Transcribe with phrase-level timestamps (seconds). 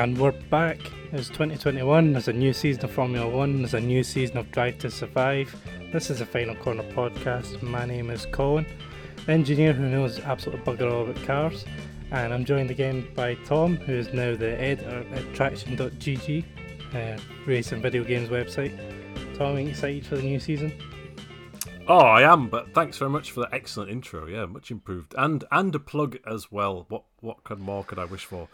[0.00, 0.78] And we're back.
[1.12, 2.12] It's 2021.
[2.12, 3.58] There's a new season of Formula One.
[3.58, 5.54] There's a new season of Drive to Survive.
[5.92, 7.60] This is the Final Corner podcast.
[7.60, 8.64] My name is Colin,
[9.28, 11.66] engineer who knows absolutely bugger all about cars.
[12.12, 16.44] And I'm joined again by Tom, who is now the editor at Traxion.gg,
[16.94, 18.74] uh, race and video games website.
[19.36, 20.72] Tom, are you excited for the new season?
[21.86, 24.26] Oh, I am, but thanks very much for the excellent intro.
[24.26, 26.86] Yeah, much improved, and and a plug as well.
[26.88, 28.48] What what could more could I wish for?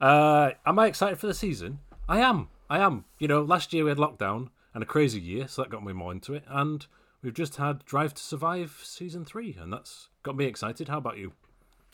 [0.00, 1.80] Uh, am I excited for the season?
[2.08, 2.48] I am.
[2.68, 3.04] I am.
[3.18, 5.92] You know, last year we had lockdown and a crazy year, so that got me
[5.92, 6.44] more into it.
[6.48, 6.86] And
[7.22, 10.88] we've just had Drive to Survive season three, and that's got me excited.
[10.88, 11.32] How about you?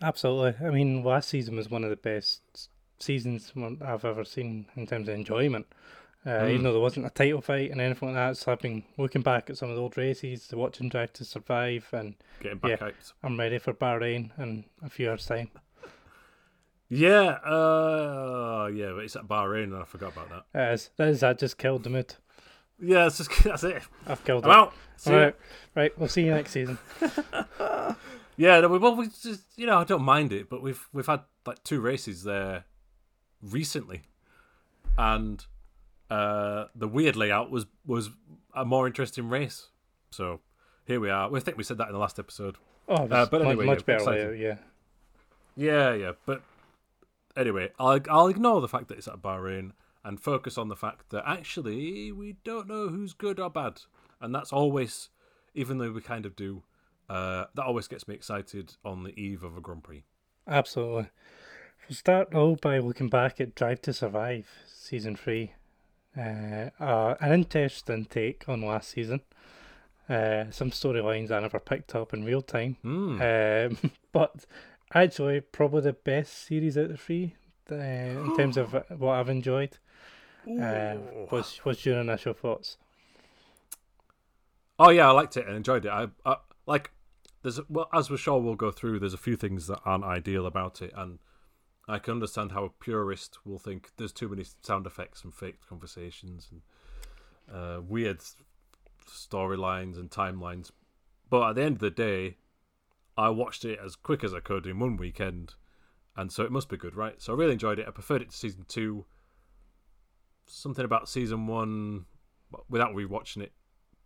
[0.02, 0.66] Absolutely.
[0.66, 2.68] I mean, last season was one of the best
[2.99, 5.66] seasons I've ever seen in terms of enjoyment.
[6.24, 6.51] Uh, mm.
[6.51, 9.23] Even though there wasn't a title fight and anything like that, so I've been looking
[9.23, 12.87] back at some of the old races, watching Drive to Survive, and getting back yeah,
[12.87, 12.95] out.
[13.23, 15.51] I'm ready for Bahrain in a few hours' time.
[16.88, 20.70] Yeah, uh, yeah, but it's at Bahrain, and I forgot about that.
[20.70, 20.90] It is.
[20.96, 21.20] That is.
[21.20, 22.15] That just killed the mood.
[22.80, 23.82] Yeah, that's just that's it.
[24.06, 24.54] I've killed I'm it.
[24.54, 24.74] out.
[25.06, 25.37] All right,
[25.74, 25.98] right.
[25.98, 26.78] We'll see you next season.
[28.37, 31.06] yeah, no, we, well, we just you know I don't mind it, but we've we've
[31.06, 32.65] had like two races there
[33.43, 34.02] recently,
[34.96, 35.45] and
[36.09, 38.10] uh, the weird layout was was
[38.54, 39.68] a more interesting race.
[40.10, 40.40] So
[40.87, 41.28] here we are.
[41.28, 42.56] We think we said that in the last episode.
[42.88, 44.56] Oh, uh, but anyway, much, much yeah, better layout, yeah.
[45.56, 46.43] Yeah, yeah, but
[47.37, 49.73] anyway, I'll I'll ignore the fact that it's at Bahrain
[50.04, 53.80] and focus on the fact that actually we don't know who's good or bad,
[54.20, 55.10] and that's always,
[55.54, 56.62] even though we kind of do,
[57.09, 60.04] uh, that always gets me excited on the eve of a Grand Prix.
[60.48, 61.09] Absolutely.
[61.88, 65.53] We'll start all by looking back at Drive to Survive season three.
[66.16, 69.21] Uh, uh, an interesting take on last season.
[70.09, 72.77] Uh, some storylines I never picked up in real time.
[72.84, 73.71] Mm.
[73.71, 74.47] Um, but
[75.03, 77.34] actually, probably the best series out of the three
[77.71, 79.79] uh, in terms of what I've enjoyed.
[80.47, 80.97] Uh,
[81.31, 82.79] was what's your initial thoughts?
[84.79, 85.91] Oh yeah, I liked it and enjoyed it.
[85.91, 86.37] I, I
[86.67, 86.93] like.
[87.43, 89.01] There's well, as we're sure we'll go through.
[89.01, 91.19] There's a few things that aren't ideal about it, and
[91.89, 95.59] I can understand how a purist will think there's too many sound effects and fake
[95.69, 96.62] conversations and
[97.53, 98.21] uh, weird
[99.09, 100.71] storylines and timelines.
[101.29, 102.37] But at the end of the day,
[103.16, 105.54] I watched it as quick as I could in one weekend,
[106.16, 107.21] and so it must be good, right?
[107.21, 107.88] So I really enjoyed it.
[107.88, 109.06] I preferred it to season two.
[110.47, 112.06] Something about season one,
[112.69, 113.53] without rewatching it,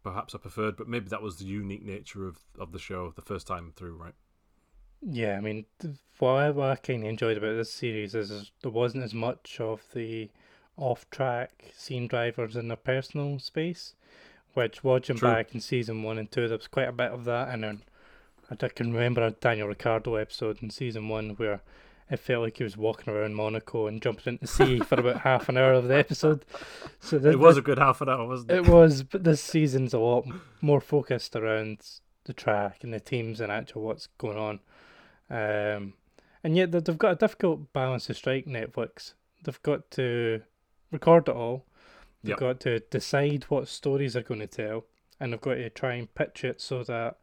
[0.03, 3.23] perhaps I preferred, but maybe that was the unique nature of of the show the
[3.23, 4.15] first time through, right?
[5.03, 5.65] Yeah, I mean,
[6.19, 9.83] what I, I kind of enjoyed about this series is there wasn't as much of
[9.95, 10.31] the
[10.77, 13.95] off-track scene drivers in their personal space,
[14.55, 15.31] which watching True.
[15.31, 17.49] back in season one and two, there was quite a bit of that.
[17.49, 17.83] And then
[18.51, 21.61] I can remember a Daniel Ricciardo episode in season one where
[22.11, 25.21] it felt like he was walking around Monaco and jumping into the sea for about
[25.23, 26.45] half an hour of the episode.
[26.99, 28.57] So the, it was the, a good half an hour, wasn't it?
[28.57, 30.27] It was, but this season's a lot
[30.61, 31.79] more focused around
[32.25, 34.61] the track and the teams and actual what's going on.
[35.31, 35.95] Um,
[36.43, 38.47] and yet they've got a difficult balance to strike.
[38.47, 39.15] Netflix.
[39.45, 40.43] They've got to
[40.91, 41.65] record it all.
[42.23, 42.39] They've yep.
[42.39, 44.85] got to decide what stories they're going to tell,
[45.21, 47.17] and they've got to try and pitch it so that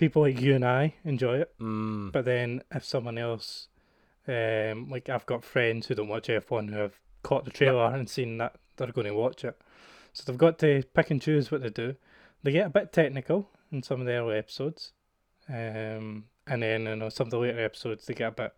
[0.00, 1.52] people like you and I enjoy it.
[1.60, 2.10] Mm.
[2.10, 3.68] But then if someone else,
[4.26, 7.84] um, like I've got friends who don't watch F one who have caught the trailer
[7.84, 7.94] yep.
[7.94, 9.60] and seen that they're going to watch it.
[10.12, 11.94] So they've got to pick and choose what they do.
[12.42, 14.92] They get a bit technical in some of the early episodes.
[15.48, 18.54] Um, and then you know some of the later episodes they get a bit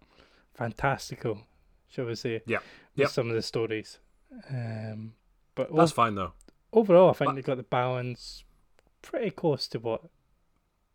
[0.55, 1.41] fantastical,
[1.89, 2.43] shall we say?
[2.47, 2.59] Yeah,
[2.95, 3.09] yeah.
[3.09, 3.99] Some of the stories,
[4.49, 5.15] um,
[5.55, 6.33] but that's fine though.
[6.73, 7.35] Overall, I think but...
[7.35, 8.45] they got the balance
[9.03, 10.03] pretty close to what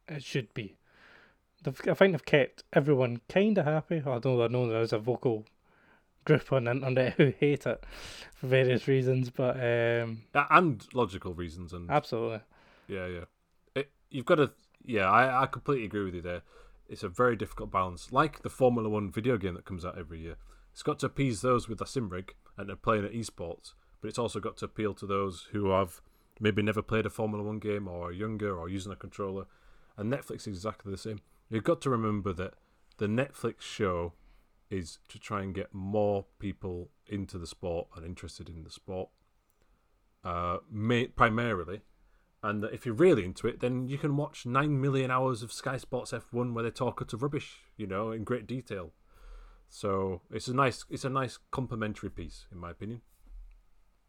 [0.07, 0.78] it should be.
[1.63, 4.99] They've, I think they've kept everyone kind of happy, I don't I know there's a
[4.99, 5.46] vocal
[6.26, 7.84] group on the internet who hate it
[8.35, 12.41] for various reasons, but um, and logical reasons, and absolutely,
[12.87, 13.26] yeah, yeah.
[13.76, 14.52] It, you've got to,
[14.85, 16.41] yeah, I, I completely agree with you there
[16.90, 18.11] it's a very difficult balance.
[18.11, 20.37] Like the Formula One video game that comes out every year,
[20.72, 24.08] it's got to appease those with a sim rig and are playing at esports, but
[24.08, 26.02] it's also got to appeal to those who have
[26.40, 29.46] maybe never played a Formula One game or are younger or using a controller.
[29.97, 31.22] And Netflix is exactly the same.
[31.49, 32.53] You've got to remember that
[32.97, 34.14] the Netflix show
[34.70, 39.09] is to try and get more people into the sport and interested in the sport,
[40.23, 40.58] uh,
[41.16, 41.82] primarily
[42.44, 45.78] and if you're really into it, then you can watch nine million hours of Sky
[45.78, 48.91] Sports F1 where they talk utter rubbish, you know, in great detail.
[49.70, 53.02] So it's a nice, it's a nice complementary piece, in my opinion.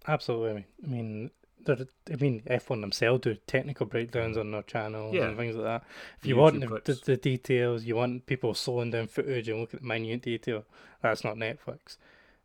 [0.07, 0.67] Absolutely.
[0.85, 1.31] I mean,
[1.67, 5.25] I mean, F1 themselves do technical breakdowns on their channels yeah.
[5.25, 5.85] and things like that.
[6.19, 9.83] If you want the, the, details, you want people slowing down footage and looking at
[9.83, 10.65] the minute detail.
[11.03, 11.97] That's not Netflix.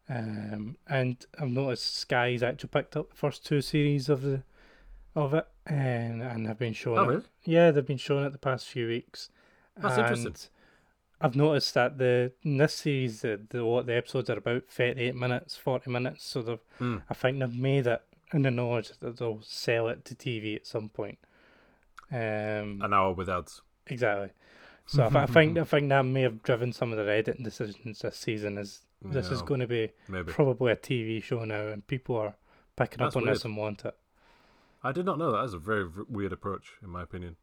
[0.09, 4.43] Um, and I've noticed Sky's actually picked up the first two series of the
[5.15, 7.25] of it, and and have been showing Oh, it.
[7.43, 9.29] Yeah, they've been showing it the past few weeks.
[9.77, 10.35] That's interesting.
[11.21, 15.15] I've noticed that the in this series, the, the what the episodes are about thirty-eight
[15.15, 16.25] minutes, forty minutes.
[16.25, 16.97] So they've, Hmm.
[17.09, 18.01] I think they've made it
[18.33, 21.19] in the knowledge that they'll sell it to TV at some point.
[22.11, 23.61] Um, An hour with ads.
[23.87, 24.29] exactly.
[24.85, 27.99] So I, I think I think that may have driven some of the editing decisions
[27.99, 28.57] this season.
[28.57, 30.31] Is this is going to be maybe.
[30.31, 32.35] probably a TV show now, and people are
[32.75, 33.95] picking That's up on this and want it.
[34.83, 35.41] I did not know that.
[35.41, 37.37] That's a very v- weird approach, in my opinion.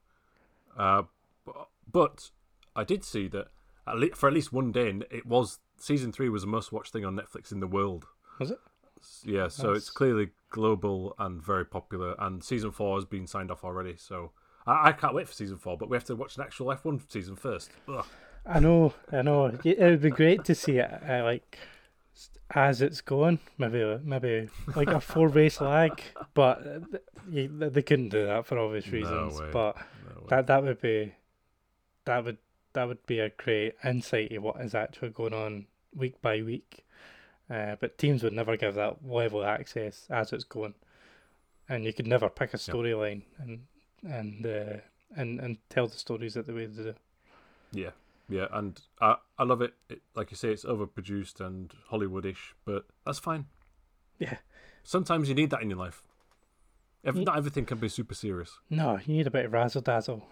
[0.76, 1.04] Uh,
[1.46, 2.30] but, but
[2.76, 3.48] I did see that
[3.86, 6.92] at le- for at least one day, it was season three was the most watched
[6.92, 8.06] thing on Netflix in the world.
[8.38, 8.58] Was it?
[9.24, 12.14] Yeah, so it's clearly global and very popular.
[12.18, 13.96] And season four has been signed off already.
[13.96, 14.32] So
[14.66, 15.76] I, I can't wait for season four.
[15.76, 17.70] But we have to watch an actual F one season first.
[17.88, 18.06] Ugh.
[18.46, 19.46] I know, I know.
[19.64, 21.58] It would be great to see it uh, like
[22.54, 23.38] as it's going.
[23.58, 26.02] Maybe, maybe like a four race lag,
[26.34, 26.80] but uh,
[27.28, 29.38] they couldn't do that for obvious reasons.
[29.38, 29.50] way.
[29.52, 31.14] But No that that would be
[32.06, 32.38] that would
[32.72, 36.84] that would be a great insight to what is actually going on week by week.
[37.50, 40.74] Uh, but teams would never give that level of access as it's going,
[41.68, 43.60] and you could never pick a storyline and
[44.08, 44.76] and uh,
[45.16, 46.94] and and tell the stories that the way they do.
[47.72, 47.90] Yeah,
[48.28, 49.74] yeah, and I I love it.
[49.88, 50.00] it.
[50.14, 53.46] Like you say, it's overproduced and Hollywoodish, but that's fine.
[54.18, 54.36] Yeah.
[54.84, 56.02] Sometimes you need that in your life.
[57.04, 58.58] Ev- Ye- Not everything can be super serious.
[58.70, 60.22] No, you need a bit of razzle dazzle.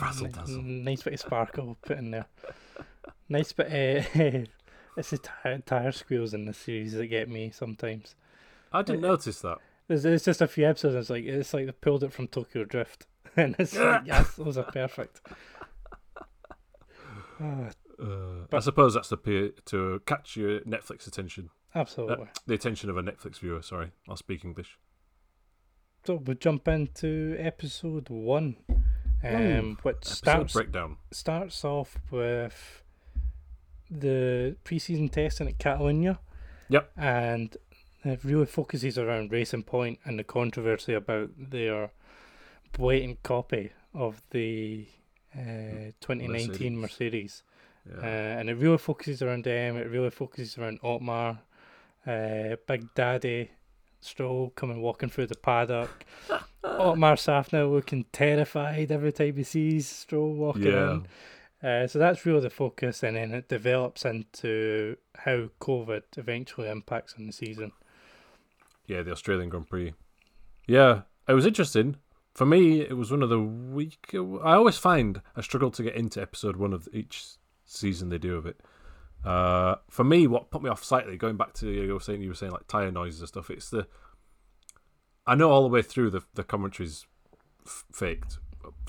[0.00, 0.62] Razzle dazzle.
[0.62, 2.26] Nice bit of sparkle put in there.
[3.28, 4.48] Nice bit of.
[4.96, 8.14] it's the tire, tire squeals in the series that get me sometimes.
[8.72, 9.58] I didn't notice that.
[9.88, 10.94] There's, there's just a few episodes.
[10.94, 13.06] It's like it's like they pulled it from Tokyo Drift,
[13.36, 15.20] and it's like yes, those are perfect.
[18.00, 22.26] Uh, I suppose that's to to catch your Netflix attention, absolutely.
[22.46, 23.62] the attention of a Netflix viewer.
[23.62, 24.78] Sorry, I'll speak English.
[26.04, 28.56] So we jump into episode one,
[29.22, 30.96] um, which Episode starts breakdown.
[31.12, 32.81] starts off with
[34.00, 36.18] the preseason testing at Catalonia.
[36.68, 36.90] Yep.
[36.96, 37.56] And
[38.04, 41.90] it really focuses around Racing Point and the controversy about their
[42.72, 44.86] blatant copy of the
[45.34, 47.42] uh, 2019 Mercedes.
[47.88, 47.98] Yeah.
[48.00, 49.76] Uh, and it really focuses around them.
[49.76, 51.40] It really focuses around Otmar,
[52.06, 53.50] uh, Big Daddy,
[54.00, 56.04] Stroll coming walking through the paddock.
[56.64, 60.92] Otmar Szafnauer looking terrified every time he sees Stroll walking yeah.
[60.92, 61.06] in.
[61.62, 67.14] Uh, so that's really the focus, and then it develops into how COVID eventually impacts
[67.16, 67.72] on the season.
[68.86, 69.94] Yeah, the Australian Grand Prix.
[70.66, 71.96] Yeah, it was interesting.
[72.34, 74.12] For me, it was one of the weak.
[74.12, 77.24] I always find I struggle to get into episode one of each
[77.64, 78.60] season they do of it.
[79.24, 82.28] Uh, for me, what put me off slightly, going back to you were saying, you
[82.28, 83.50] were saying like tire noises and stuff.
[83.50, 83.86] It's the
[85.26, 87.06] I know all the way through the the commentaries
[87.64, 88.38] f- faked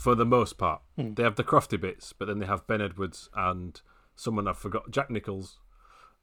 [0.03, 0.81] for the most part.
[0.97, 1.13] Hmm.
[1.13, 3.79] They have the crofty bits, but then they have Ben Edwards and
[4.17, 5.59] someone I've forgot, Jack Nicholls,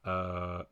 [0.05, 0.65] uh,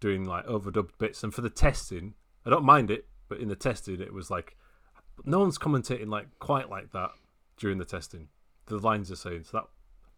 [0.00, 1.24] doing like overdubbed bits.
[1.24, 2.12] And for the testing,
[2.44, 4.54] I don't mind it, but in the testing, it was like
[5.24, 7.12] no one's commentating like quite like that
[7.56, 8.28] during the testing.
[8.66, 9.64] The lines are saying so that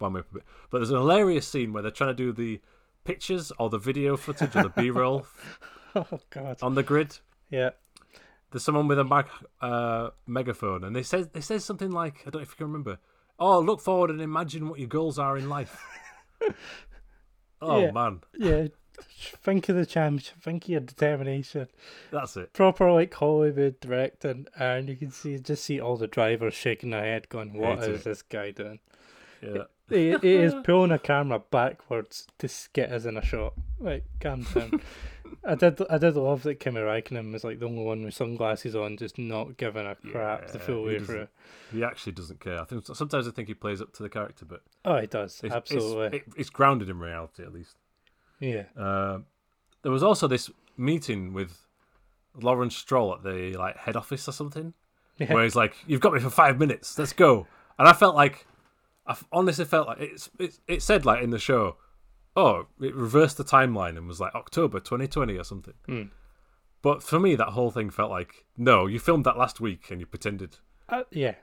[0.01, 0.45] wound me up a bit.
[0.71, 2.61] But there's an hilarious scene where they're trying to do the
[3.05, 5.25] pictures or the video footage or the B-roll
[5.95, 6.57] Oh God!
[6.63, 7.19] on the grid.
[7.49, 7.71] Yeah,
[8.53, 9.27] There's someone with a mag,
[9.61, 12.67] uh, megaphone, and they says they says something like I don't know if you can
[12.67, 12.99] remember.
[13.39, 15.77] Oh, look forward and imagine what your goals are in life.
[17.61, 17.91] oh Yeah.
[17.93, 18.67] man, yeah.
[19.43, 20.41] Think of the championship.
[20.43, 21.69] Think of your determination.
[22.11, 22.53] that's it.
[22.53, 27.03] Proper like Hollywood directing, and you can see just see all the drivers shaking their
[27.03, 28.05] head, going, "What is it.
[28.05, 28.81] this guy doing?"
[29.43, 33.55] Yeah, he, he is pulling a camera backwards to get us in a shot.
[33.81, 34.81] Like, calm down.
[35.45, 38.77] I did, I did love that Kimi Räikkönen was like the only one with sunglasses
[38.77, 41.29] on, just not giving a crap the Yeah, full he way through.
[41.73, 42.61] he actually doesn't care.
[42.61, 45.41] I think sometimes I think he plays up to the character, but Oh, he does
[45.43, 46.19] it's, absolutely.
[46.19, 47.77] it's, it- it's grounded in reality at least.
[48.41, 49.19] yeah, Uh,
[49.83, 51.67] there was also this meeting with
[52.41, 54.75] Lawrence Stroll at the like head office or something,
[55.19, 56.97] yeah, where he's like, "You've got me for five minutes.
[56.99, 57.47] Let's go."
[57.79, 58.47] And I felt like,
[59.07, 61.77] I honestly felt like it's, it's it said like in the show,
[62.37, 65.75] oh, it reversed the timeline and was like October 2020 or something.
[65.87, 66.03] Hmm.
[66.83, 70.01] But for me, that whole thing felt like, no, you filmed that last week and
[70.01, 70.57] you pretended.
[70.89, 71.35] Uh, yeah.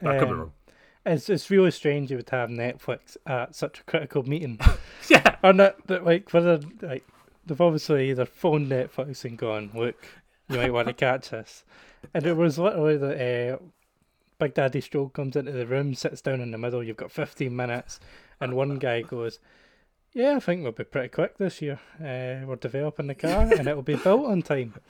[0.00, 0.52] That could be Um, wrong.
[1.04, 4.60] It's it's really strange you would have Netflix at such a critical meeting,
[5.08, 7.04] Yeah, or not that like whether like
[7.44, 9.96] they've obviously either phoned Netflix and gone, look,
[10.48, 11.64] you might want to catch this,
[12.14, 13.58] and it was literally the uh,
[14.38, 16.84] Big Daddy Stroll comes into the room, sits down in the middle.
[16.84, 17.98] You've got fifteen minutes,
[18.40, 19.40] and one guy goes,
[20.14, 21.80] Yeah, I think we'll be pretty quick this year.
[21.98, 24.74] Uh, we're developing the car and it'll be built on time.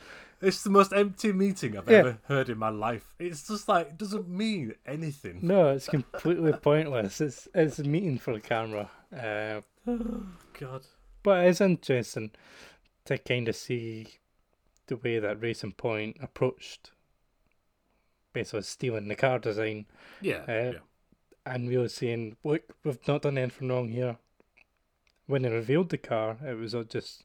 [0.44, 1.98] It's the most empty meeting I've Yeah.
[1.98, 3.14] ever heard in my life.
[3.20, 5.38] It's just like it doesn't mean anything.
[5.40, 7.20] No, it's completely pointless.
[7.20, 8.90] It's it's a meeting for the camera.
[9.16, 9.60] Uh,
[10.58, 10.82] God.
[11.22, 12.32] but it's interesting
[13.04, 14.08] to kind of see
[14.88, 16.90] the way that Racing Point approached
[18.32, 19.86] basically stealing the car design
[20.20, 20.42] Yeah.
[20.48, 20.78] Uh, yeah.
[21.46, 24.16] and really saying, look, we've not done anything wrong here.
[25.32, 27.24] When they revealed the car, it was just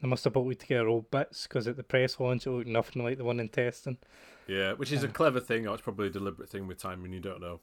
[0.00, 3.02] they must have put together old bits because at the press launch it looked nothing
[3.02, 3.98] like the one in testing.
[4.46, 7.02] Yeah, which is a uh, clever thing, or it's probably a deliberate thing with time
[7.02, 7.58] when you don't know.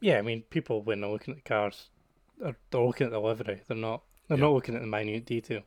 [0.00, 1.90] Yeah, I mean, people when they're looking at the cars,
[2.44, 3.62] are they're looking at the livery.
[3.68, 4.02] They're not.
[4.26, 4.42] They're Yeah.
[4.44, 5.62] not looking at the minute detail.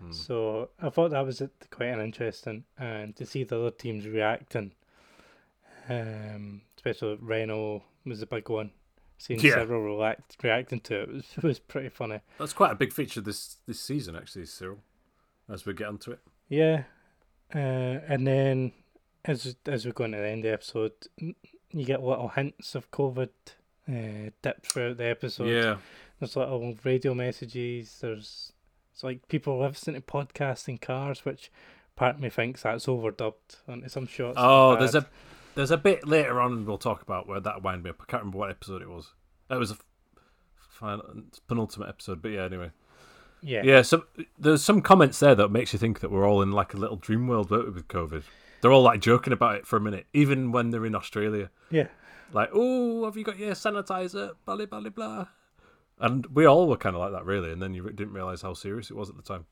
[0.00, 0.10] Hmm.
[0.10, 4.72] So I thought that was quite an interesting, and to see the other teams reacting,
[5.88, 8.72] um, especially Renault was a big one.
[9.18, 9.54] Seeing Yeah.
[9.54, 12.20] Cyril react, reacting to it was, was pretty funny.
[12.38, 14.78] That's quite a big feature this this season, actually, Cyril.
[15.48, 16.18] As we get onto it.
[16.48, 16.84] Yeah,
[17.54, 17.58] uh,
[18.08, 18.72] and then
[19.24, 22.90] as as we go into the end of the episode, you get little hints of
[22.90, 23.28] COVID
[23.88, 25.48] uh, dipped throughout the episode.
[25.48, 25.76] yeah,
[26.18, 27.98] There's little radio messages.
[28.00, 28.52] There's
[28.92, 31.50] it's like people listening to podcasts in cars, which
[31.96, 34.36] part of me thinks that's overdubbed onto some shots.
[34.38, 35.06] Oh, there's a
[35.56, 37.96] there's a bit later on we'll talk about where that wound me up.
[38.00, 39.12] I can't remember what episode it was.
[39.50, 39.76] It was a
[40.68, 42.44] final penultimate episode, but yeah.
[42.44, 42.70] Anyway,
[43.42, 43.82] yeah yeah.
[43.82, 44.04] So
[44.38, 46.96] there's some comments there that makes you think that we're all in like a little
[46.96, 48.22] dream world we, with COVID.
[48.60, 51.50] They're all like joking about it for a minute, even when they're in Australia.
[51.70, 51.88] yeah
[52.32, 54.32] Like, oh, have you got your sanitizer?
[54.44, 55.26] Blah blah blah blah.
[55.98, 57.50] And we all were kind of like that, really.
[57.50, 59.46] And then you didn't realize how serious it was at the time.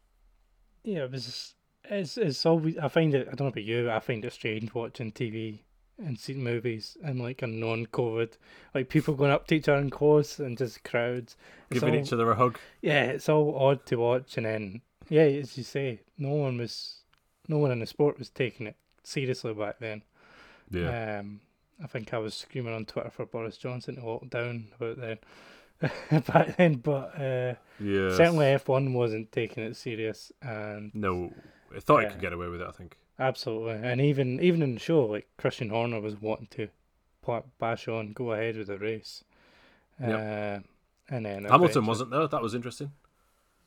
[0.85, 1.05] yeah.
[1.05, 4.25] It was it's it's always I find it I don't know about you I find
[4.25, 5.61] it strange watching TV
[5.99, 8.33] and seeing movies and like a non-COVID
[8.75, 11.37] like people going up to each other in close and just crowds
[11.71, 12.59] It's Giving all- each other a hug.
[12.83, 17.03] yeah, it's all odd to watch, and then yeah, as you say, no one was,
[17.49, 20.03] no one in the sport was taking it seriously back then.
[20.71, 21.19] Yeah.
[21.21, 21.41] Um,
[21.83, 25.19] I think I was screaming on Twitter for Boris Johnson to walk down about then,
[26.27, 28.15] back then, but uh, yeah.
[28.17, 31.33] certainly F one wasn't taking it serious, and No,
[31.75, 32.11] I thought it Yeah.
[32.13, 32.67] could get away with it.
[32.67, 32.97] I think.
[33.19, 36.69] Absolutely, and even even in the show, like Christian Horner was wanting to
[37.23, 39.25] pla- bash on, go ahead with the race.
[40.03, 40.59] Uh,
[41.09, 42.27] and then Hamilton wasn't there.
[42.27, 42.93] That was interesting.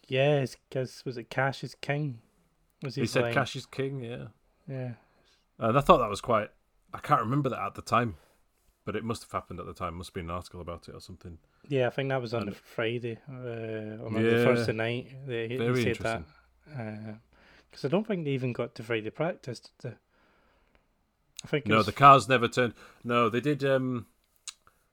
[0.08, 2.20] Yeah, because was it Cash is King?
[2.84, 3.34] Was He He said?
[3.34, 4.02] Cash is king.
[4.04, 4.28] Yeah.
[4.68, 4.92] Yeah.
[5.60, 6.50] And I thought that was quite.
[6.94, 8.16] I can't remember that at the time,
[8.86, 9.96] but it must have happened at the time.
[9.96, 11.38] Must have been an article about it or something.
[11.68, 14.44] Yeah, I think that was on And- the Friday, uh, or maybe the Yeah.
[14.46, 15.08] Thursday night.
[15.26, 16.24] That he, he Very said that.
[16.68, 17.20] interesting.
[17.70, 19.60] Because I don't think they even got to Friday practice.
[19.60, 19.98] Did they?
[21.44, 22.74] I think No, was- the cars never turned.
[23.04, 23.64] No, they did.
[23.64, 24.08] Um,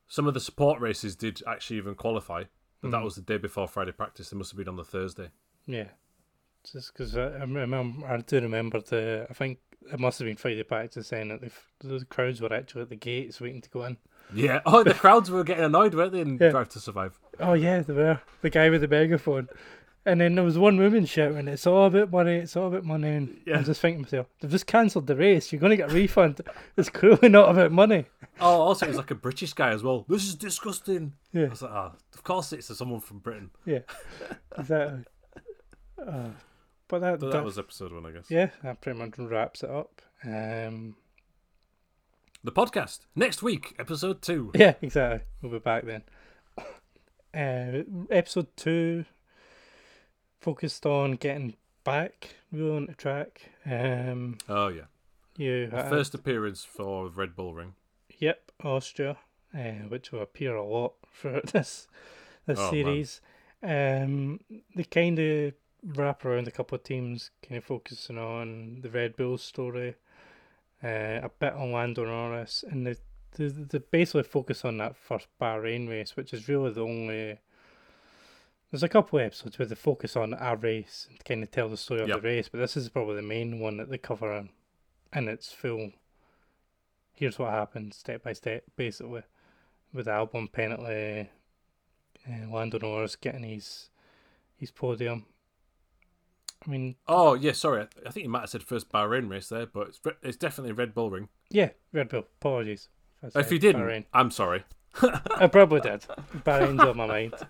[0.08, 2.44] some of the support races did actually even qualify,
[2.80, 3.04] but that Mhm.
[3.04, 4.30] was the day before Friday practice.
[4.30, 5.30] They must have been on the Thursday.
[5.66, 5.88] yeah.
[6.72, 9.26] Just because I, I remember, I do remember the.
[9.28, 9.58] I think
[9.92, 11.50] it must have been Friday practice saying that the,
[11.86, 13.98] the crowds were actually at the gates waiting to go in.
[14.32, 14.62] Yeah.
[14.64, 16.22] Oh, the crowds were getting annoyed, weren't they?
[16.22, 16.52] In Yeah.
[16.52, 17.18] Drive to Survive.
[17.38, 19.48] Oh yeah, they were the guy with the megaphone,
[20.06, 22.36] and then there was one woman shouting, "It's all about money!
[22.36, 23.58] It's all about money!" And Yeah.
[23.58, 25.52] I'm just thinking to myself, "They've just cancelled the race.
[25.52, 26.40] You're going to get a refund.
[26.76, 28.06] It's clearly not about money."
[28.40, 30.04] Oh, also it was like a British guy as well.
[30.08, 31.12] This is disgusting.
[31.32, 33.50] Yeah, I was like, ah, of course it's someone from Britain.
[33.64, 33.80] yeah,
[34.58, 35.04] exactly.
[35.98, 36.30] Uh,
[36.88, 38.30] but that, But that, that was episode one, I guess.
[38.30, 40.02] yeah, that pretty much wraps it up.
[40.24, 40.96] Um,
[42.42, 44.50] The podcast next week, episode two.
[44.54, 45.20] yeah, exactly.
[45.40, 46.02] We'll be back then.
[47.32, 49.04] Uh, episode two
[50.44, 53.50] focused on getting back really on the track.
[53.66, 54.86] Um, Oh yeah,
[55.36, 57.74] you had- first appearance for Red Bull Ring.
[58.18, 59.16] Yep, Austria,
[59.56, 61.88] uh, which will appear a lot throughout this
[62.46, 63.20] this Oh, series.
[63.62, 64.40] Um,
[64.76, 69.16] they kind of wrap around a couple of teams, kind of focusing on the Red
[69.16, 69.94] Bull story,
[70.82, 72.96] uh, a bit on Lando Norris, and they
[73.36, 77.38] they basically focus on that first Bahrain race, which is really the only.
[78.74, 81.68] There's a couple of episodes where they focus on a race and kind of tell
[81.68, 84.48] the story of the race, but this is probably the main one that they cover
[85.14, 85.92] in, its full
[87.12, 89.22] here's what happened step by step, basically,
[89.92, 91.30] with Albon penalty,
[92.28, 93.90] uh, Lando Norris getting his
[94.56, 95.26] his podium.
[96.66, 99.66] I mean, Oh yeah, sorry, I- think you might have said first Bahrain race there,
[99.66, 101.28] but it's, it's definitely Red Bull Ring.
[101.48, 102.26] yeah, Red Bull.
[102.40, 102.88] Apologies.
[103.22, 104.04] If said you didn't, Bahrain.
[104.12, 104.64] I'm sorry.
[105.00, 106.04] I probably did.
[106.44, 107.34] Bahrain's on my mind.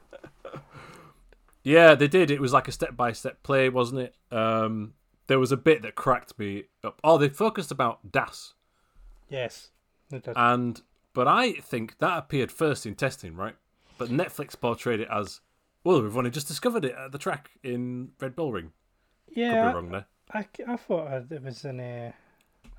[1.64, 2.30] Yeah, they did.
[2.30, 4.14] It was like a step by step play, wasn't it?
[4.30, 4.92] Um,
[5.26, 7.00] there was a bit that cracked me up.
[7.02, 8.52] Oh, they focused about DAS,
[9.28, 9.70] Yes,
[10.36, 10.80] and
[11.14, 13.56] but I think that appeared first in testing, right?
[13.96, 15.40] But Netflix portrayed it as
[15.82, 18.72] Well, we've only just discovered it at the track in Red Bull Ring.
[19.34, 20.06] Yeah, Could be wrong there.
[20.32, 22.12] I, I thought it was in uh,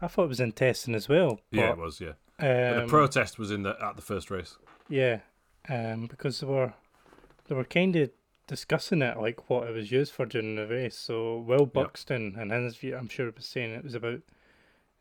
[0.01, 1.39] I thought it was in testing as well.
[1.51, 1.99] Yeah, it was.
[1.99, 4.57] Yeah, but the um, protest was in the at the first race.
[4.87, 5.19] Yeah,
[5.67, 6.73] um, because they were
[7.47, 8.11] they were kind of
[8.47, 10.95] discussing it like what it was used for during the race.
[10.95, 14.21] So Will Buxton and his view, I'm sure, it was saying it was about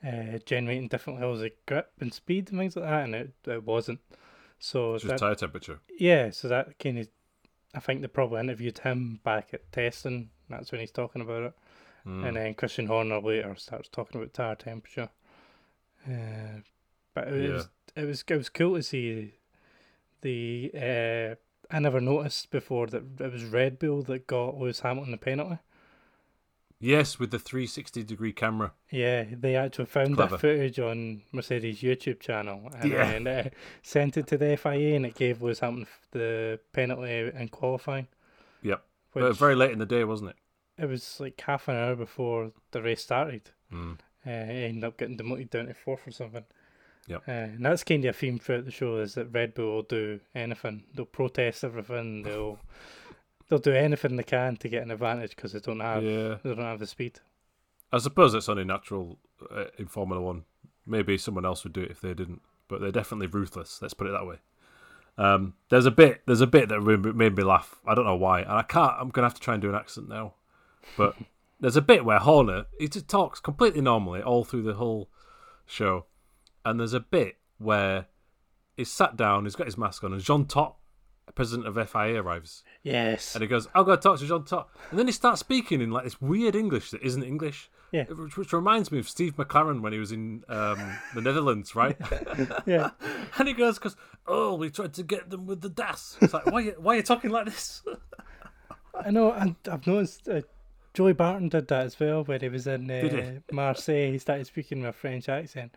[0.06, 3.64] uh, generating different levels of grip and speed and things like that, and it, it
[3.64, 4.00] wasn't.
[4.58, 5.80] So It's just that, tire temperature.
[5.98, 7.08] yeah, so that kind of
[7.74, 10.30] I think they probably interviewed him back at testing.
[10.48, 11.54] That's when he's talking about it,
[12.06, 12.26] Mm.
[12.26, 15.08] and then Christian Horner later starts talking about tire temperature.
[16.06, 16.60] Uh,
[17.14, 17.52] but it Yeah.
[17.54, 19.34] was it was it was cool to see
[20.20, 21.34] the uh,
[21.74, 25.58] I never noticed before that it was Red Bull that got Lewis Hamilton the penalty.
[26.80, 28.72] Yes, with the 360 degree camera.
[28.90, 30.32] Yeah, they actually found Clever.
[30.32, 33.10] that footage on Mercedes YouTube channel and Yeah.
[33.18, 33.48] then uh,
[33.82, 38.08] sent it to the FIA and it gave Lewis Hamilton the penalty in qualifying.
[38.62, 38.84] Yep.
[39.12, 40.36] Which But very late in the day, wasn't it?
[40.76, 43.50] it was like half an hour before the race started.
[43.72, 43.94] Mm.
[44.26, 46.44] Uh, he ended up getting demoted down to fourth or something.
[47.06, 47.22] Yep.
[47.28, 49.82] Uh, and that's kind of a theme throughout the show is that Red Bull will
[49.82, 50.84] do anything.
[50.94, 52.22] They'll protest everything.
[52.24, 52.58] They'll
[53.48, 56.36] they'll do anything they can to get an advantage because they don't have Yeah.
[56.42, 57.20] they don't have the speed.
[57.92, 59.18] I suppose it's only natural
[59.54, 60.44] uh, in Formula One.
[60.86, 63.80] Maybe someone else would do it if they didn't, but they're definitely ruthless.
[63.82, 64.36] Let's put it that way.
[65.16, 67.76] Um, there's a bit, there's a bit that made me- made me laugh.
[67.86, 68.94] I don't know why, and I can't.
[68.98, 70.34] I'm gonna have to try and do an accent now,
[70.96, 71.14] but
[71.60, 75.08] there's a bit where Horner he just talks completely normally all through the whole
[75.66, 76.06] show,
[76.64, 78.06] and there's a bit where
[78.76, 80.76] he's sat down, he's got his mask on, and Jean Todt,
[81.34, 82.62] president of FIA, arrives.
[82.82, 83.34] Yes.
[83.34, 84.68] And he goes, I'll go talk to Jean Todt.
[84.90, 87.70] And then he starts speaking in like this weird English that isn't English.
[87.92, 88.04] Yeah.
[88.04, 91.96] Which, which reminds me of Steve McClaren when he was in um, the Netherlands, right?
[92.66, 92.90] yeah.
[93.38, 96.16] and he goes, because, Oh, we tried to get them with the DAS.
[96.20, 97.82] It's like, why, you- why are you talking like this?
[98.98, 99.32] I know.
[99.32, 100.40] And I've noticed uh,
[100.92, 104.10] Joey Barton did that as well when he was in uh, Marseille.
[104.12, 105.74] He started speaking with a French accent.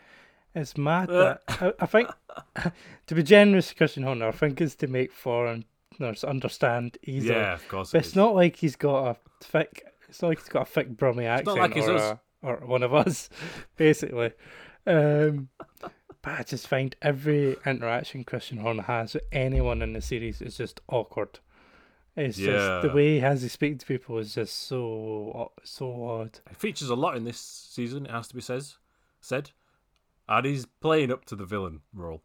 [0.61, 1.37] It's mad Uh.
[1.47, 2.09] that I, I think
[3.07, 7.35] to be generous, to Christian Horner, I think is to make foreigners understand easily.
[7.35, 7.91] yeah, of course.
[7.91, 8.15] But it it's is.
[8.15, 9.85] not like he's got a thick.
[10.09, 12.19] It's not like he's got a thick Brummie accent not like he's or, us.
[12.43, 13.29] a, or one of us,
[13.77, 14.31] basically.
[14.85, 15.49] Um,
[16.21, 20.57] but I just find every interaction Christian Horner has with anyone in the series is
[20.57, 21.39] just awkward.
[22.15, 26.39] It's just the way he has to speak to people is just so so odd.
[26.49, 28.77] It features a lot in this season, it has to be says,
[29.21, 29.51] said.
[30.29, 32.21] And he's playing up to the villain role.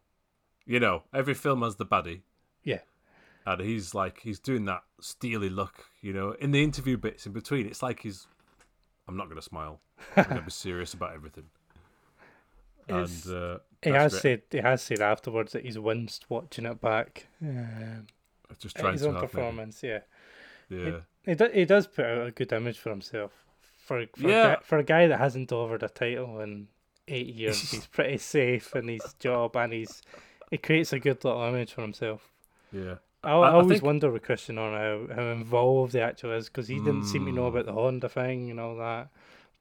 [0.65, 2.21] You know, every film has the baddie.
[2.63, 2.79] Yeah.
[3.45, 7.33] and he's like he's doing that steely look you know in the interview bits in
[7.33, 8.25] between it's like he's
[9.05, 9.81] i'm not going to smile
[10.15, 11.49] i'm going to be serious about everything
[12.87, 14.21] It's- and uh, He has great.
[14.21, 17.27] said he has said afterwards that he's winced watching it back.
[17.41, 18.07] Um,
[18.59, 19.99] just trying his own performance, yeah.
[20.69, 23.31] yeah He, do, he does put out a good image for himself.
[23.85, 24.53] For for, Yeah.
[24.53, 26.67] a guy, for a guy that hasn't delivered a title in
[27.07, 30.01] eight years, he's pretty safe in his job and he's
[30.49, 32.29] he creates a good little image for himself.
[32.71, 36.35] yeah I, I- I always think- wonder with Christian on how, how involved he actually
[36.37, 37.47] is because he didn't seem to know Mm.
[37.49, 39.09] about the Honda thing and all that.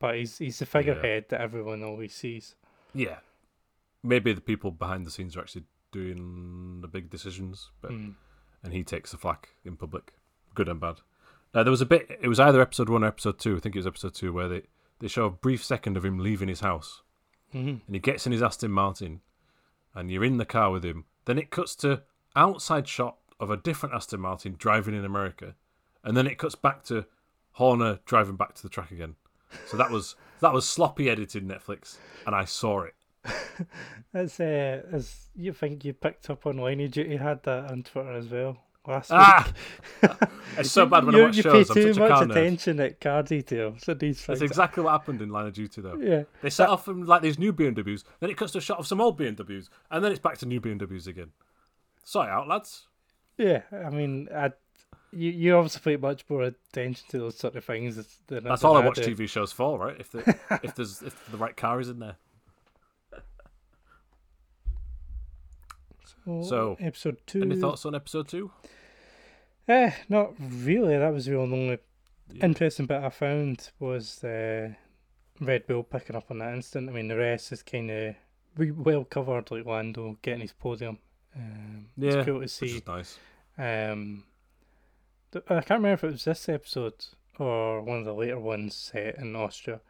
[0.00, 2.54] But he's he's the figurehead that everyone always sees.
[2.94, 3.18] yeah
[4.02, 8.14] maybe the people behind the scenes are actually doing the big decisions but Mm.
[8.62, 10.12] and he takes the flak in public
[10.54, 10.96] good and bad
[11.54, 13.74] uh, there was a bit it was either episode one or episode two i think
[13.76, 14.62] it was episode two where they
[14.98, 17.02] they show a brief second of him leaving his house
[17.52, 19.20] hmm and he gets in his Aston Martin,
[19.94, 21.04] and you're in the car with him.
[21.24, 22.02] Then it cuts to
[22.34, 25.54] outside shot of a different Aston Martin driving in America,
[26.02, 27.06] and then it cuts back to
[27.52, 29.16] Horner driving back to the track again.
[29.66, 32.94] So that was that was sloppy edited Netflix, and I saw it.
[34.12, 37.82] That's uh, as you think you picked up on Line of Duty had that on
[37.82, 39.52] Twitter as well last Ah,
[40.02, 40.10] week.
[40.58, 41.52] it's so bad when you, I watch you shows.
[41.68, 44.90] pay I'm too such a much attention at car details and these That's exactly what
[44.92, 45.96] happened in Line of Duty, though.
[45.96, 48.78] Yeah, They set off from like these new BMWs, then it cuts to a shot
[48.78, 51.30] of some old BMWs, and then it's back to new BMWs again.
[52.04, 52.88] Sorry, out, lads.
[53.38, 53.62] yeah.
[53.72, 54.50] I mean, I,
[55.12, 58.76] you you obviously pay much more attention to those sort of things than That's all
[58.76, 59.14] I watch do.
[59.14, 59.96] TV shows for, right?
[60.00, 62.16] If the if there's if the right car is in there.
[66.24, 67.42] So, episode two.
[67.42, 68.50] Any thoughts on episode two?
[69.68, 70.96] Eh, not really.
[70.96, 71.78] That was the only
[72.32, 72.44] Yeah.
[72.46, 74.74] interesting bit I found was uh,
[75.40, 76.88] Red Bull picking up on that instant.
[76.88, 78.14] I mean, the rest is kind of
[78.76, 80.98] well covered, like Lando getting his podium.
[81.34, 82.82] Um, Yeah, it's cool to see.
[82.86, 83.18] nice.
[83.58, 84.24] Um,
[85.32, 87.04] th- I can't remember if it was this episode
[87.38, 89.80] or one of the later ones set in Austria,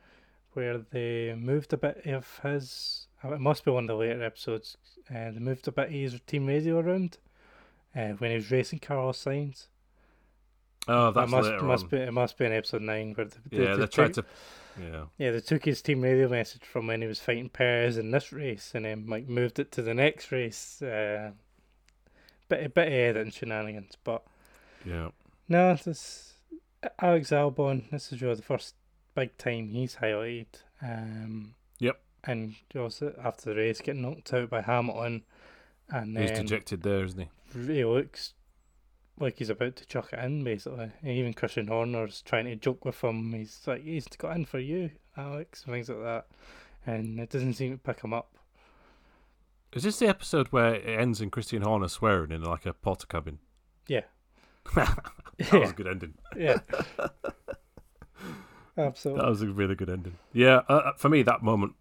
[0.53, 3.07] where they moved a bit of his.
[3.25, 4.77] Oh, It must be one of the later episodes.
[5.11, 7.19] Uh, they moved a bit of his team radio around
[7.97, 9.67] uh, when he was racing Carlos Sainz.
[10.89, 11.91] Oh, It that's must later must on.
[11.91, 14.27] be it must be in episode nine where the, the, yeah, the they tried took-
[14.27, 14.33] to.
[14.83, 18.11] Yeah, yeah they took his team radio message from when he was fighting Perez in
[18.11, 20.81] this race and then like moved it to the next race.
[20.81, 21.33] Uh,
[22.49, 24.23] bit bit of editing shenanigans, but
[24.87, 25.09] yeah.
[25.49, 26.33] no, this
[27.01, 27.91] Alex Albon.
[27.91, 28.75] This is really the first
[29.15, 30.47] big time he's highlighted.
[30.83, 32.01] Um, Yep.
[32.25, 35.25] And also after the race, getting knocked out by Hamilton,
[35.91, 37.29] and He's dejected there, isn't he?
[37.75, 38.35] he looks
[39.19, 40.91] like he's about to chuck it in, basically.
[41.03, 43.33] And even Christian Horner's trying to joke with him.
[43.33, 46.27] He's like, he's got in for you, Alex, and things like that.
[46.87, 48.37] And it doesn't seem to pick him up.
[49.73, 53.39] Is this the episode where it ends in Christian Horner swearing in like a Portakabin?
[53.89, 54.03] Yeah.
[54.75, 55.03] that
[55.53, 56.15] was a good ending.
[56.37, 56.59] yeah.
[58.77, 59.23] Absolutely.
[59.23, 60.17] That was a really good ending.
[60.33, 61.75] Yeah, uh, uh, for me, that moment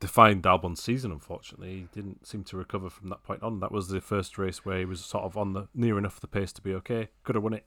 [0.00, 1.10] defined Albon's season.
[1.12, 3.60] Unfortunately, he didn't seem to recover from that point on.
[3.60, 6.26] That was the first race where he was sort of on the near enough the
[6.26, 7.08] pace to be okay.
[7.24, 7.64] Could have won it.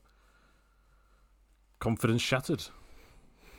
[1.78, 2.64] Confidence shattered.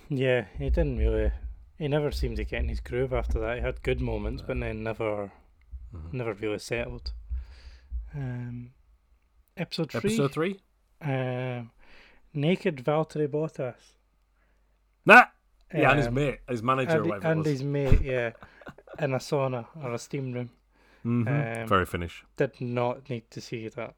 [0.10, 1.32] Yeah, he didn't really.
[1.78, 3.58] He never seemed to get in his groove after that.
[3.58, 5.32] He had good moments, but then never,
[5.94, 6.14] Mhm.
[6.14, 7.14] never really settled.
[8.14, 8.74] Um,
[9.58, 9.98] episode three.
[10.00, 10.60] Episode three.
[11.02, 11.72] Um,
[12.34, 13.96] naked Valtteri Bottas.
[15.06, 15.26] Nah.
[15.74, 18.32] Yeah, and his Um, mate, his manager, or and, whatever and his mate, yeah,
[19.00, 20.50] in a sauna or a steam room.
[21.06, 21.62] Mhm.
[21.64, 22.24] um, Very Finnish.
[22.38, 23.96] Did not need to see that.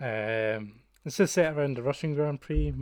[0.00, 2.72] Um, this is set around the Russian Grand Prix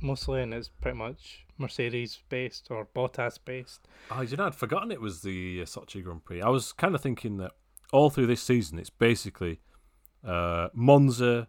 [0.00, 3.86] mostly, and it's pretty much Mercedes based or Bottas based.
[4.10, 6.40] Oh, you know, I'd forgotten it was the uh, Sochi Grand Prix.
[6.40, 7.52] I was kind of thinking that
[7.92, 9.60] all through this season, it's basically
[10.24, 11.48] uh, Monza,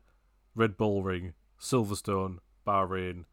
[0.55, 3.25] Red Bull Ring, Silverstone, Bahrain,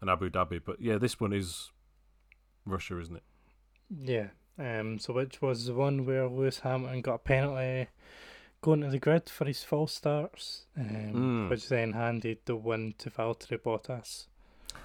[0.00, 0.60] and Abu Dhabi.
[0.64, 1.70] But yeah, this one is
[2.66, 3.22] Russia, isn't it?
[4.02, 4.26] Yeah.
[4.58, 4.98] Um.
[4.98, 7.88] So which was the one where Lewis Hamilton got a penalty
[8.62, 11.50] going to the grid for his false starts, um, Mm.
[11.50, 14.26] which then handed the win to Valtteri Bottas,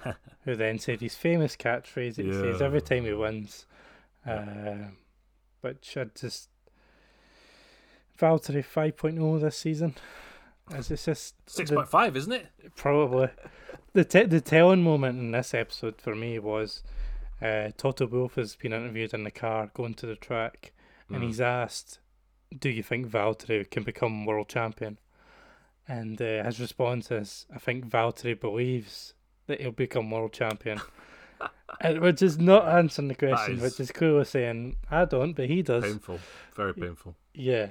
[0.44, 3.66] who then said his famous catchphrase that he says every time he wins,
[4.26, 4.88] uh,
[5.60, 6.48] which I just
[8.18, 9.94] Valtteri 5.0 this season.
[10.72, 12.46] As it's just six point five, isn't it?
[12.74, 13.28] Probably.
[13.92, 16.82] The te- the telling moment in this episode for me was
[17.42, 20.72] uh, Toto Wolff has been interviewed in the car going to the track
[21.08, 21.26] and Mm.
[21.26, 21.98] he's asked,
[22.58, 24.98] Do you think Valtteri can become world champion?
[25.88, 29.14] And uh, his response is, I think Valtteri believes
[29.46, 30.80] that he'll become world champion.
[31.80, 35.46] and, which is not answering the question, is- which is clearly saying, I don't, but
[35.48, 35.84] he does.
[35.84, 36.18] painful,
[36.54, 37.14] very painful.
[37.34, 37.70] Yeah.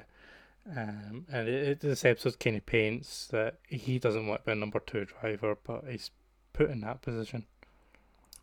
[0.70, 4.52] Um, and it, it, this episode kind of paints that he doesn't want to be
[4.54, 6.10] a number two driver, but he's
[6.54, 7.46] put in that position.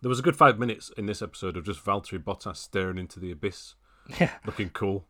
[0.02, 3.18] There was a good five minutes in this episode of just Valtteri Bottas staring into
[3.20, 3.74] the abyss,
[4.20, 4.30] Yeah.
[4.44, 5.06] looking cool,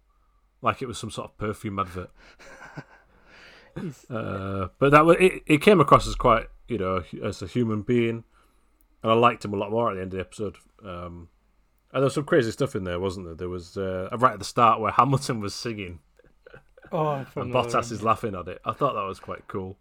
[0.60, 2.10] like it was some sort of perfume advert.
[4.10, 7.80] Uh, but that was it, it came across as quite you know as a human
[7.80, 8.22] being,
[9.02, 10.56] and I liked him a lot more at the end of the episode.
[10.84, 11.28] Um,
[11.90, 13.34] and there was some crazy stuff in there, wasn't there?
[13.34, 16.00] There was uh, right at the start where Hamilton was singing
[16.92, 18.60] oh, and Bottas is laughing at it.
[18.62, 19.78] I thought that was quite cool.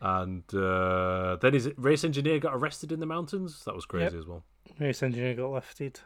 [0.00, 3.64] And uh, then his race engineer got arrested in the mountains.
[3.64, 4.44] That was crazy as well.
[4.78, 6.00] race engineer got lifted.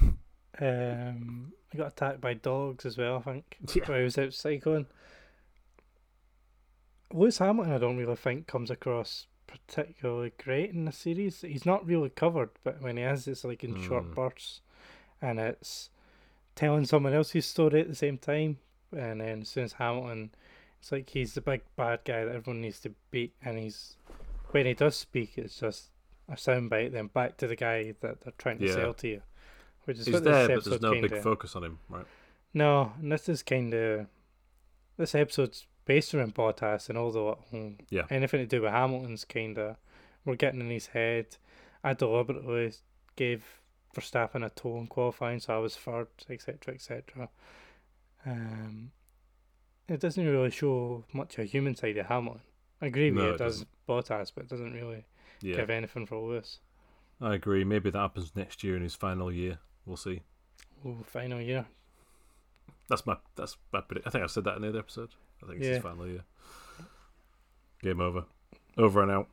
[0.58, 3.82] Um, he got attacked by dogs as well, I think, Yeah.
[3.84, 4.86] while he was out cycling.
[7.12, 11.42] Lewis Hamilton, I don't really think comes across particularly great in the series.
[11.42, 14.14] He's not really covered, but when he is, it's like in short Mm.
[14.14, 14.60] bursts,
[15.22, 15.90] and it's
[16.54, 18.58] telling someone else's story at the same time.
[18.92, 20.30] And then as soon as Hamilton,
[20.78, 23.96] it's like he's the big bad guy that everyone needs to beat, and he's
[24.50, 25.90] when he does speak, it's just
[26.28, 28.74] a soundbite, then back to the guy that they're trying to Yeah.
[28.74, 29.22] sell to you,
[29.84, 31.78] which is He's what there, this but there's episode no kinda, big focus on him,
[31.88, 32.06] right?
[32.54, 34.06] No, and this is kind of
[34.96, 38.06] this episode's based around Bottas and all the Yeah.
[38.10, 39.76] anything to do with Hamilton's kind of
[40.24, 41.36] we're getting in his head.
[41.84, 42.72] I deliberately
[43.14, 43.60] gave
[43.94, 47.28] Verstappen a tow in qualifying, so I was third, etc., etc.
[48.24, 48.90] Um,
[49.88, 52.42] it doesn't really show much of a human side of Hamilton.
[52.80, 55.04] I agree with No, you, it it does Bottas, but it doesn't really
[55.40, 56.58] Yeah, give anything for Lewis.
[57.20, 57.64] I agree.
[57.64, 59.58] Maybe that happens next year in his final year.
[59.86, 60.22] We'll see.
[60.84, 61.66] Oh, final year.
[62.88, 64.06] That's my that's my predict.
[64.06, 65.10] I think I said that in the other episode.
[65.42, 66.24] I think it's his final year.
[67.82, 68.24] Game over,
[68.76, 69.28] over and out.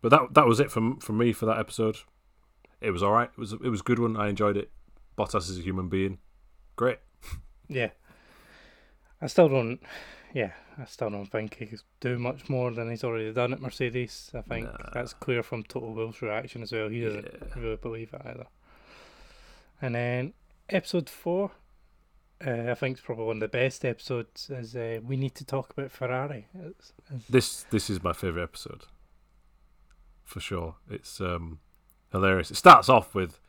[0.00, 1.96] But that that was it from from me for that episode.
[2.80, 3.30] It was all right.
[3.30, 4.16] It was it was a good one.
[4.16, 4.70] I enjoyed it.
[5.16, 6.18] Bottas is a human being.
[6.76, 6.98] Great.
[7.68, 7.90] Yeah.
[9.20, 9.80] I still don't.
[10.34, 13.60] Yeah, I still don't think he could do much more than he's already done at
[13.60, 14.30] Mercedes.
[14.34, 14.90] I think Nah.
[14.92, 16.88] that's clear from Toto Wolff's reaction as well.
[16.88, 17.54] He doesn't Yeah.
[17.60, 18.46] really believe it either.
[19.80, 20.34] And then
[20.68, 21.52] episode four,
[22.46, 24.50] uh, I think it's probably one of the best episodes.
[24.50, 26.46] Is uh, we need to talk about Ferrari.
[26.54, 28.84] It's, it's, This this is my favorite episode,
[30.24, 30.76] for sure.
[30.90, 31.58] It's um,
[32.12, 32.50] hilarious.
[32.50, 33.40] It starts off with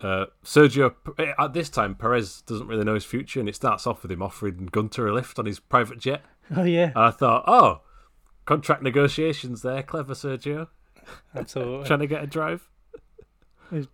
[0.00, 0.94] uh, Sergio.
[1.18, 4.12] eh, At this time, Perez doesn't really know his future, and it starts off with
[4.12, 6.22] him offering Guenther a lift on his private jet.
[6.56, 7.80] oh yeah, And I thought, oh,
[8.44, 10.68] contract negotiations there, clever Sergio,
[11.34, 11.86] absolutely.
[11.86, 12.68] trying to get a drive.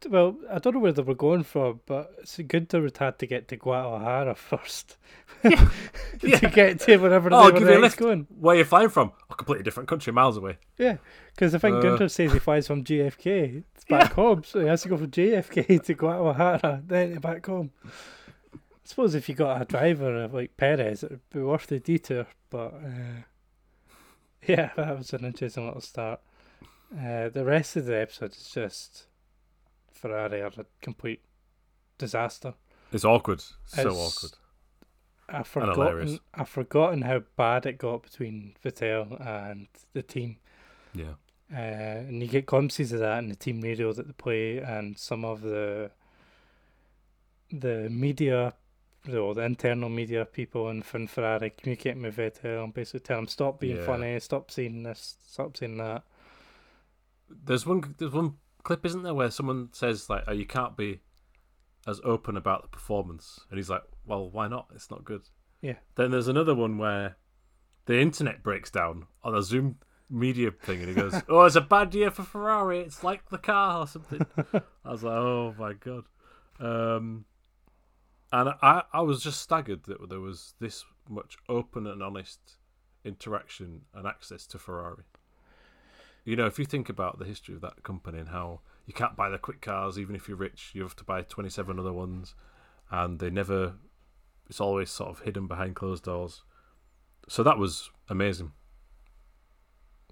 [0.08, 3.18] Well, I don't know where they were going for, but it's good to would had
[3.18, 4.96] to get to Guadalajara first
[5.42, 5.68] Yeah.
[6.20, 8.26] to get to wherever Oh, they give were a next going.
[8.38, 9.12] Where are you flying from?
[9.30, 10.58] A completely different country, miles away.
[10.78, 10.98] Yeah,
[11.34, 11.80] because I think Uh.
[11.82, 13.64] Guenther says he flies from JFK.
[13.74, 17.72] It's back home, so he has to go from JFK to Guadalajara, then back home.
[18.54, 22.26] I suppose if you got a driver like Perez, it would be worth the detour.
[22.50, 23.22] But uh,
[24.46, 26.20] yeah, that was an interesting little start.
[26.96, 29.06] Uh, the rest of the episode is just
[30.04, 31.22] Ferrari are a complete
[31.96, 32.52] disaster.
[32.92, 33.42] It's awkward.
[33.64, 34.32] So awkward.
[35.30, 36.18] I've forgotten.
[36.34, 40.36] I've forgotten how bad it got between Vettel and the team.
[40.92, 41.14] Yeah.
[41.50, 44.98] Uh, and you get glimpses of that in the team radio that they play, and
[44.98, 45.90] some of the
[47.50, 48.52] the media,
[49.10, 53.26] or the internal media people in Fin Ferrari communicating with Vettel and basically tell him
[53.28, 53.86] stop being Yeah.
[53.86, 56.04] funny, stop saying this, stop saying that.
[57.30, 57.94] There's one.
[57.98, 61.00] There's one clip, isn't there, where someone says like, oh, "You can't be
[61.86, 64.68] as open about the performance," and he's like, "Well, why not?
[64.74, 65.28] It's not good."
[65.60, 65.76] Yeah.
[65.94, 67.16] Then there's another one where
[67.86, 69.76] the internet breaks down on a Zoom
[70.10, 72.80] media thing, and he goes, "Oh, it's a bad year for Ferrari.
[72.80, 74.26] It's like the car or something."
[74.84, 76.04] I was like, "Oh my god,"
[76.58, 77.26] um,
[78.32, 82.56] and I I was just staggered that there was this much open and honest
[83.04, 85.04] interaction and access to Ferrari.
[86.24, 89.16] You know, if you think about the history of that company and how you can't
[89.16, 92.34] buy the quick cars, even if you're rich, you have to buy 27 other ones,
[92.90, 93.74] and they never,
[94.48, 96.42] it's always sort of hidden behind closed doors.
[97.28, 98.52] So that was amazing.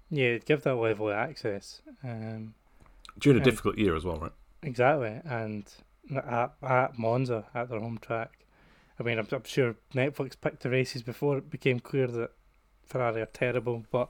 [0.09, 1.81] Yeah, give that level of access.
[2.03, 2.53] Um,
[3.17, 4.31] During a difficult year as well, right?
[4.61, 5.71] Exactly, and
[6.15, 8.45] at, at Monza at their home track.
[8.99, 12.31] I mean, I'm, I'm sure Netflix picked the races before it became clear that
[12.85, 14.09] Ferrari are terrible, but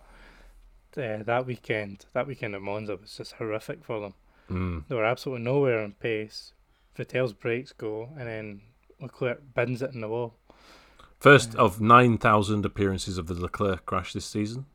[0.97, 4.13] uh, that weekend, that weekend at Monza was just horrific for them.
[4.49, 4.84] Mm.
[4.88, 6.53] They were absolutely nowhere on pace.
[6.97, 8.62] Vettel's brakes go, and then
[8.99, 10.36] Leclerc bins it in the wall.
[11.19, 14.65] First of 9,000 appearances of the Leclerc crash this season.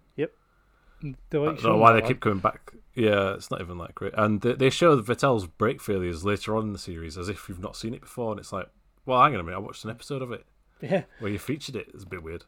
[1.02, 2.72] They I don't know why they keep coming back.
[2.94, 4.14] Yeah, it's not even that great.
[4.16, 7.60] And they, they show Vettel's brake failures later on in the series as if you've
[7.60, 8.68] not seen it before, and it's like,
[9.06, 10.44] well, hang on a minute, I watched an episode of it
[10.82, 11.88] Yeah, where you featured it.
[11.94, 12.44] It's a bit weird.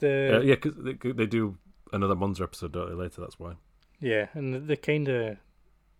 [0.00, 1.58] the Uh, yeah, because they, they do
[1.92, 3.20] another Monza episode later.
[3.20, 3.54] That's why.
[4.00, 5.36] Yeah, and the, the kind of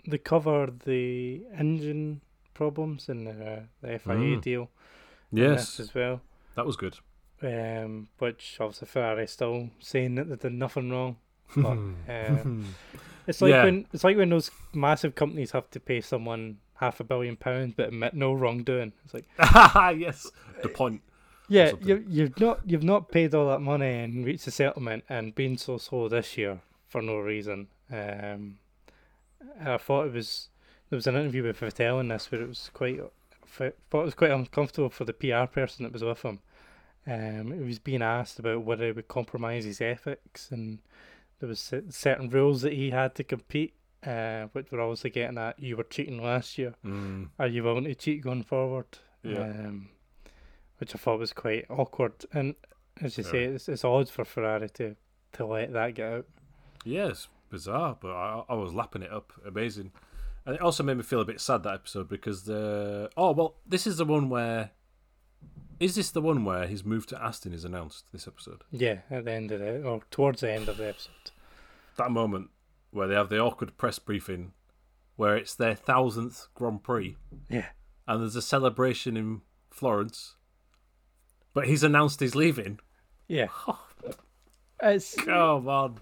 [0.06, 2.20] they cover the engine
[2.54, 4.40] problems in the, the FIA Mm.
[4.42, 4.70] deal
[5.30, 6.20] Yes, as well.
[6.56, 6.98] that was good.
[7.42, 11.16] Um, which obviously Ferrari still saying that they did nothing wrong.
[11.56, 11.78] But,
[12.08, 12.74] um,
[13.26, 13.64] It's like Yeah.
[13.64, 17.74] when it's like when those massive companies have to pay someone half a billion pounds
[17.76, 18.92] but admit no wrongdoing.
[19.04, 19.26] It's like
[19.96, 20.28] yes,
[20.62, 21.02] the point.
[21.52, 25.34] Yeah, you you've not you've not paid all that money and reached a settlement and
[25.34, 27.68] been so slow this year for no reason.
[27.90, 28.58] Um,
[29.60, 30.48] I thought it was
[30.88, 34.04] there was an interview with Vettel in this where it was quite I thought it
[34.04, 36.40] was quite uncomfortable for the PR person that was with him.
[37.06, 40.78] Um, he was being asked about whether he would compromise his ethics and
[41.40, 43.74] there was certain rules that he had to compete,
[44.06, 46.74] uh, which were obviously getting at you were cheating last year.
[46.86, 48.86] Mm, Are you willing to cheat going forward?
[49.24, 49.40] Yeah.
[49.40, 49.88] Um,
[50.78, 52.12] which I thought was quite awkward.
[52.32, 52.54] And
[53.00, 54.96] as you say, it's, it's odd for Ferrari to,
[55.32, 56.26] to let that get out.
[56.84, 57.12] yeah,
[57.50, 59.32] bizarre, but I, I was lapping it up.
[59.46, 59.92] Amazing.
[60.44, 63.54] And it also made me feel a bit sad that episode because the oh well,
[63.66, 64.70] this is the one where
[65.78, 68.06] is this the one where his move to Aston is announced?
[68.12, 71.30] This episode, Yeah, at the end of the or towards the end of the episode.
[71.96, 72.50] that moment
[72.90, 74.52] where they have the awkward press briefing,
[75.16, 77.16] where it's their thousandth Grand Prix,
[77.48, 77.66] Yeah.
[78.08, 80.34] and there's a celebration in Florence,
[81.54, 82.78] but he's announced he's leaving.
[83.28, 83.48] Yeah.
[84.84, 85.98] It's Come on.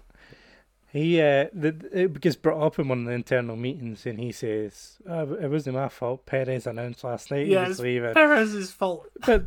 [0.91, 4.31] he uh the, it gets brought up in one of the internal meetings and he
[4.31, 6.25] says, oh, "It wasn't my fault.
[6.25, 9.05] Perez announced last night Yeah, he was it's leaving." Perez's fault.
[9.25, 9.45] But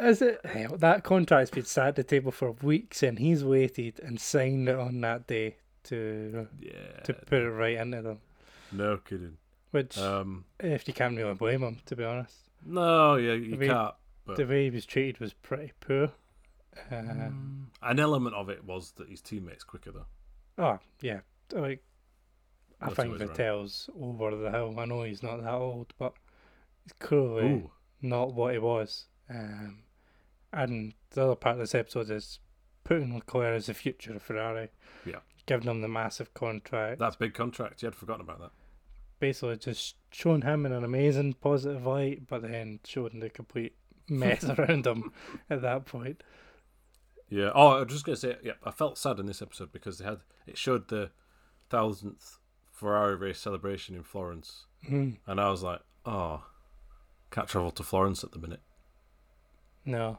[0.00, 3.98] is it hell, that contract's been sat at the table for weeks and he's waited
[4.00, 7.00] and signed it on that day to Yeah.
[7.04, 8.18] to put it right into them.
[8.70, 9.38] No kidding.
[9.72, 12.36] Which Um, if you can't really blame him, to be honest.
[12.64, 13.94] no, yeah, you I mean, can't.
[14.28, 16.12] But The way he was treated was pretty poor.
[16.90, 17.64] Uh, Mm.
[17.82, 20.06] an element of it was that his teammates quicker though.
[20.58, 21.20] oh yeah,
[21.52, 21.82] like
[22.80, 23.16] I That's think.
[23.18, 24.78] Vettel's over the hill.
[24.78, 26.12] I know he's not that old, but
[26.84, 29.06] he's clearly Ooh, not what he was.
[29.28, 29.82] Um,
[30.52, 32.38] And the other part of this episode is
[32.84, 34.68] putting Leclerc as the future of Ferrari.
[35.04, 35.20] Yeah.
[35.46, 36.98] Giving him the massive contract.
[37.00, 37.82] That's big contract.
[37.82, 38.52] You had forgotten about that.
[39.20, 43.74] Basically, just showing him in an amazing positive light, but then showing the complete
[44.08, 45.12] mess around him
[45.50, 46.22] at that point.
[47.28, 47.50] Yeah.
[47.54, 50.04] Oh, I was just gonna say, yeah, I felt sad in this episode because they
[50.04, 51.10] had it showed the
[51.68, 52.38] thousandth
[52.72, 56.44] Ferrari race celebration in Florence, Mm, and I was like, oh,
[57.30, 58.60] can't travel to Florence at the minute.
[59.84, 60.18] no.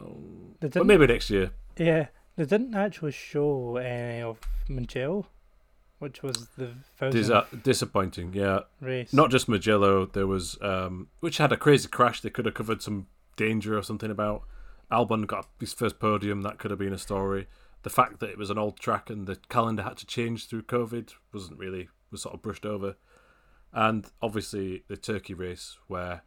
[0.00, 0.16] Oh.
[0.60, 1.52] But maybe next year.
[1.76, 5.26] yeah, they didn't actually show any of Mugello,
[6.04, 8.32] which was the Dis- thousandth uh, disappointing.
[8.34, 8.60] Yeah.
[8.80, 9.12] race.
[9.12, 10.04] Not just Mugello.
[10.04, 12.20] There was um, which had a crazy crash.
[12.20, 14.42] They could have covered some danger or something about.
[14.92, 16.42] Albon got his first podium.
[16.42, 17.46] That could have been a story.
[17.84, 20.62] The fact that it was an old track and the calendar had to change through
[20.64, 22.96] COVID wasn't really was sort of brushed over.
[23.72, 26.22] And obviously the Turkey race where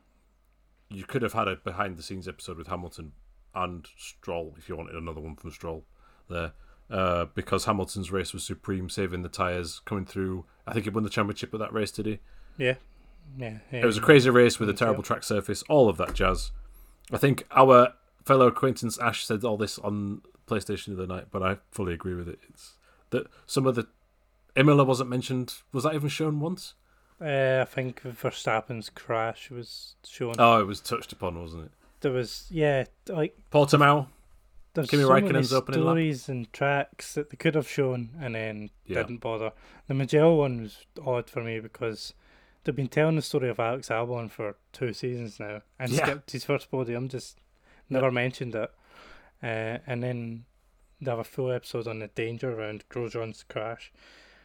[0.90, 3.12] you could have had a behind the scenes episode with Hamilton
[3.54, 5.86] and Stroll if you wanted another one from Stroll
[6.30, 6.54] there.
[6.90, 10.46] Uh, because Hamilton's race was supreme, saving the tyres, coming through.
[10.66, 12.20] I think he won the championship with that race, did he?
[12.58, 12.76] yeah,
[13.38, 13.58] yeah.
[13.72, 16.52] It was a crazy race with a terrible track surface, all of that jazz.
[17.12, 17.94] I think our
[18.26, 22.14] fellow acquaintance Ash said all this on PlayStation the other night, but I fully agree
[22.14, 22.40] with it.
[22.50, 22.74] It's
[23.10, 23.88] that some of the
[24.56, 25.56] Imola wasn't mentioned.
[25.72, 26.74] Was that even shown once?
[27.22, 30.36] Uh, I think Verstappen's crash was shown.
[30.38, 31.72] Oh, it was touched upon, wasn't it?
[32.02, 34.08] There was, yeah, like Portimao.
[34.78, 35.86] There's Kimi so many Raikkonen's opening lap.
[35.94, 39.02] stories and tracks that they could have shown and then Yeah.
[39.04, 39.52] didn't bother.
[39.88, 42.14] The Mugello one was odd for me because
[42.64, 46.06] they've been telling the story of Alex Albon for two seasons now and Yeah.
[46.06, 47.40] skipped his first podium, just
[47.90, 48.72] never mentioned it.
[49.44, 50.46] Uh, and then
[51.02, 53.92] they have a full episode on the danger around Grosjean's crash,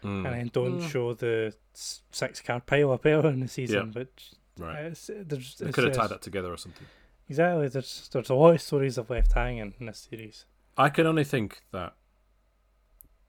[0.03, 0.89] Mm, and then don't Mm.
[0.91, 4.87] show the s- six car pile up earlier in the season, which right.
[4.87, 6.87] it's, there's, They it's could have tied that together or something.
[7.33, 7.69] Exactly.
[7.69, 10.45] There's there's a lot of stories I've left hanging in this series.
[10.77, 11.95] I can only think that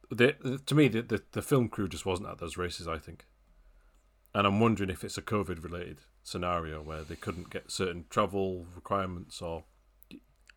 [0.10, 2.86] the, to me the, the the film crew just wasn't at those races.
[2.88, 3.26] I think,
[4.36, 8.66] and I'm wondering if it's a COVID related scenario where they couldn't get certain travel
[8.76, 9.64] requirements or.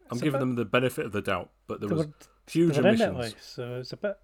[0.08, 2.12] I'm It's giving bit- them the benefit of the doubt, but there was were,
[2.48, 3.34] huge they were in it, emissions.
[3.40, 4.16] so it's a bit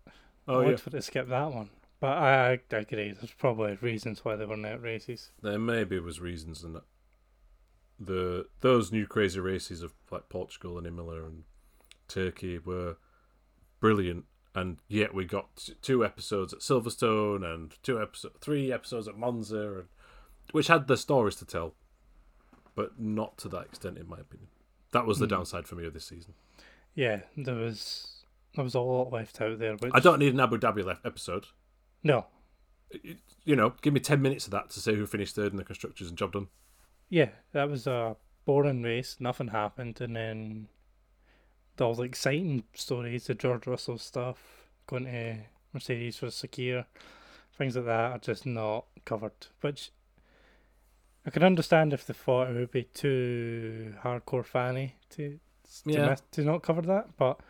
[0.47, 1.71] Oh odd yeah, for to skip that one.
[1.99, 3.13] But I, I agree.
[3.13, 5.31] There's probably reasons why they were net races.
[5.43, 6.85] there maybe was reasons in that.
[8.01, 11.45] The those new crazy races of like Portugal and Imola and
[12.09, 12.97] Turkey were
[13.81, 14.25] brilliant,
[14.55, 19.17] and yet we got t- two episodes at Silverstone and two episode, three episodes at
[19.17, 19.85] Monza, and,
[20.53, 21.75] which had the stories to tell,
[22.75, 24.49] but not to that extent, in my opinion.
[24.93, 25.31] That was the Mm.
[25.31, 26.35] downside for me of this season.
[26.95, 28.25] Yeah, there was
[28.55, 29.75] there was a lot left out there.
[29.77, 31.47] Which I don't need an Abu Dhabi left episode.
[32.03, 32.27] No,
[33.45, 35.65] You know, give me ten minutes of that to say who finished third in the
[35.65, 36.49] constructors and job done.
[37.13, 39.19] Yeah, that was a boring race.
[39.21, 40.69] Nothing happened, and then
[41.77, 44.39] the all the exciting stories, the George Russell stuff,
[44.87, 45.37] going to
[45.75, 46.87] Mercedes for Sakhir,
[47.55, 49.47] things like that are just not covered.
[49.61, 49.91] Which
[51.27, 55.39] I can understand if they thought it would be too hardcore fanny to
[55.85, 56.09] to, Yeah.
[56.09, 57.41] miss, to not cover that, but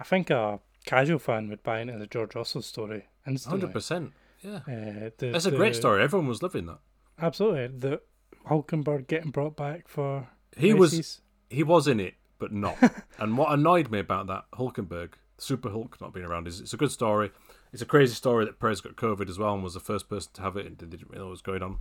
[0.00, 3.60] I think a casual fan would buy into the George Russell story instantly.
[3.60, 4.12] Hundred percent.
[4.40, 6.02] Yeah, Uh, the, that's a great story.
[6.02, 6.78] Everyone was loving that.
[7.20, 8.00] Absolutely, the
[8.48, 12.76] Hulkenberg getting brought back for He was he was in it, but not.
[13.18, 16.76] and what annoyed me about that Hulkenberg, Super Hulk not being around, is it's a
[16.78, 17.30] good story.
[17.72, 20.30] It's a crazy story that Perez got COVID as well and was the first person
[20.34, 21.78] to have it and didn't really know what was going on.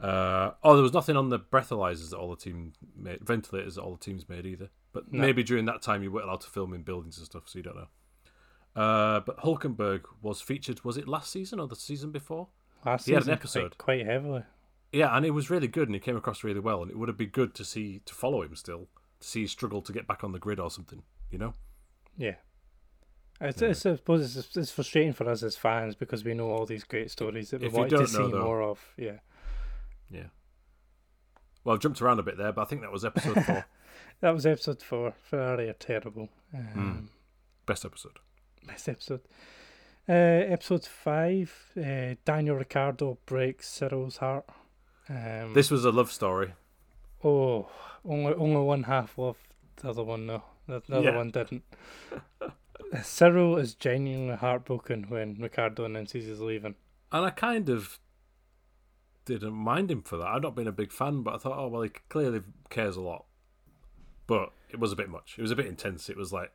[0.00, 3.82] Uh, oh, there was nothing on the breathalyzers that all the team made, ventilators that
[3.82, 4.70] all the teams made either.
[4.92, 5.20] But No.
[5.20, 7.62] maybe during that time you weren't allowed to film in buildings and stuff, so you
[7.64, 7.88] don't know.
[8.80, 10.84] Uh, but Hulkenberg was featured.
[10.84, 12.48] Was it last season or the season before?
[12.86, 13.76] last he had an episode.
[13.76, 14.44] quite, quite heavily.
[14.92, 16.82] Yeah, and it was really good, and he came across really well.
[16.82, 18.88] And it would have been good to see to follow him still,
[19.20, 21.02] to see he struggle to get back on the grid or something.
[21.30, 21.54] You know?
[22.16, 22.36] Yeah.
[23.40, 23.68] It's, Yeah.
[23.68, 26.84] it's, I suppose it's, it's frustrating for us as fans because we know all these
[26.84, 28.80] great stories that we If you to don't see know, though- more of.
[28.96, 29.18] Yeah,
[30.10, 30.24] Yeah.
[31.64, 33.66] Well, I've jumped around a bit there, but I think that was episode four,
[34.20, 35.12] that was episode four.
[35.22, 36.30] Ferrari are terrible.
[36.50, 36.78] Hmm.
[36.78, 37.10] Um,
[37.66, 38.18] best episode.
[38.66, 39.20] Best episode.
[40.08, 41.52] Uh, episode five.
[41.76, 44.46] Uh, Daniel Ricciardo breaks Cyril's heart.
[45.08, 46.52] Um, This was a love story.
[47.24, 47.68] Oh,
[48.04, 49.40] only only one half loved
[49.76, 50.42] the other one though.
[50.66, 51.08] The, the Yeah.
[51.10, 51.62] other one didn't.
[53.02, 56.74] Cyril is genuinely heartbroken when Ricciardo announces he's leaving.
[57.12, 57.98] And I kind of
[59.24, 60.26] didn't mind him for that.
[60.26, 62.40] I've not been a big fan, but I thought, oh well, he clearly
[62.70, 63.24] cares a lot.
[64.26, 65.34] But it was a bit much.
[65.38, 66.08] It was a bit intense.
[66.08, 66.52] It was like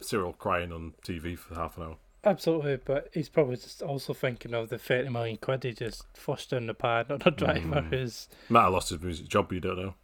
[0.00, 1.96] Cyril crying on TV for half an hour.
[2.26, 6.50] Absolutely, but he's probably just also thinking of the 30 million quid he just flushed
[6.50, 7.88] down the pad on a driver Mm.
[7.90, 8.28] who's.
[8.48, 9.94] Might have lost his music job, you don't know.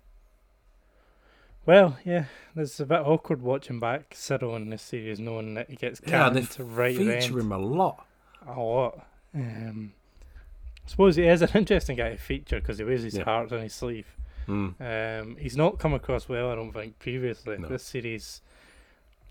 [1.65, 2.25] Well, yeah,
[2.57, 6.11] it's a bit awkward watching back Cyril in this series, knowing that he gets Yeah,
[6.31, 8.07] canned they to right Feature end him a lot.
[8.47, 9.07] a lot.
[9.35, 9.93] Um,
[10.87, 13.25] I suppose he is an interesting guy to feature because he wears his Yeah.
[13.25, 14.07] heart on his sleeve.
[14.49, 15.21] Mm.
[15.23, 17.59] Um, he's not come across well, I don't think, previously.
[17.59, 17.69] No.
[17.69, 18.43] This series,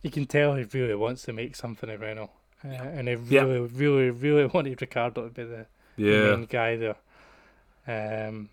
[0.02, 2.32] you can tell he really wants to make something of Renault.
[2.64, 3.42] Uh, and he Yeah.
[3.44, 5.66] really, really, really wanted Ricciardo to be the,
[5.98, 6.04] the
[6.38, 6.96] main guy there.
[7.88, 8.50] Um,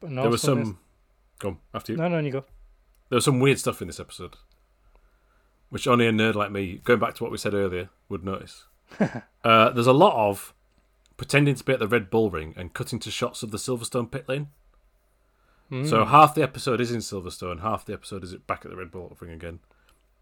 [0.00, 0.78] but There was also in this- some.
[1.38, 1.98] Go after you.
[1.98, 2.44] No, no, you go.
[3.10, 4.36] There was some weird stuff in this episode,
[5.70, 8.64] which only a nerd like me, going back to what we said earlier, would notice.
[9.44, 10.52] uh, there's a lot of
[11.16, 14.10] pretending to be at the Red Bull Ring and cutting to shots of the Silverstone
[14.10, 14.48] pit lane.
[15.70, 16.08] So Mm.
[16.08, 18.90] half the episode is in Silverstone, half the episode is it back at the Red
[18.90, 19.58] Bull Ring again.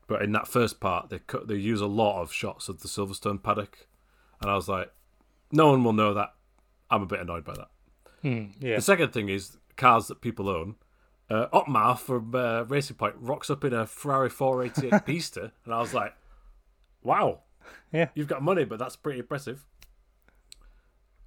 [0.08, 2.88] But in that first part, they cut, they use a lot of shots of the
[2.88, 3.88] Silverstone paddock,
[4.40, 4.92] and I was like,
[5.50, 6.34] no one will know that.
[6.90, 7.68] I'm a bit annoyed by that.
[8.22, 8.76] Mm, yeah.
[8.76, 10.76] The second thing is cars that people own.
[11.28, 15.80] Uh, Otmar from uh, Racing Point rocks up in a Ferrari 488 Pista, and I
[15.80, 16.14] was like,
[17.02, 17.40] "Wow,
[17.92, 18.10] Yeah.
[18.14, 19.64] you've got money, but that's pretty impressive."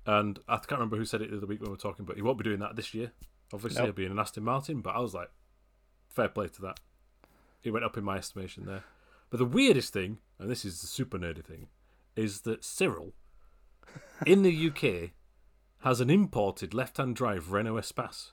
[0.05, 2.15] And I can't remember who said it the other week when we were talking, but
[2.15, 3.11] he won't be doing that this year.
[3.53, 3.87] Obviously, Nope.
[3.87, 5.29] he'll be in an Aston Martin, but I was like,
[6.07, 6.79] "Fair play to that."
[7.61, 8.83] He went up in my estimation there.
[9.29, 11.67] But the weirdest thing, and this is the super nerdy thing,
[12.15, 13.13] is that Cyril
[14.25, 15.11] in the UK
[15.79, 18.31] has an imported left-hand drive Renault Espace,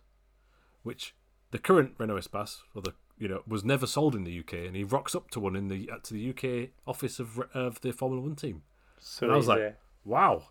[0.82, 1.14] which
[1.50, 4.76] the current Renault Espace, or the you know, was never sold in the UK, and
[4.76, 7.80] he rocks up to one in the uh, to the UK office of Re- of
[7.80, 8.62] the Formula One team.
[9.00, 9.70] So and I was like- uh,
[10.04, 10.44] Wow,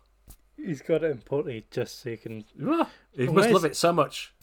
[0.56, 2.44] he's got it imported just so he can.
[3.16, 4.34] He must love it so much.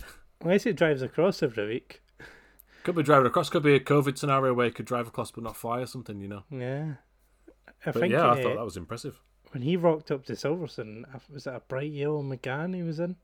[0.41, 2.01] Unless he drives across every week.
[2.84, 3.49] Could be driving across.
[3.49, 6.19] Could be a COVID scenario where he could drive across but not fly or something.
[6.19, 6.43] You know.
[6.49, 6.93] Yeah.
[7.86, 9.19] I But think yeah, uh, I thought that was impressive.
[9.51, 13.15] when he rocked up to Silverstone, was that a bright yellow Megane he was in?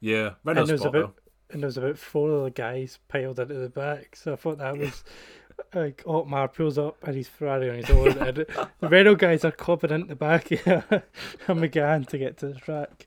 [0.00, 1.22] Yeah, Renault and there's spot about though.
[1.52, 4.16] and there was about four of the guys piled into the back.
[4.16, 5.04] So I thought that was
[5.74, 8.36] like Otmar pulls up and he's Ferrari on his own, and
[8.80, 11.02] the Renault guys are clubbing into the back of a
[11.48, 13.06] Megane to get to the track.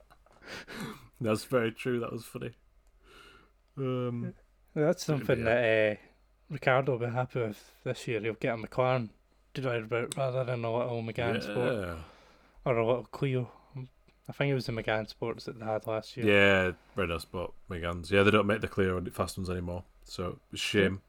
[1.20, 2.00] That's very true.
[2.00, 2.52] That was funny.
[3.78, 4.34] Um,
[4.76, 6.02] That's something that uh,
[6.50, 8.20] Ricciardo will be happy with this year.
[8.22, 9.10] He'll get a McLaren
[9.54, 11.02] to drive about rather than a little
[11.42, 11.96] Sport yeah,
[12.66, 13.50] or a little Clio.
[14.28, 16.26] I think it was the Megane Sports that they had last year.
[16.26, 18.10] yeah, Renault spot Meganes.
[18.10, 18.68] Yeah, they don't make the
[18.98, 21.02] and fast ones anymore, so shame.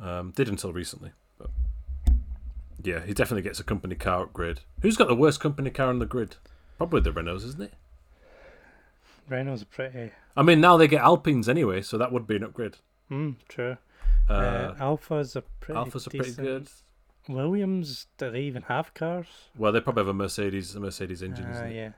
[0.00, 1.50] Um, did until recently, but
[2.82, 4.60] yeah, he definitely gets a company car upgrade.
[4.80, 6.36] Who's got the worst company car on the grid?
[6.78, 7.74] Probably the Renaults, isn't it?
[9.32, 10.12] Renault's pretty.
[10.36, 12.76] I mean, now they get Alpines anyway, so that would be an upgrade.
[13.08, 13.76] Hmm, true.
[14.28, 15.78] Uh, Uh, Alphas are pretty.
[15.80, 16.68] Alphas are pretty good.
[17.28, 19.26] Williams, do they even have cars?
[19.56, 21.90] Well, they probably have a Mercedes, a Mercedes engine, isn't yeah.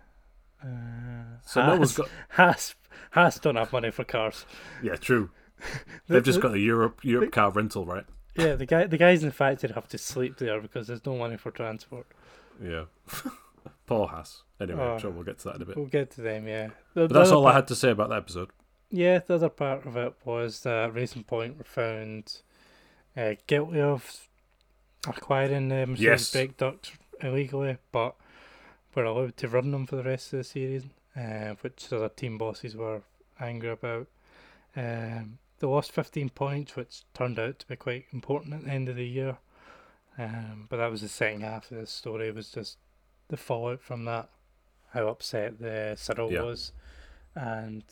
[0.62, 2.08] Uh, So no one's got.
[2.30, 2.74] Haas,
[3.12, 4.46] Haas don't have money for cars.
[4.82, 5.30] Yeah, true.
[6.08, 8.04] They've just got a Europe Europe car rental, right?
[8.36, 11.16] Yeah, the guy, the guys in the factory have to sleep there because there's no
[11.16, 12.06] money for transport.
[12.62, 12.84] Yeah.
[13.86, 14.42] Poor Haas.
[14.60, 14.98] Anyway, I'm Oh.
[14.98, 15.76] sure we'll get to that in a bit.
[15.76, 16.68] We'll get to them, yeah.
[16.94, 18.50] The, But that's all other I had to say about that episode.
[18.90, 22.40] Yeah, the other part of it was that Racing Point were found
[23.16, 24.28] uh, guilty of
[25.06, 26.32] acquiring the Mercedes Yes.
[26.32, 28.14] brake ducts illegally, but
[28.94, 30.84] were allowed to run them for the rest of the series,
[31.16, 33.02] uh, which other team bosses were
[33.40, 34.06] angry about.
[34.76, 38.88] Um, they lost 15 points, which turned out to be quite important at the end
[38.88, 39.38] of the year.
[40.18, 42.78] Um, but that was the second half of the story, It was just
[43.28, 44.28] the fallout from that,
[44.92, 46.42] how upset the Cyril Yeah.
[46.42, 46.72] was.
[47.34, 47.82] And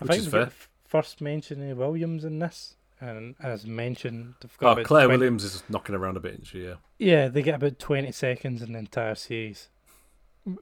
[0.00, 0.44] I Which think we fair.
[0.44, 0.52] get
[0.84, 2.76] first mention of Williams in this.
[3.02, 6.64] And as mentioned, they've got Oh, Claire 20 Williams is knocking around a bit, she?
[6.64, 6.74] Yeah.
[6.98, 9.68] yeah, they get about 20 seconds in the entire series.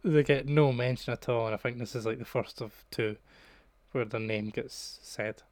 [0.04, 2.84] They get no mention at all, and I think this is like the first of
[2.92, 3.16] two
[3.92, 5.42] where their name gets said.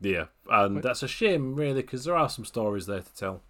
[0.00, 3.42] Yeah, and that's a shame, really, because there are some stories there to tell.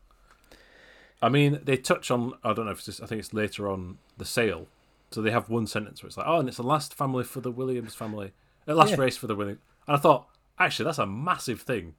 [1.22, 2.34] I mean, they touch on.
[2.44, 2.86] I don't know if it's.
[2.86, 4.66] Just, I think it's later on the sale.
[5.10, 7.40] So they have one sentence where it's like, "Oh, and it's the last family for
[7.40, 8.32] the Williams family,
[8.64, 8.96] the last Yeah.
[9.00, 11.94] race for the Williams." And I thought, actually, that's a massive thing.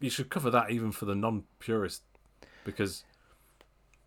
[0.00, 2.02] You should cover that even for the non-purist,
[2.64, 3.04] because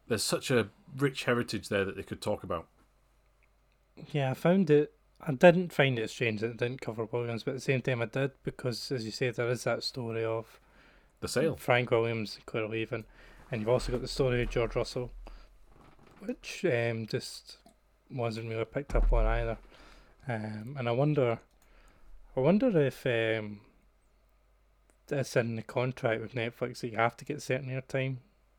[0.08, 2.68] there's such a rich heritage there that they could talk about.
[4.12, 4.94] Yeah, I found it.
[5.20, 8.02] I didn't find it strange that it didn't cover Williams, but at the same time
[8.02, 10.60] I did because, as you say, there is that story of
[11.22, 11.56] The sale.
[11.56, 13.06] Frank Williams and Claire Leaving,
[13.52, 15.12] and you've also got the story of George Russell,
[16.20, 17.58] which um, just
[18.10, 19.58] wasn't really picked up on either.
[20.28, 21.40] Um, and I wonder,
[22.36, 23.62] I wonder if um,
[25.08, 28.18] that's in the contract with Netflix that you have to get certain airtime.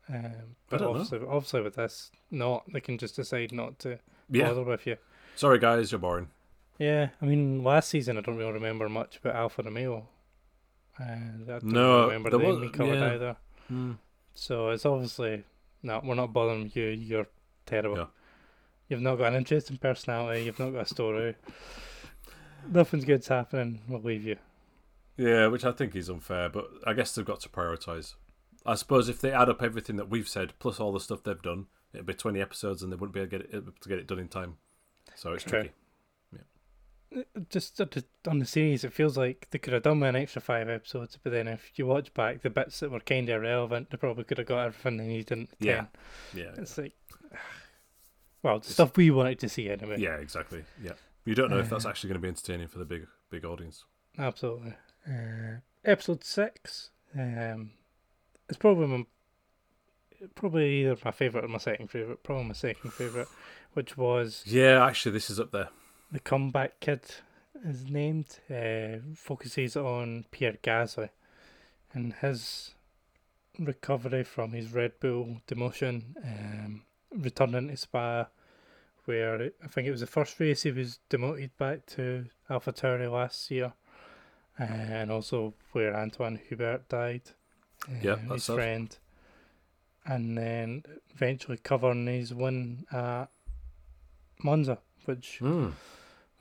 [0.09, 0.99] Um, but don't know.
[1.01, 3.99] obviously, obviously with this, not they can just decide not to
[4.29, 4.47] Yeah.
[4.49, 4.97] bother with you.
[5.35, 6.27] Sorry, guys, you're boring.
[6.77, 10.07] Yeah, I mean, last season I don't really remember much about Alfa Romeo.
[10.99, 13.13] Uh, I don't No, remember the name was- covered yeah.
[13.13, 13.35] either.
[13.67, 13.91] Hmm.
[14.35, 15.43] So it's obviously
[15.81, 16.85] no, we're not bothering you.
[16.85, 17.27] You're
[17.65, 18.09] terrible.
[18.89, 20.43] You've not got an interesting personality.
[20.43, 21.35] You've not got a story.
[22.69, 23.81] Nothing's good's happening.
[23.87, 24.37] We'll leave you.
[25.17, 28.15] Yeah, which I think is unfair, but I guess they've got to prioritise.
[28.65, 31.41] I suppose if they add up everything that we've said plus all the stuff they've
[31.41, 33.99] done, it'd be twenty episodes, and they wouldn't be able to get it to get
[33.99, 34.55] it done in time.
[35.15, 35.51] So it's True.
[35.59, 35.73] tricky.
[37.49, 37.79] Just
[38.27, 41.17] on the- series, it feels like they could have done with an extra five episodes.
[41.21, 44.23] But then, if you watch back the bits that were kind of irrelevant, they probably
[44.23, 45.85] could have got everything they needed in Yeah.
[46.33, 46.93] Yeah, It's like,
[48.41, 49.99] well, the stuff we wanted to see anyway.
[49.99, 50.63] yeah, exactly.
[50.81, 50.93] Yeah,
[51.25, 53.45] you don't know if that's Uh, actually going to be entertaining for the big big
[53.45, 53.85] audience.
[54.17, 54.73] Absolutely.
[55.07, 56.89] Uh, episode six.
[57.17, 57.71] Um,
[58.49, 59.05] it's probably my,
[60.35, 62.23] probably either my favorite or my second favorite.
[62.23, 63.27] Probably my second favorite,
[63.73, 65.69] which was Yeah, actually, this is up there.
[66.13, 67.01] The comeback kid.
[67.65, 68.39] Is named.
[68.49, 71.09] Uh, focuses on Pierre Gasly
[71.93, 72.73] and his
[73.59, 76.15] recovery from his Red Bull demotion.
[76.25, 76.81] Um,
[77.15, 78.27] returning to Spa,
[79.05, 83.49] where I think it was the first race he was demoted back to AlphaTauri last
[83.49, 83.71] year,
[84.59, 87.21] uh, and also where Antoine Hubert died.
[87.87, 88.55] uh, Yeah, his sad.
[88.55, 88.97] friend,
[90.05, 90.83] and then
[91.13, 93.27] eventually covering his win at
[94.43, 95.73] Monza, which Mm.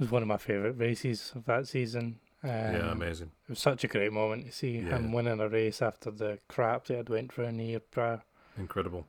[0.03, 2.18] Was one of my favourite races of that season.
[2.42, 3.30] Um, yeah, amazing.
[3.48, 6.86] It was such a great moment to see him winning a race after the crap
[6.86, 8.22] that had went through in the year prior.
[8.59, 9.07] Incredible.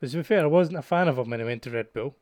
[0.00, 1.92] But to be fair, I wasn't a fan of him when he went to Red
[1.92, 2.14] Bull.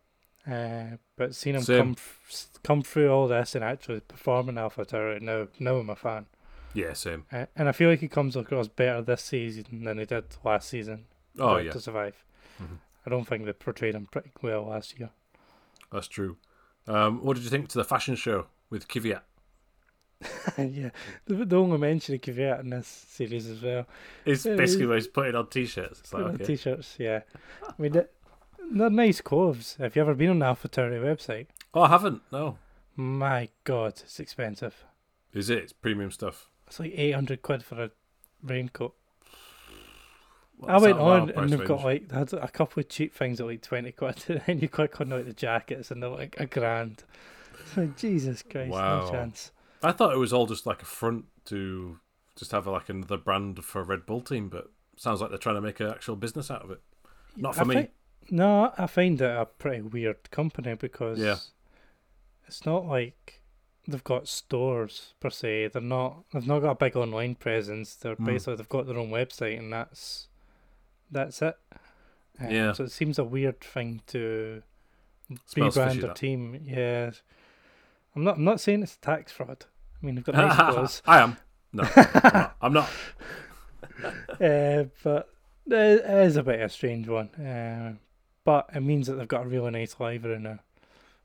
[0.51, 1.79] Uh, but seeing him Same.
[1.79, 5.97] come f- come through all this and actually perform in AlphaTauri, now now I'm a
[5.97, 6.27] fan.
[6.75, 7.25] Yeah, same.
[7.33, 10.69] Uh, and I feel like he comes across better this season than he did last
[10.69, 11.05] season.
[11.39, 12.25] Oh yeah, to survive.
[12.63, 12.79] Mhm.
[13.07, 15.11] I don't think they portrayed him pretty well last year.
[15.93, 16.37] that's true.
[16.87, 19.23] Um, what did you think to the fashion show with Kvyat?
[20.59, 20.91] yeah,
[21.27, 23.87] the, the mention of Kvyat in this series as well.
[24.25, 26.01] It's Yeah, basically where he's putting on t-shirts.
[26.01, 26.45] It's like okay.
[26.45, 27.21] T-shirts, yeah.
[27.67, 28.09] I mean, they're,
[28.91, 29.77] nice clothes.
[29.79, 31.47] Have you ever been on the AlphaTauri website?
[31.75, 32.23] oh, I haven't.
[32.33, 32.59] No,
[32.97, 34.85] My God, it's expensive.
[35.33, 35.59] is it?
[35.59, 36.49] It's premium stuff.
[36.67, 37.91] It's like eight hundred quid for a
[38.43, 38.95] raincoat.
[40.59, 41.69] Well, I went out of our on and they've range.
[41.69, 44.59] got like they had a couple of cheap things at like twenty quid, and then
[44.61, 47.03] you click on like the jackets and they're like a grand.
[47.77, 49.05] Like Jesus Christ, Wow.
[49.07, 49.51] no chance.
[49.83, 51.99] I thought it was all just like a front to
[52.37, 55.57] just have like another brand for a Red Bull team, but sounds like they're trying
[55.57, 56.81] to make an actual business out of it.
[57.37, 57.75] Not for I me.
[57.75, 57.91] fi-
[58.31, 61.37] no, I find it a pretty weird company because Yeah.
[62.47, 63.43] it's not like
[63.87, 65.69] they've got stores per se.
[65.69, 66.25] They're not.
[66.33, 67.95] They've not got a big online presence.
[67.97, 68.25] They're Mm.
[68.27, 70.29] basically they've got their own website and that's
[71.11, 71.57] that's it.
[72.41, 72.73] Um, Yeah.
[72.73, 74.63] So it seems a weird thing to
[75.47, 76.17] Smells rebrand that.
[76.17, 76.61] team.
[76.65, 77.13] Yeah.
[78.17, 78.37] I'm not.
[78.37, 79.65] I'm not saying it's tax fraud.
[80.03, 81.03] I mean, they've got nice clothes.
[81.07, 81.37] I am.
[81.73, 81.85] No,
[82.61, 82.89] I'm not.
[84.41, 85.29] Uh, but
[85.67, 87.29] it is a bit of a strange one.
[87.35, 87.95] Uh,
[88.45, 90.59] but it means that they've got a really nice livery now.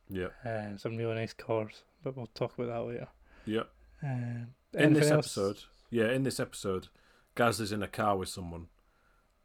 [0.10, 3.08] Yeah, Uh, some really nice cars, but we'll talk about that later.
[3.46, 3.64] yeah.
[4.04, 5.38] Uh, In this else?
[5.38, 5.58] episode,
[5.90, 6.88] yeah, in this episode,
[7.36, 8.68] Gaz is in a car with someone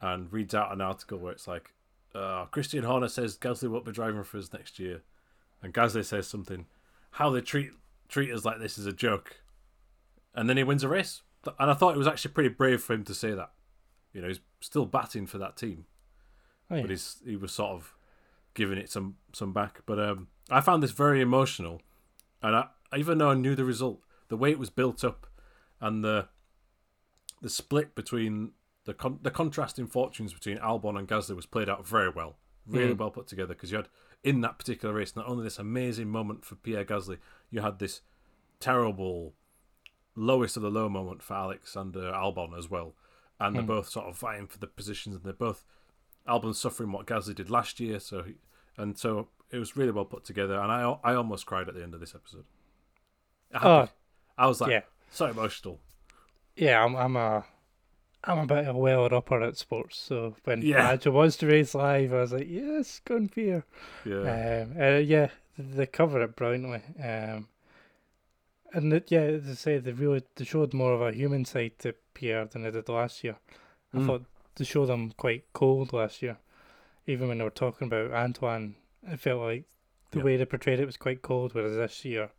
[0.05, 1.73] and reads out an article where it's like,
[2.15, 5.03] uh, Christian Horner says Gasly won't be driving for us next year,
[5.63, 6.67] and Gasly says something,
[7.13, 7.71] how they treat
[8.09, 9.41] treat us like this is a joke,
[10.35, 11.23] and then he wins a race.
[11.59, 13.51] And I thought it was actually pretty brave for him to say that.
[14.13, 15.87] You know, he's still batting for that team,
[16.71, 16.81] Oh, yeah.
[16.83, 17.95] but he's he was sort of
[18.55, 19.83] giving it some some back.
[19.87, 21.81] But um, I found this very emotional,
[22.43, 25.27] and I even though I knew the result, the way it was built up,
[25.81, 26.29] and the
[27.43, 28.53] the split between
[28.85, 32.95] the con- the contrasting fortunes between Albon and Gasly was played out very well, really
[32.95, 32.99] Mm.
[32.99, 33.55] well put together.
[33.55, 33.89] Because you had
[34.23, 37.19] in that particular race not only this amazing moment for Pierre Gasly,
[37.51, 38.01] you had this
[38.61, 39.35] terrible
[40.17, 42.95] lowest of the low moment for Alexander Albon as well,
[43.41, 43.67] and they're Mm.
[43.69, 45.65] both sort of vying for the positions, and they're both
[46.27, 48.35] Albon suffering what Gasly did last year, so he,
[48.77, 51.83] and so it was really well put together, and I I almost cried at the
[51.83, 52.45] end of this episode.
[53.53, 53.67] Happy.
[53.67, 53.89] Oh,
[54.39, 54.81] I was like yeah.
[55.11, 55.81] so emotional.
[56.57, 57.45] yeah, I'm, I'm a,
[58.27, 59.99] I'm a bit of a well upper at sports.
[59.99, 60.97] So when Yeah.
[61.07, 63.65] Was to race live, I was like, yes, go and Pierre.
[64.05, 66.83] Yeah, Um, uh, yeah, they cover it brilliantly.
[67.03, 67.49] Um,
[68.73, 71.79] and it, yeah, as I say, they really they showed more of a human side
[71.81, 73.37] to Pierre than they did last year.
[73.93, 74.07] I Mm.
[74.07, 74.25] thought
[74.57, 76.39] they showed them quite cold last year.
[77.07, 79.65] Even when they were talking about Antoine, it felt like
[80.11, 80.25] the Yeah.
[80.25, 81.55] way they portrayed it was quite cold.
[81.55, 82.31] Whereas this year,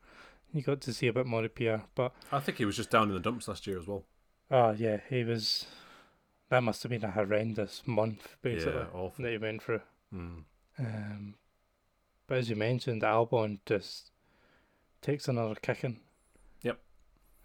[0.52, 1.84] you got to see a bit more of Pierre.
[1.94, 4.04] But I think he was just down in the dumps last year as well.
[4.52, 5.66] Oh yeah, he was.
[6.50, 9.24] That must have been a horrendous month, basically, Yeah, awful.
[9.24, 9.82] that he went through.
[10.14, 10.44] Mm.
[10.78, 11.36] Um,
[12.28, 14.12] but as you mentioned, Albon just
[15.02, 16.00] takes another kicking.
[16.62, 16.80] Yep.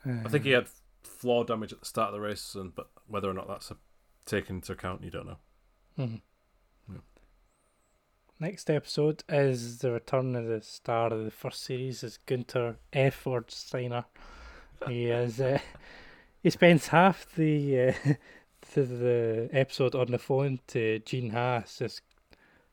[0.05, 0.69] Um, I think he had
[1.03, 3.77] floor damage at the start of the race, and but whether or not that's a,
[4.27, 5.39] taken into account, you don't know.
[5.99, 6.21] Mhm.
[6.91, 6.99] Yeah.
[8.39, 13.27] Next episode is the return of the star of the first series is Guenther F.
[13.49, 14.05] Steiner.
[14.87, 15.59] He is uh,
[16.43, 17.93] he spends half the uh,
[18.75, 22.03] the, the episode on the phone to Gene Haas, just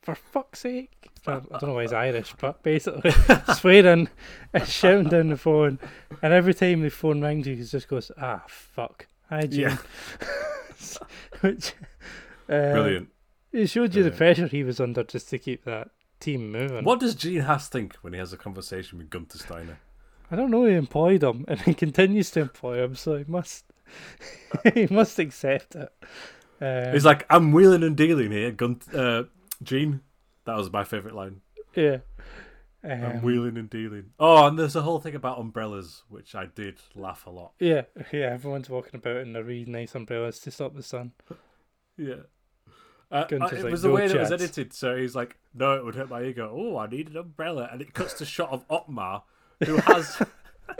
[0.00, 0.92] for fuck's sake.
[1.26, 3.10] I don't know why he's Irish, but basically
[3.54, 4.08] swearing
[4.54, 5.78] and shouting down the phone.
[6.22, 9.60] And every time the phone rings, he just goes, "Ah, fuck." Hi, Gene.
[9.60, 9.76] Yeah.
[11.40, 11.74] Which
[12.48, 13.08] uh, Brilliant.
[13.52, 15.90] it showed you the pressure he was under just to keep that
[16.20, 16.84] team moving.
[16.84, 19.78] What does Gene Haas think when he has a conversation with Guenther Steiner?
[20.30, 20.64] I don't know.
[20.64, 23.64] He employed him, and he continues to employ him, so he must
[24.74, 25.92] he must accept it.
[26.60, 29.24] Um, He's like, I'm wheeling and dealing here, Gun- uh,
[29.62, 30.00] Gene.
[30.44, 31.40] That was my favourite line.
[31.74, 31.98] yeah.
[32.84, 34.10] I'm Um, wheeling and dealing.
[34.20, 37.52] Oh, and there's a whole thing about umbrellas, which I did laugh a lot.
[37.58, 38.26] yeah, yeah.
[38.32, 41.10] Everyone's walking about in their really nice umbrellas to stop the sun.
[41.96, 42.22] Yeah.
[43.10, 44.72] Uh, uh, it like, was the "No way that it was edited.
[44.72, 47.80] So he's like, "No, it would hurt my ego." Oh, I need an umbrella, and
[47.82, 49.22] it cuts to shot of Otmar,
[49.64, 50.20] who has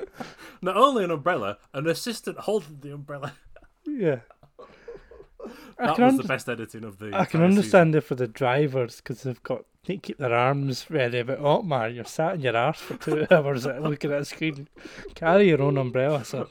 [0.63, 3.33] not only an umbrella, an assistant holding the umbrella.
[3.87, 4.21] Yeah.
[5.79, 7.11] I That was under- the best editing of the.
[7.15, 11.23] I can understand it for the drivers because they've got they keep their arms ready.
[11.23, 14.69] But oh man, you're sat in your arse for two hours looking at a screen.
[15.15, 16.47] Carry your own umbrella, son.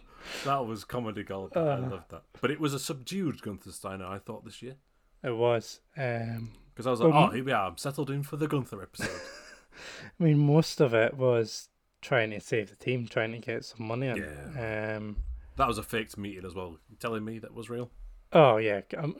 [0.46, 1.52] That was comedy gold.
[1.56, 1.80] I Uh.
[1.82, 2.24] loved that.
[2.42, 4.06] But it was a subdued Guenther Steiner.
[4.06, 4.76] I thought this year
[5.24, 5.82] It was.
[5.98, 7.68] Um, because I was like, Well, "Oh, here we are.
[7.70, 9.10] I'm settled in for the Guenther episode."
[10.20, 11.70] I mean, most of it was
[12.08, 14.24] trying to save the team, trying to get some money in.
[14.58, 15.18] Um,
[15.58, 16.78] that was a faked meeting as well.
[16.90, 17.92] You telling me that was real?
[18.34, 18.82] oh yeah.
[18.98, 19.16] Um,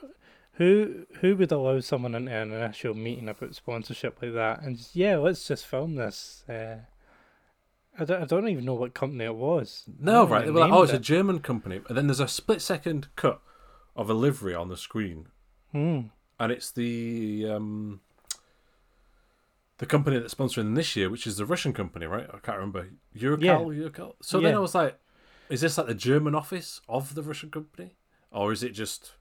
[0.54, 4.62] who who would allow someone into an initial meeting about sponsorship like that?
[4.62, 6.44] And just, yeah, let's just film this.
[6.50, 6.78] Uh,
[8.00, 9.84] I don't, I don't even know what company it was.
[10.00, 10.46] No, right.
[10.46, 11.00] know They were like, oh, it's a.
[11.00, 11.82] German company.
[11.88, 13.42] And then there's a split second cut
[13.96, 15.28] of a livery on the screen.
[15.72, 16.02] Hmm.
[16.40, 18.02] And it's the um,
[19.80, 22.28] the company that's sponsoring them this year, which is the Russian company, right?
[22.34, 22.90] I can't remember.
[23.16, 23.90] Uralkali?
[23.92, 24.14] Uralkali?
[24.22, 24.98] So then I was like,
[25.50, 27.96] is this like the German office of the Russian company?
[28.32, 29.14] Or is it just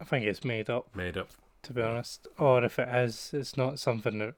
[0.00, 1.28] I think it's made up, made up?
[1.62, 2.28] to be honest.
[2.38, 4.34] Or if it is, it's not something that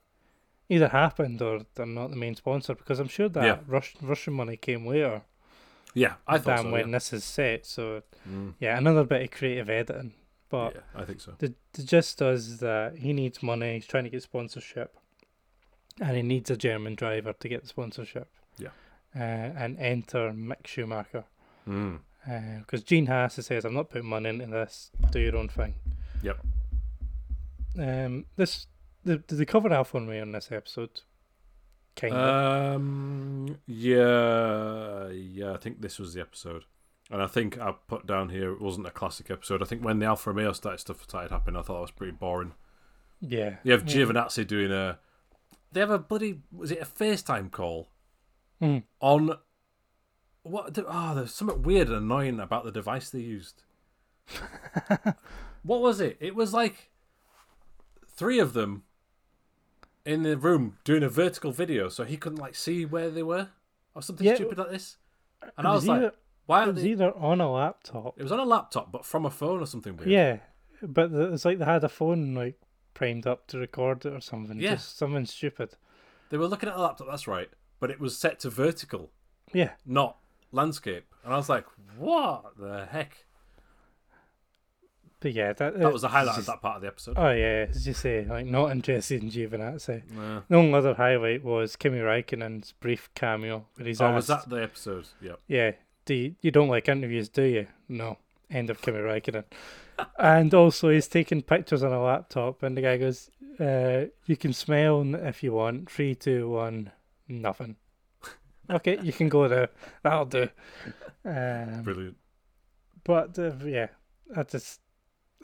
[0.70, 3.58] either happened or they're not the main sponsor because I'm sure that Yeah.
[3.66, 5.22] Rus- Russian money came later
[5.94, 6.70] Yeah, I thought than so.
[6.72, 6.92] when Yeah.
[6.96, 7.66] this is set.
[7.66, 10.14] So Mm, yeah, another bit of creative editing.
[10.48, 11.34] But yeah, I think so.
[11.38, 13.74] the the gist is that he needs money.
[13.74, 14.96] He's trying to get sponsorship,
[16.00, 18.28] and he needs a German driver to get the sponsorship.
[18.58, 18.68] Yeah.
[19.14, 19.18] Uh,
[19.56, 21.24] and enter Mick Schumacher
[21.66, 22.00] Mm.
[22.60, 24.90] because Gene Haas says, "I'm not putting money into this.
[25.10, 25.74] Do your own thing."
[26.22, 26.38] Yep.
[27.78, 28.66] Um, this
[29.04, 31.00] the did they cover Alfa Romeo in this episode?
[31.96, 32.74] Kind of.
[32.76, 33.58] Um.
[33.66, 35.08] Yeah.
[35.08, 35.52] Yeah.
[35.52, 36.64] I think this was the episode,
[37.10, 39.62] and I think I put down here it wasn't a classic episode.
[39.62, 42.12] I think when the Alfa Romeo started stuff started happening, I thought it was pretty
[42.12, 42.54] boring.
[43.20, 43.56] yeah.
[43.62, 44.04] You have Yeah.
[44.06, 44.98] Giovinazzi doing a.
[45.72, 47.88] They have a bloody was it a FaceTime call
[48.60, 48.82] Mm.
[49.00, 49.38] on.
[50.42, 50.76] What?
[50.86, 53.62] Oh, there's something weird and annoying about the device they used.
[55.62, 56.16] what was it?
[56.20, 56.90] It was like
[58.06, 58.84] three of them
[60.04, 63.48] in the room doing a vertical video, so he couldn't like see where they were,
[63.94, 64.96] or something Yeah, stupid like this.
[65.56, 66.12] And I was like,
[66.46, 66.90] "Why?" it was they...
[66.90, 68.18] either on a laptop.
[68.18, 70.10] It was on a laptop, but from a phone or something weird.
[70.10, 70.38] Yeah,
[70.82, 72.58] but it's like they had a phone like
[72.98, 74.58] primed up to record it or something.
[74.58, 74.74] Yeah.
[74.74, 75.70] Just something stupid.
[76.30, 77.06] They were looking at a laptop.
[77.08, 77.48] That's right,
[77.80, 79.10] but it was set to vertical.
[79.52, 79.70] Yeah.
[79.86, 80.18] not
[80.52, 81.04] landscape.
[81.24, 81.64] And I was like,
[81.96, 83.24] what the heck?
[85.20, 87.14] But yeah, that, That was uh, the highlight just- of that part of the episode.
[87.18, 89.96] Oh yeah, as you say, like not interested in Giovinazzi.
[89.98, 90.00] Eh?
[90.14, 90.40] Yeah.
[90.48, 94.62] The only other highlight was Kimi Raikkonen's brief cameo where he's Oh, was that the
[94.62, 95.06] episode?
[95.20, 95.32] Yeah.
[95.48, 95.72] "Yeah,
[96.04, 98.18] do you, you don't like interviews, do you?" No.
[98.50, 99.44] End of Kimi Raikkonen.
[100.18, 103.30] And also, he's taking pictures on a laptop, and the guy goes,
[103.60, 105.90] uh, "You can smell if you want.
[105.90, 106.90] Three, two, one,
[107.28, 107.76] nothing."
[108.70, 109.70] okay, you can go there.
[110.02, 110.48] That'll do.
[111.24, 112.16] Um, Brilliant.
[113.04, 113.88] But uh, yeah,
[114.36, 114.80] I just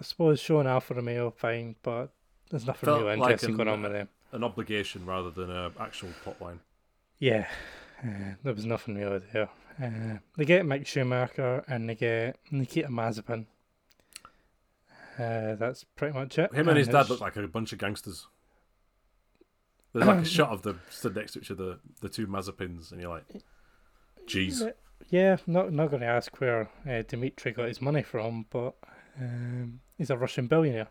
[0.00, 2.12] I suppose showing Alfa Romeo fine, but
[2.50, 4.08] there's nothing Felt real like interesting an- going on with them.
[4.32, 6.60] An obligation rather than an actual plot line.
[7.18, 7.46] Yeah,
[8.04, 9.48] uh, there was nothing really there.
[9.82, 13.46] Uh, they get Mick Schumacher and they get Nikita Mazepin.
[15.18, 16.52] Uh, that's pretty much it.
[16.54, 18.26] Him and his dad look like a bunch of gangsters.
[19.92, 23.00] There's like a shot of them stood next to each other, the two Mazepins, and
[23.00, 23.24] you're like,
[24.26, 24.72] jeez.
[25.10, 28.74] Yeah, not not going to ask where uh, Dimitri got his money from, but
[29.20, 30.88] um, he's a Russian billionaire.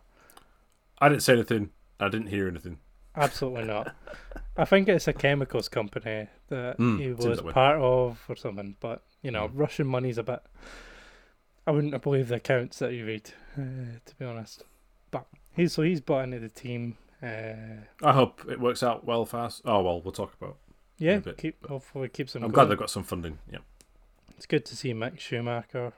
[0.99, 1.71] I didn't say anything.
[1.99, 2.79] I didn't hear anything.
[3.15, 3.93] Absolutely not.
[4.57, 8.75] I think it's a chemicals company that Mm, he was that part of or something.
[8.79, 9.51] But you know, Mm.
[9.55, 10.41] Russian money's a bit.
[11.65, 14.63] I wouldn't believe the accounts that you read, uh, to be honest.
[15.11, 16.97] But he's so he's bought into the team.
[17.21, 19.61] Uh, I hope it works out well fast.
[19.65, 20.57] Oh well, we'll talk about.
[20.97, 22.43] yeah, bit, keep hopefully keeps him.
[22.43, 22.53] I'm going.
[22.53, 23.37] glad they've got some funding.
[23.51, 23.59] Yeah.
[24.35, 25.93] It's good to see Mick Schumacher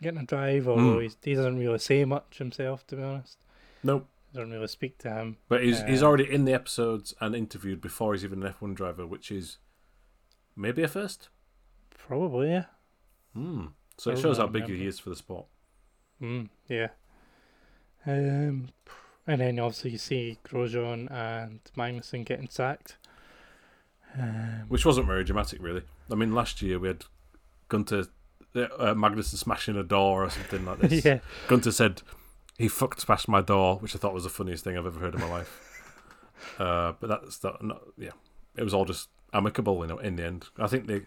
[0.00, 1.02] getting a drive, although Mm.
[1.02, 3.36] he's, he doesn't really say much himself, to be honest.
[3.82, 4.06] Nope.
[4.32, 5.36] Doesn't really speak to him.
[5.48, 8.74] But he's he's Uh, already in the episodes and interviewed before he's even an F1
[8.74, 9.58] driver, which is
[10.56, 11.28] maybe a first.
[11.90, 12.64] Probably, yeah.
[13.34, 13.66] Hmm.
[13.96, 15.46] So it shows how big he is for the sport.
[16.20, 16.88] Mm, yeah.
[18.06, 18.68] Um,
[19.26, 22.96] and then obviously you see Grosjean and Magnussen getting sacked.
[24.18, 25.82] Um, which wasn't very dramatic, really.
[26.10, 27.04] I mean, last year we had
[27.70, 28.08] Guenther
[28.54, 31.04] uh, Magnussen smashing a door or something like this.
[31.04, 31.18] yeah,
[31.48, 32.02] Guenther said
[32.58, 35.14] he fucked past my door, which I thought was the funniest thing I've ever heard
[35.14, 35.82] in my life.
[36.58, 37.62] uh, but that's that.
[37.62, 38.10] Not, yeah,
[38.56, 39.98] it was all just amicable, you know.
[39.98, 41.02] In the end, I think they.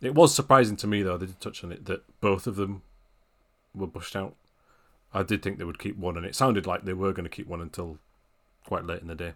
[0.00, 1.16] It was surprising to me though.
[1.16, 2.82] They did touch on it that both of them
[3.74, 4.34] were pushed out.
[5.12, 7.30] I did think they would keep one, and it sounded like they were going to
[7.30, 7.98] keep one until
[8.66, 9.32] quite late in the day.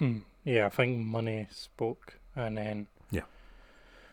[0.00, 0.66] mm, yeah.
[0.66, 3.22] I think money spoke, and then Yeah.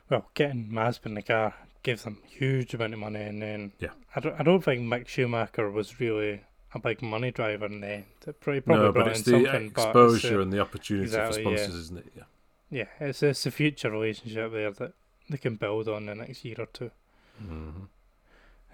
[0.09, 3.91] Well, getting Mazepin in the car gives them huge amount of money, and then Yeah.
[4.15, 4.39] I don't.
[4.39, 6.41] I don't think Mick Schumacher was really
[6.73, 8.05] a big money driver in the end.
[8.27, 11.43] It probably, probably no, but it's in the it's, exposure uh, and the opportunity exactly,
[11.43, 11.57] for yeah.
[11.57, 12.13] sponsors, isn't it?
[12.15, 12.23] Yeah.
[12.69, 14.93] yeah, it's it's a future relationship there that
[15.29, 16.91] they can build on the next year or two.
[17.39, 17.85] hmm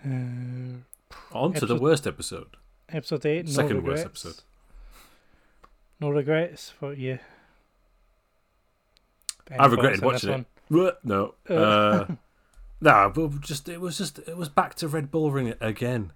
[0.03, 0.79] Uh,
[1.37, 2.57] On to the worst episode.
[2.89, 3.45] episode eight.
[3.45, 4.35] No Second worst episode.
[5.99, 7.19] No regrets for you.
[9.49, 10.97] Any I regretted watching it.
[11.03, 11.35] No.
[11.49, 12.05] Uh, Uh,
[12.81, 16.13] nah, but just it was just it was back to Red Bull Ring again.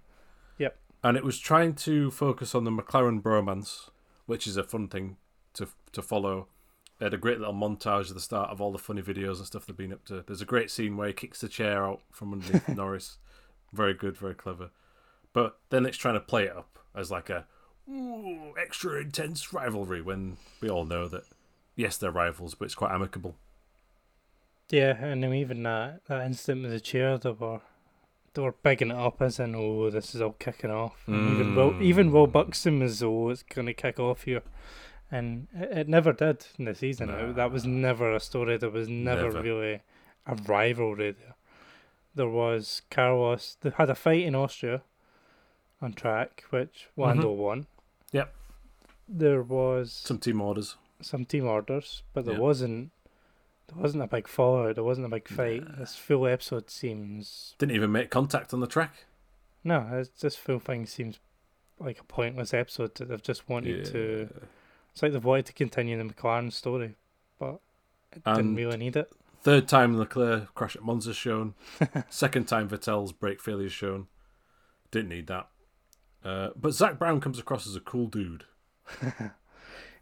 [0.57, 0.77] Yep.
[1.03, 3.89] And it was trying to focus on the McLaren bromance,
[4.25, 5.17] which is a fun thing
[5.53, 6.47] to to follow.
[6.97, 9.45] They had a great little montage at the start of all the funny videos and
[9.45, 10.23] stuff they've been up to.
[10.25, 13.17] There's a great scene where he kicks the chair out from underneath Norris.
[13.73, 14.69] Very good, very clever.
[15.33, 17.45] But then it's trying to play it up as like a
[17.89, 21.23] ooh, extra intense rivalry when we all know that
[21.75, 23.35] yes, they're rivals, but it's quite amicable.
[24.69, 27.59] Yeah, and then even that that instant with the chair, they were
[28.33, 31.03] they were bigging it up as in, oh, this is all kicking off.
[31.07, 32.31] And Even Will, even Will Mm.
[32.33, 34.41] Buxton was, oh, it's going to kick off here,
[35.11, 37.35] and it, never did in the season.
[37.35, 38.57] That was never a story.
[38.57, 39.41] There was never, Never.
[39.41, 39.81] really
[40.25, 41.35] a rivalry there.
[42.15, 43.57] There was Carlos.
[43.61, 44.81] They had a fight in Austria
[45.81, 47.59] on track, which Lando won.
[47.61, 48.17] Mm-hmm.
[48.17, 48.33] Yep.
[49.07, 50.77] There was Some team orders.
[51.01, 52.39] some team orders, but there Yeah.
[52.39, 52.91] wasn't
[53.67, 54.75] there wasn't a big fallout.
[54.75, 55.67] There wasn't a big fight.
[55.67, 55.75] Nah.
[55.79, 59.05] This full episode seems Didn't even make contact on the track.
[59.63, 59.87] no.
[59.91, 61.19] It's, this full thing seems
[61.79, 64.29] like a pointless episode that they've just wanted to.
[64.95, 66.95] It's like they've wanted to continue the McLaren story,
[67.37, 67.59] but
[68.13, 69.11] it didn't really need it.
[69.41, 71.53] Third time Leclerc crash at Monza shown.
[72.09, 74.07] Second time Vettel's brake failure shown.
[74.91, 75.49] Didn't need that.
[76.23, 78.45] Uh, but Zak Brown comes across as a cool dude.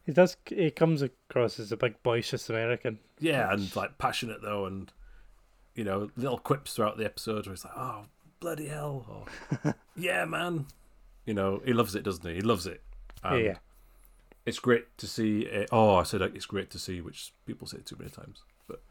[0.05, 0.35] He does.
[0.45, 2.99] He comes across as a big boisterous American.
[3.19, 4.91] Yeah, and like passionate though, and
[5.75, 8.05] you know, little quips throughout the episode where he's like, "Oh,
[8.41, 9.25] bloody hell!"
[9.63, 10.65] or "Yeah, man."
[11.25, 12.35] You know, he loves it, doesn't he?
[12.35, 12.81] He loves it.
[13.23, 13.57] And yeah,
[14.45, 15.41] it's great to see.
[15.41, 15.69] It.
[15.71, 18.81] Oh, I said like, it's great to see, which people say too many times, but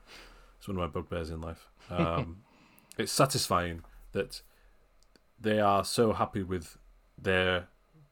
[0.59, 1.69] it's one of my bugbears in life.
[1.91, 2.43] Um,
[2.99, 3.83] it's satisfying
[4.13, 4.43] that
[5.41, 6.79] they are so happy with
[7.21, 7.69] their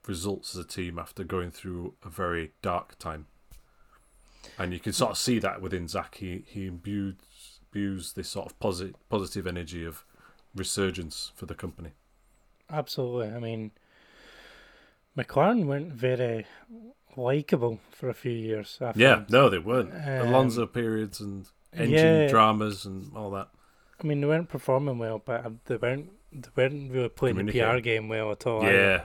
[0.07, 3.27] results as a team after going through a very dark time,
[4.59, 6.17] and you can sort of see that within Zak.
[6.17, 10.05] He he imbues, imbues this sort of positive positive energy of
[10.55, 11.91] resurgence for the company.
[12.69, 13.29] absolutely.
[13.29, 13.71] I mean,
[15.17, 16.47] McLaren weren't very
[17.17, 18.79] likable for a few years.
[18.81, 19.31] I Yeah, found.
[19.31, 19.93] no, they weren't.
[19.95, 21.93] Um, Alonso periods and engine
[22.23, 22.29] yeah.
[22.29, 23.49] dramas and all that.
[24.03, 27.53] I mean, they weren't performing well, but uh, they weren't they weren't really playing the
[27.53, 28.63] PR game well at all.
[28.63, 29.05] Yeah,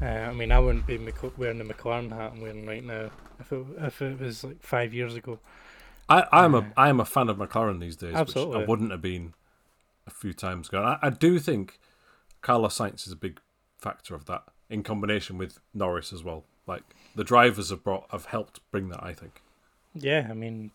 [0.00, 0.98] Uh, I mean, I wouldn't be
[1.36, 3.10] wearing the McLaren hat I'm wearing right now
[3.40, 5.38] if it if it was like five years ago.
[6.08, 8.62] I, I'm Uh, a I am a fan of McLaren these days, which Absolutely.
[8.62, 9.34] I wouldn't have been
[10.06, 10.82] a few times ago.
[10.82, 11.78] I, I do think
[12.40, 13.40] Carlos Sainz is a big
[13.78, 16.44] factor of that, in combination with Norris as well.
[16.70, 19.02] Like the drivers have brought have helped bring that.
[19.02, 19.42] I think.
[19.94, 20.70] Yeah, I mean,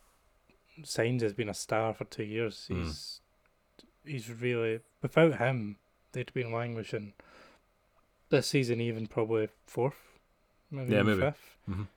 [0.82, 2.68] Sainz has been a star for two years.
[2.70, 2.84] Mm.
[2.84, 3.22] He's
[4.06, 5.78] he's really without him,
[6.12, 7.14] they'd been languishing.
[8.30, 10.02] This season, even probably fourth,
[10.72, 11.22] maybe, Yeah, maybe.
[11.22, 11.88] 5th Mhm.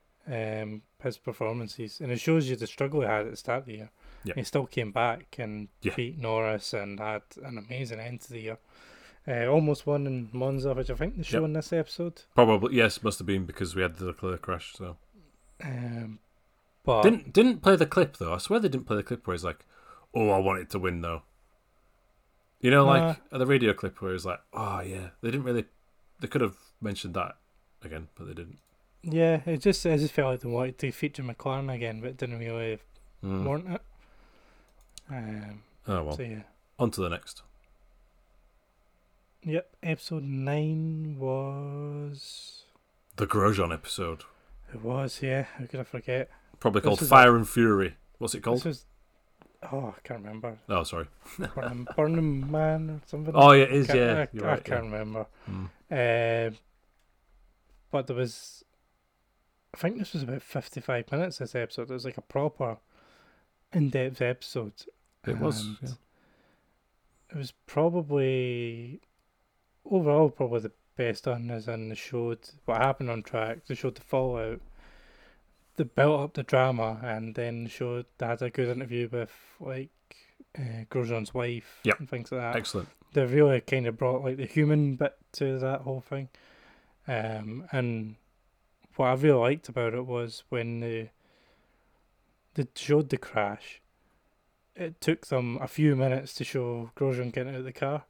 [0.62, 3.66] Um, his performances, and it shows you the struggle he had at the start of
[3.66, 3.90] the year.
[4.24, 4.34] Yeah.
[4.34, 5.94] He still came back and Yeah.
[5.96, 8.58] beat Norris and had an amazing end to the year.
[9.26, 11.44] Uh, almost won in Monza, which I think they show Yep.
[11.46, 12.22] in this episode.
[12.34, 14.72] Probably yes, must have been because we had the Leclerc crash.
[14.74, 14.96] So
[15.62, 16.18] Um,
[16.84, 18.32] But Didn't didn't play the clip though.
[18.34, 19.64] I swear they didn't play the clip where he's like,
[20.14, 21.22] "Oh, I want it to win though."
[22.60, 25.64] You know, like the radio clip where he's like, "Oh yeah." They didn't really.
[26.20, 27.36] They could have mentioned that
[27.82, 28.58] again, but they didn't.
[29.02, 32.38] yeah, it just I just felt like they wanted to feature McLaren again, but didn't
[32.38, 32.78] really
[33.22, 33.44] Mm.
[33.44, 33.82] warrant it.
[35.10, 36.16] Um, Oh well.
[36.16, 36.42] so yeah.
[36.78, 37.42] On to the next.
[39.48, 42.64] Yep, episode nine was.
[43.16, 44.24] The Grosjean episode,
[44.72, 45.46] It was, yeah.
[45.56, 46.30] How could I forget?
[46.60, 47.96] probably called is Fire and Fury.
[48.18, 48.64] What's it This called?
[48.64, 48.84] was.
[49.72, 50.58] Oh, I can't remember.
[50.68, 51.06] Oh, sorry.
[51.54, 53.32] Burning, Burning Man or something.
[53.34, 53.86] Oh, yeah, it is.
[53.86, 55.26] Can't- Yeah, I, you're I can't remember.
[55.50, 56.48] Mm.
[56.50, 56.56] Um,
[57.90, 58.64] but there was,
[59.74, 61.38] I think this was about fifty-five minutes.
[61.38, 62.76] This episode, it was like a proper,
[63.72, 64.74] in-depth episode.
[65.26, 65.66] It was.
[65.82, 65.88] Yeah.
[67.30, 69.00] It was probably,
[69.90, 71.50] overall, probably the best done.
[71.50, 73.66] As in, they showed what happened on track.
[73.66, 74.60] They showed the fallout.
[75.76, 79.30] They built up the drama, and then showed they had a good interview with
[79.60, 79.90] like
[80.58, 82.00] uh, Grosjean's wife Yep.
[82.00, 82.88] and things like that Excellent.
[83.12, 86.28] they really kind of brought like the human bit to that whole thing.
[87.06, 88.16] Um, and
[88.96, 91.10] what I really liked about it was when they
[92.54, 93.80] they showed the crash.
[94.74, 98.04] It took them a few minutes to show Grosjean getting out of the car,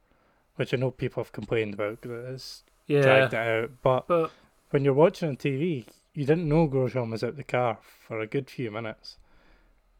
[0.59, 3.01] which I know people have complained about because it's Yeah.
[3.03, 3.71] dragged it out.
[3.81, 4.31] But But
[4.71, 8.27] when you're watching on TV, you didn't know Grosjean was out the car for a
[8.27, 9.15] good few minutes.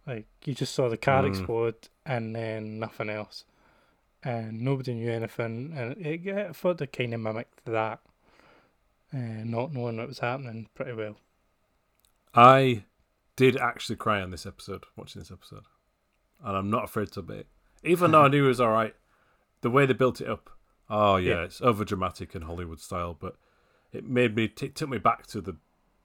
[0.05, 1.27] Like you just saw the car Mm.
[1.29, 3.45] explode and then nothing else,
[4.21, 5.71] and nobody knew anything.
[5.73, 8.01] And it, yeah, I thought they kind of mimicked that,
[9.13, 11.15] uh, not knowing what was happening pretty well.
[12.33, 12.83] I
[13.37, 15.63] did actually cry on this episode, watching this episode,
[16.43, 17.39] and I'm not afraid to admit.
[17.39, 17.47] it.
[17.83, 18.93] Even though I knew it was all right,
[19.61, 20.49] the way they built it up.
[20.89, 21.43] Oh yeah, Yeah.
[21.43, 23.35] it's over dramatic and Hollywood style, but
[23.91, 25.57] it made me t- took me back to the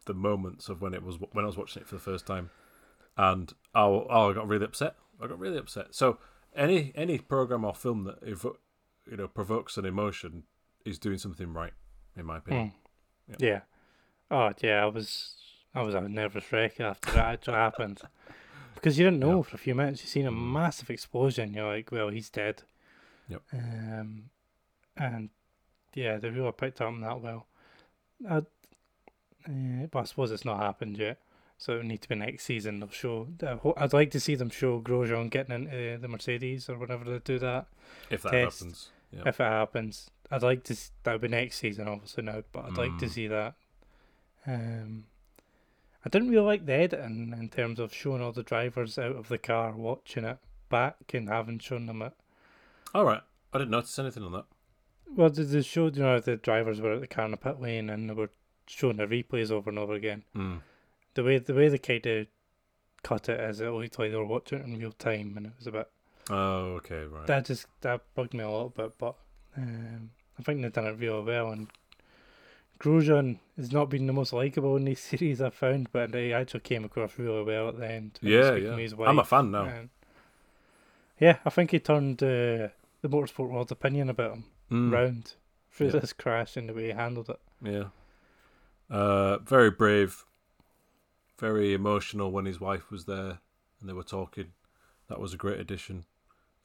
[0.06, 2.50] the moments of when it was when I was watching it for the first time,
[3.16, 4.96] and oh, oh I got really upset.
[5.22, 5.94] I got really upset.
[5.94, 6.18] So
[6.54, 8.56] any any program or film that evo-
[9.10, 10.44] you know provokes an emotion
[10.84, 11.72] is doing something right,
[12.16, 12.72] in my opinion.
[13.30, 13.36] Mm.
[13.40, 13.60] Yeah.
[14.30, 15.36] Oh yeah, I was
[15.74, 18.02] I was a nervous wreck after that actually happened.
[18.74, 19.42] Because you didn't know Yeah.
[19.42, 20.52] for a few minutes, you seen a Mm.
[20.52, 22.64] massive explosion, you're like, Well, he's dead.
[23.28, 23.42] Yep.
[23.52, 24.30] Um
[24.96, 25.30] and
[25.94, 27.46] yeah, they really picked up on that well.
[28.28, 28.36] I
[29.46, 31.18] uh, but I suppose it's not happened yet.
[31.58, 33.28] So it would need to be next season they'll show
[33.76, 37.38] I'd like to see them show Grosjean getting into the Mercedes or whenever they do
[37.38, 37.66] that.
[38.10, 38.58] If that Test.
[38.60, 39.22] happens, yeah.
[39.26, 40.76] If it happens, I'd like to.
[41.04, 43.10] That would be next season, obviously now, but I'd like to Mm.
[43.10, 43.54] see that.
[44.46, 45.04] Um,
[46.04, 49.28] I didn't really like the editing in terms of showing all the drivers out of
[49.28, 52.12] the car, watching it back, and having shown them it.
[52.94, 53.22] All right,
[53.52, 54.44] I didn't notice anything on that.
[55.16, 57.90] Well, they, showed you know the drivers were at the car in the pit lane,
[57.90, 58.30] and they were
[58.66, 60.24] showing the replays over and over again.
[60.36, 60.60] Mm.
[61.14, 62.26] The way the way they kind of
[63.02, 65.52] cut it is it looked like they were watching it in real time, and it
[65.58, 65.88] was a bit
[66.30, 67.26] Oh, okay, right.
[67.26, 69.14] that just that bugged me a little bit, but
[69.56, 71.50] um, I think they've done it really well.
[71.50, 71.68] And
[72.80, 76.60] Grosjean has not been the most likable in these series I've found, but they actually
[76.60, 78.18] came across really well at the end.
[78.20, 78.76] he yeah, yeah.
[79.06, 79.64] I'm a fan now.
[79.64, 79.90] and-
[81.20, 82.68] yeah, I think he turned uh,
[83.04, 85.34] the motorsport world's opinion about him Mm, round
[85.70, 85.98] through Yeah.
[85.98, 87.38] this crash and the way he handled it.
[87.60, 87.88] Yeah.
[88.88, 90.24] Uh, very brave.
[91.38, 93.40] Very emotional when his wife was there
[93.80, 94.52] and they were talking.
[95.08, 96.06] That was a great addition.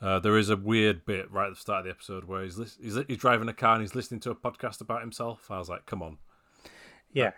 [0.02, 2.58] Uh, there is a weird bit right at the start of the episode where he's,
[2.82, 5.52] he's he's driving a car and he's listening to a podcast about himself.
[5.52, 6.20] I was like, "Come on,
[7.12, 7.32] Yeah,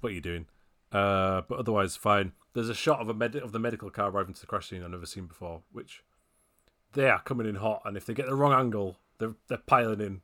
[0.00, 0.46] what are you doing?"
[0.90, 2.32] Uh, but otherwise, fine.
[2.54, 4.82] There's a shot of a med- of the medical car arriving to the crash scene
[4.82, 6.02] I've never seen before, which
[6.92, 10.00] they are coming in hot, and if they get the wrong angle, they're they're piling
[10.00, 10.20] in.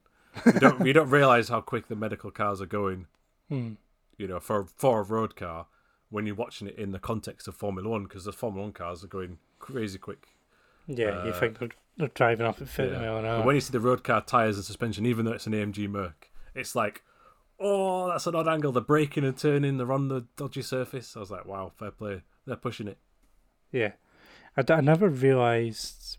[0.46, 3.06] You don't you don't realize how quick the medical cars are going.
[3.48, 3.72] Hmm.
[4.16, 5.66] You know, for for a road car,
[6.10, 9.02] when you're watching it in the context of Formula One, because the Formula One cars
[9.04, 10.28] are going crazy quick.
[10.86, 11.24] yeah.
[11.24, 12.98] you Uh, think they're, they're driving off at 50 Yeah.
[13.00, 15.46] mile an But when you see the road car tires and suspension, even though it's
[15.46, 17.02] an AMG Merc, it's like,
[17.60, 18.70] oh, that's an odd angle.
[18.72, 19.76] They're braking and turning.
[19.78, 21.16] They're on the dodgy surface.
[21.16, 22.22] I was like, wow, fair play.
[22.46, 22.98] They're pushing it.
[23.72, 23.92] Yeah,
[24.56, 26.18] I, d- I never realised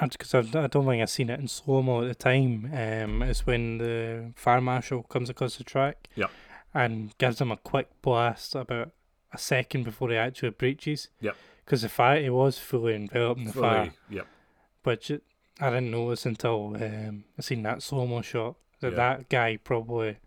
[0.00, 2.70] because I, I don't think I've seen it in slow mo at the time.
[2.72, 6.30] Um, is when the fire marshal comes across the track, Yep.
[6.74, 8.90] and gives him a quick blast about
[9.32, 11.08] a second before he actually breaches.
[11.20, 11.36] Yep.
[11.64, 14.26] Because the fire he was fully enveloped in the Fully- fire, Yep.
[14.82, 15.10] which
[15.60, 18.96] I didn't notice until um, I seen that slow mo shot that Yeah.
[18.96, 20.18] that guy probably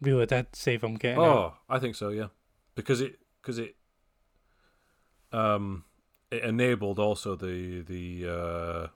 [0.00, 1.58] really did save him getting Oh, out.
[1.68, 2.08] I think so.
[2.08, 2.28] Yeah,
[2.74, 3.76] because it because it
[5.32, 5.84] um
[6.30, 8.86] it enabled also the the uh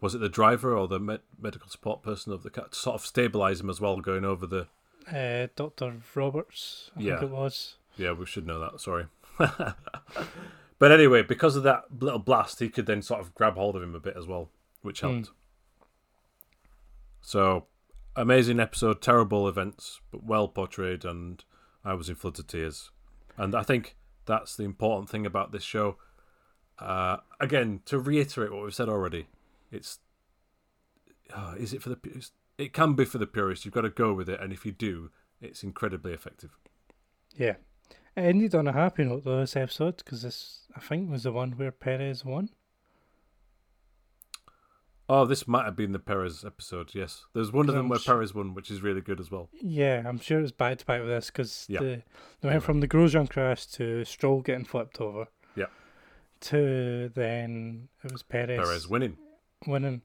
[0.00, 2.94] was it the driver or the med- medical support person of the car to sort
[2.94, 4.66] of stabilize him as well going over the
[5.10, 7.18] Uh, Doctor Roberts, I Yeah.
[7.18, 7.76] think it was.
[7.96, 8.80] Yeah, we should know that.
[8.80, 9.06] Sorry.
[9.38, 13.82] but anyway, because of that little blast, he could then sort of grab hold of
[13.82, 14.48] him a bit as well,
[14.82, 15.30] which helped.
[17.20, 17.66] So,
[18.16, 21.42] amazing episode, terrible events, but well portrayed, and
[21.84, 22.90] I was in floods of tears.
[23.36, 25.96] And I think that's the important thing about this show.
[26.82, 29.26] Uh, again, to reiterate what we've said already,
[29.70, 29.98] it's
[31.34, 32.28] uh, is it for the
[32.58, 33.64] it can be for the purists.
[33.64, 35.10] You've got to go with it, and if you do,
[35.40, 36.56] it's incredibly effective.
[37.36, 37.54] Yeah.
[38.14, 41.32] It ended on a happy note though, this episode, because this, I think, was the
[41.32, 42.50] one where Perez won.
[45.08, 46.94] Oh, this might have been the Perez episode.
[46.94, 49.30] Yes, there's one of them I'm where sh- Perez won, which is really good as
[49.30, 49.48] well.
[49.60, 51.80] Yeah, I'm sure it's back to back with this because Yeah.
[51.80, 52.02] the,
[52.40, 55.26] they went from the Grosjean crash to Stroll getting flipped over.
[56.42, 59.16] To then it was Perez, Perez winning.
[59.66, 60.02] winning,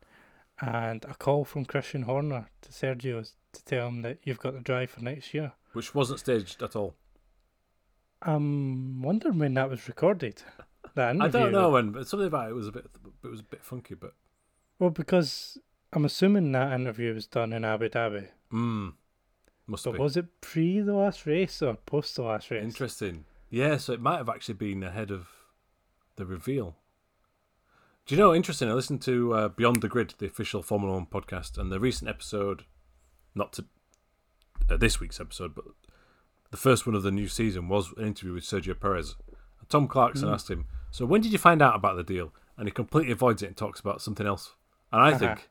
[0.61, 4.59] and a call from Christian Horner to Sergio to tell him that you've got the
[4.61, 5.53] drive for next year.
[5.73, 6.95] which wasn't staged at all.
[8.21, 10.41] I'm wondering when that was recorded.
[10.95, 11.39] That interview.
[11.39, 12.85] I don't know when, but something about it was a bit,
[13.23, 13.95] it was a bit funky.
[13.95, 14.13] But
[14.79, 15.57] Well, because
[15.93, 18.27] I'm assuming that interview was done in Abu Dhabi.
[18.51, 18.93] mm,
[19.67, 22.63] must But be was it pre the last race or post the last race?
[22.63, 23.25] interesting.
[23.49, 25.29] Yeah, so it might have actually been ahead of
[26.17, 26.75] the reveal.
[28.05, 28.33] Do you know?
[28.33, 28.69] Interesting.
[28.69, 32.09] I listened to uh, Beyond the Grid, the official Formula One podcast, and the recent
[32.09, 32.65] episode,
[33.35, 33.65] not to
[34.69, 35.65] uh, this week's episode, but
[36.51, 39.15] the first one of the new season was an interview with Sergio Perez.
[39.69, 40.33] Tom Clarkson Mm.
[40.33, 43.43] asked him, "So when did you find out about the deal?" And he completely avoids
[43.43, 44.55] it and talks about something else.
[44.91, 45.17] And I Uh-huh.
[45.19, 45.49] think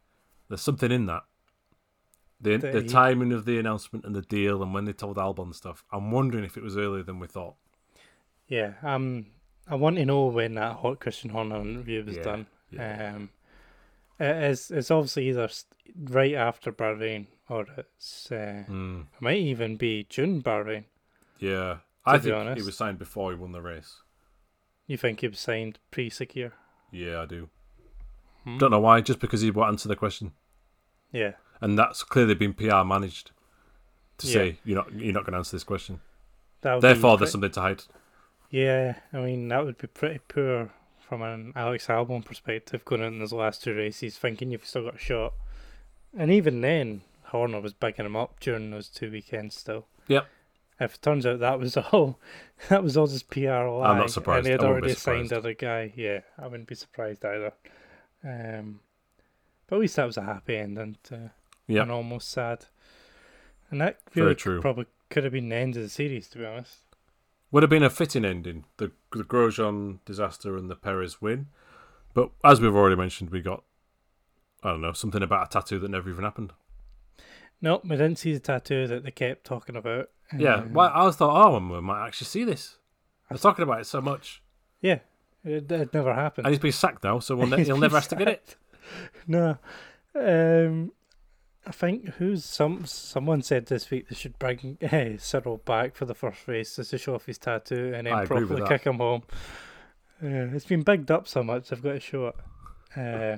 [0.48, 1.24] there's something in that.
[2.40, 5.84] The the timing of the announcement and the deal, and when they told Albon stuff.
[5.92, 7.56] I'm wondering if it was earlier than we thought.
[8.48, 9.26] Yeah, um,
[9.68, 12.46] I want to know when that hot Christian Horner interview was Yeah, done.
[12.70, 13.14] yeah.
[13.16, 13.30] Um,
[14.18, 15.48] it is, it's obviously either
[16.04, 20.84] right after Bahrain or it's uh, Mm, it might even be June Bahrain.
[21.38, 24.02] yeah, I think he was signed before he won the race.
[24.86, 26.52] You think he was signed pre Sakhir?
[26.92, 27.48] Yeah, I do.
[28.44, 28.58] Hmm?
[28.58, 30.32] Don't know why, just because he won't answer the question,
[31.12, 33.32] Yeah, and that's clearly been PR managed
[34.18, 34.32] to Yeah.
[34.32, 36.00] say you're not you're not going to answer this question.
[36.62, 37.82] that would be Therefore, there's something to hide.
[38.50, 40.70] Yeah, I mean that would be pretty poor
[41.00, 44.84] from an Alex Albon perspective going out in those last two races, thinking you've still
[44.84, 45.34] got a shot.
[46.16, 49.86] And even then, Horner was bigging him up during those two weekends still.
[50.08, 50.26] Yep.
[50.80, 52.18] If it turns out that was all,
[52.68, 53.90] that was all just PR lie.
[53.90, 54.38] I'm not surprised.
[54.38, 55.92] And he had I wouldn't be already signed other guy.
[55.96, 57.52] Yeah, I wouldn't be surprised either.
[58.24, 58.80] Um,
[59.66, 61.30] but at least that was a happy ending to
[61.68, 61.84] Yep.
[61.84, 62.66] an almost sad.
[63.70, 66.78] And that really probably could have been the end of the series, to be honest.
[67.52, 71.46] Would have been a fitting ending, the the Grosjean disaster and the Perez win.
[72.14, 73.62] But as we've already mentioned, we got
[74.62, 76.52] I don't know something about a tattoo that never even happened.
[77.62, 80.10] Nope, we didn't see the tattoo that they kept talking about.
[80.36, 82.76] Yeah, Um, well, I was thought, oh, we might actually see this.
[83.30, 84.42] They're talking about it so much,
[84.82, 84.98] Yeah,
[85.44, 86.46] it, it never happened.
[86.46, 88.56] and he's been sacked now, so we'll ne- he'll never have to get it.
[89.26, 89.58] No,
[90.14, 90.92] um,
[91.66, 96.04] I think who's some someone said this week they should bring uh, Cyril back for
[96.04, 98.98] the first race just to show off his tattoo and then I properly kick him
[98.98, 99.22] home.
[100.22, 102.36] Uh, it's been bigged up so much, I've got to show it.
[102.96, 103.36] Uh,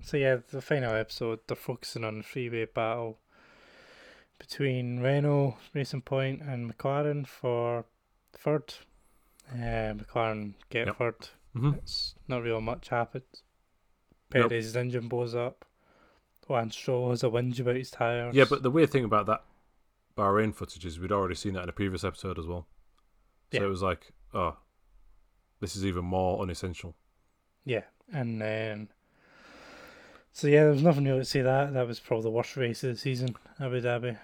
[0.00, 3.18] so yeah, the final episode they're focusing on the freeway battle
[4.38, 7.84] between Renault, Racing Point, and McLaren for
[8.32, 8.74] third.
[9.52, 10.96] Uh, McLaren get Yep.
[10.98, 11.28] third.
[11.54, 13.42] hmm It's not real much happens.
[14.34, 14.50] Nope.
[14.50, 15.64] Perez's engine blows up.
[16.48, 18.34] Lance Stroll has a whinge about his tyres.
[18.34, 19.44] Yeah, but the weird thing about that
[20.16, 22.66] Bahrain footage is we'd already seen that in a previous episode as well.
[23.52, 23.64] So Yeah.
[23.66, 24.56] it was like, oh,
[25.60, 26.96] this is even more unessential.
[27.64, 28.88] Yeah, and then.
[30.32, 31.72] So yeah, there was nothing really to say that.
[31.74, 34.18] That was probably the worst race of the season, Abu Dhabi.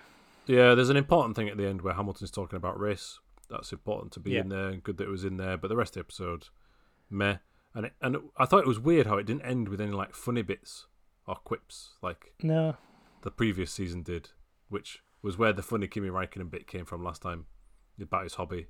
[0.46, 3.18] Yeah, there's an important thing at the end where Hamilton's talking about race.
[3.50, 4.40] That's important to be Yeah.
[4.40, 5.56] in there, and good that it was in there.
[5.56, 6.48] But the rest of the episode,
[7.10, 7.38] meh.
[7.74, 10.14] And it, and I thought it was weird how it didn't end with any like
[10.14, 10.86] funny bits
[11.26, 12.76] or quips like No,
[13.22, 14.30] the previous season did,
[14.68, 17.46] which was where the funny Kimi Raikkonen bit came from last time
[18.00, 18.66] about his hobby,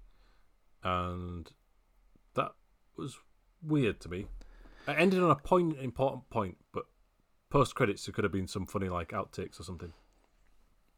[0.83, 1.51] and
[2.35, 2.53] that
[2.97, 3.19] was
[3.63, 4.27] weird to me.
[4.87, 6.85] It ended on a point, important point, but
[7.51, 9.93] post credits there could have been some funny like outtakes or something.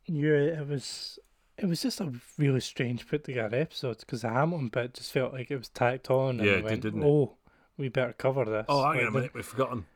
[0.06, 0.30] yeah,
[0.60, 1.18] it was.
[1.58, 5.32] It was just a really strange put together episode because the Hamilton bit just felt
[5.32, 6.38] like it was tacked on.
[6.38, 7.06] And Yeah, it did, went, didn't it?
[7.06, 7.36] Oh,
[7.78, 8.66] we better cover this.
[8.68, 9.86] Oh, hang Like, on a minute, we've forgotten.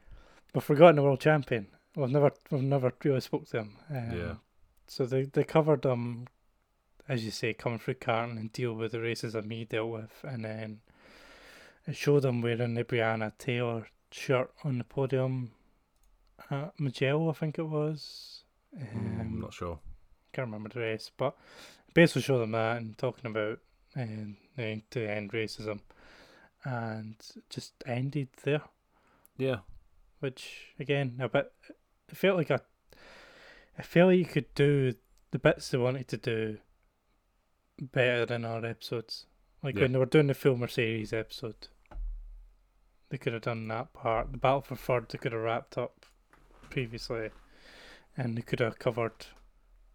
[0.55, 1.69] We've forgotten the world champion.
[1.97, 3.77] We've never, we've never really spoke to him.
[3.91, 4.35] Um, Yeah.
[4.87, 6.27] So they they covered um,
[7.09, 10.13] as you say, coming through Carton and deal with the races that me dealt with,
[10.25, 10.81] and then
[11.87, 15.53] it showed them wearing the Breonna Taylor shirt on the podium
[16.51, 18.45] at Mugello, I think it was.
[18.77, 19.79] Mm, Um, I'm not sure.
[20.33, 21.37] can't remember the race, but
[21.95, 23.59] basically showed them that and talking about
[23.95, 25.81] and uh, to end racism,
[26.65, 27.17] and
[27.49, 28.63] just ended there.
[29.37, 29.59] Yeah.
[30.21, 31.53] Which again, a bit.
[32.09, 32.61] It felt like a.
[33.79, 34.95] I felt like you could do
[35.31, 36.59] the bits they wanted to do
[37.81, 39.27] better in our episodes.
[39.63, 39.83] Like Yeah.
[39.83, 41.69] when they were doing the Filmer series episode,
[43.09, 44.33] they could have done that part.
[44.33, 46.05] The Battle for Ford, they could have wrapped up
[46.69, 47.31] previously,
[48.17, 49.27] and they could have covered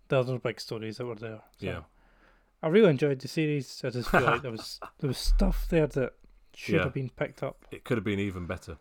[0.07, 1.41] the other big stories that were there.
[1.57, 1.83] So Yeah.
[2.63, 3.83] I really enjoyed the series.
[3.83, 6.13] I just feel like there was there was stuff there that
[6.55, 6.83] should Yeah.
[6.85, 7.65] have been picked up.
[7.71, 8.77] It could have been even better.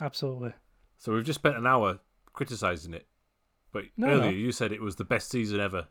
[0.00, 0.54] Absolutely.
[1.00, 1.98] So we've just spent an hour
[2.34, 3.06] criticizing it,
[3.72, 4.36] but No, earlier no.
[4.36, 5.88] you said it was the best season ever.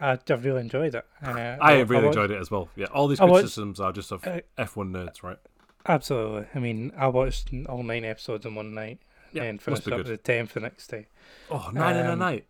[0.00, 1.06] I, I've really enjoyed it.
[1.24, 1.30] Uh,
[1.60, 2.68] I really watched- enjoyed it as well.
[2.76, 5.38] Yeah, all these I watched- criticisms are just of Uh, F1 nerds, right?
[5.86, 6.46] Absolutely.
[6.54, 8.98] I mean, I watched all nine episodes in one night
[9.32, 11.06] Yeah, and finished up the tenth the next day.
[11.50, 12.46] Oh, nine in a um, night.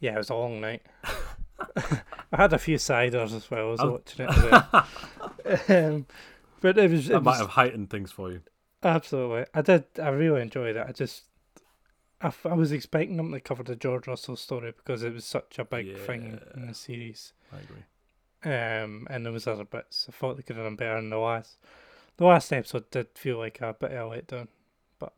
[0.00, 0.82] Yeah, it was a long night.
[1.76, 3.68] I had a few ciders as well.
[3.68, 5.70] I was I'll- watching it.
[5.70, 6.06] um,
[6.60, 8.40] but it was, That it might was have heightened things for you.
[8.82, 9.44] Absolutely.
[9.54, 9.84] I did.
[10.00, 10.86] I really enjoyed it.
[10.88, 11.24] I just.
[12.20, 15.24] I, f- I was expecting them to cover the George Russell story because it was
[15.24, 17.32] such a big thing in the series.
[17.52, 17.82] I agree.
[18.44, 20.06] Um, and there was other bits.
[20.08, 21.58] I thought they could have done better in the last.
[22.16, 24.48] The last episode did feel like a bit of a letdown,
[24.98, 25.14] but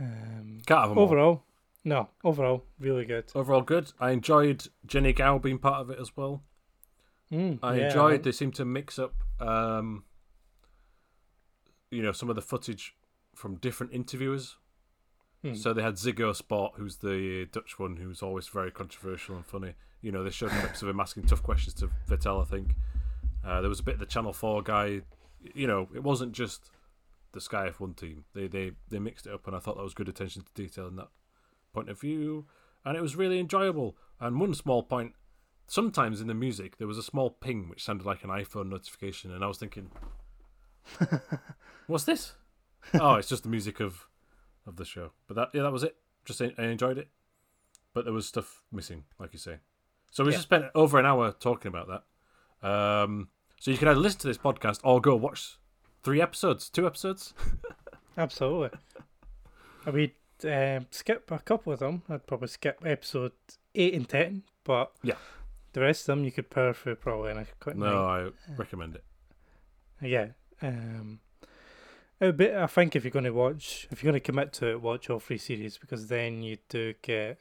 [0.00, 1.04] um, them all.
[1.04, 1.42] overall,
[1.84, 3.26] no, overall, really good.
[3.34, 3.92] Overall, good.
[4.00, 6.42] I enjoyed Jenny Gow being part of it as well.
[7.30, 8.22] Mm, I yeah, enjoyed.
[8.22, 10.04] They seem to mix up, um,
[11.94, 12.94] you know, some of the footage
[13.34, 14.56] from different interviewers.
[15.44, 19.46] mm, So they had Ziggo Sport, who's the Dutch one, who's always very controversial and
[19.46, 19.74] funny.
[20.00, 22.42] You know, they showed clips of him asking tough questions to Vettel.
[22.42, 22.74] I think
[23.44, 25.02] uh, there was a bit of the Channel Four guy.
[25.54, 26.70] You know, it wasn't just
[27.32, 28.24] the Sky F1 team.
[28.34, 30.86] They they they mixed it up, and I thought that was good attention to detail
[30.88, 31.08] in that
[31.72, 32.46] point of view,
[32.84, 33.96] and it was really enjoyable.
[34.20, 35.14] And one small point.
[35.66, 39.32] Sometimes in the music there was a small ping which sounded like an iPhone notification,
[39.32, 39.90] and I was thinking,
[41.86, 42.34] "What's this?"
[42.94, 44.06] oh, it's just the music of
[44.66, 45.12] of the show.
[45.26, 45.96] But that yeah, that was it.
[46.24, 47.08] Just I enjoyed it,
[47.92, 49.58] but there was stuff missing, like you say.
[50.10, 50.36] So we Yeah.
[50.36, 51.88] just spent over an hour talking about
[52.62, 52.66] that.
[52.68, 53.28] Um,
[53.60, 55.58] so you can either listen to this podcast or go watch
[56.02, 57.34] three episodes, two episodes.
[58.16, 58.70] absolutely.
[59.86, 60.12] I would
[60.44, 62.02] um, skip a couple of them.
[62.08, 63.32] I'd probably skip episode
[63.74, 65.16] eight and ten, but Yeah.
[65.72, 67.90] the rest of them you could power through probably in a quick night.
[67.90, 69.04] No, I recommend it.
[70.00, 70.28] Yeah.
[70.68, 71.20] Um,
[72.20, 74.70] it would I think if you're going to watch, if you're going to commit to
[74.70, 77.40] it, watch all three series because then you do get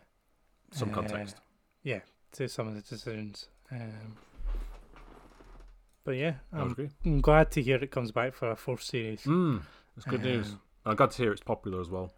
[0.72, 1.38] Some Uh, context.
[1.84, 2.00] Yeah,
[2.34, 3.48] to some of the decisions.
[3.72, 4.18] Um,
[6.04, 6.76] but yeah, I'm.
[7.06, 9.24] I'm glad to hear it comes back for a fourth series.
[9.24, 9.62] Mm,
[9.96, 10.50] that's good news.
[10.52, 12.12] Um, I'm glad to hear it's popular as well.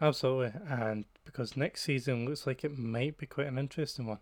[0.00, 4.18] Absolutely, and because next season looks like it might be quite an interesting one.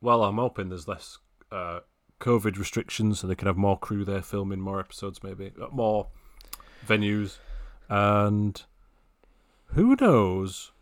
[0.00, 1.18] Well, I'm hoping there's less
[1.52, 1.80] uh,
[2.20, 6.08] COVID restrictions, so they can have more crew there filming more episodes, maybe uh, more
[6.86, 7.38] venues,
[7.88, 8.62] and
[9.74, 10.72] who knows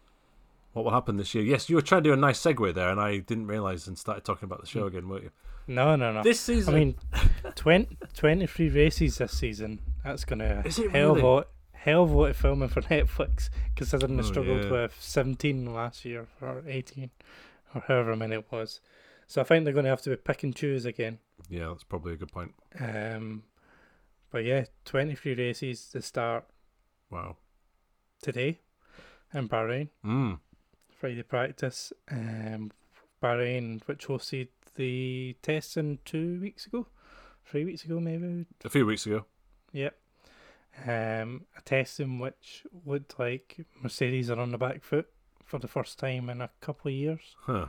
[0.73, 1.45] what will happen this year.
[1.45, 3.99] Yes, you were trying to do a nice segue there, and I didn't realise and
[3.99, 5.31] started talking about the show again, weren't you?
[5.69, 6.23] No, no, no.
[6.23, 6.95] This season, I mean,
[7.57, 9.81] 20, 23 races this season.
[10.05, 11.23] That's gonna Is it hell really?
[11.23, 14.71] lot, hell of a lot of filming for Netflix, considering they Oh, struggled yeah.
[14.71, 17.11] with seventeen last year or eighteen,
[17.75, 18.81] or however many it was.
[19.27, 21.19] So I think they're going to have to be pick and choose again.
[21.49, 22.55] Yeah, that's probably a good point.
[22.81, 23.45] Um,
[24.31, 26.45] but yeah, twenty three races to start
[27.11, 27.37] Wow.
[28.23, 28.61] today
[29.33, 29.89] in Bahrain.
[30.05, 30.41] Mm.
[30.91, 31.93] Friday practice.
[32.11, 32.73] Um,
[33.23, 36.87] Bahrain, which hosted the testing two weeks ago,
[37.45, 38.47] three weeks ago maybe.
[38.65, 39.25] A few weeks ago.
[39.73, 39.97] Yep.
[40.87, 45.09] Um, a testing which looked like Mercedes are on the back foot
[45.45, 47.67] for the first time in a couple of years, Huh.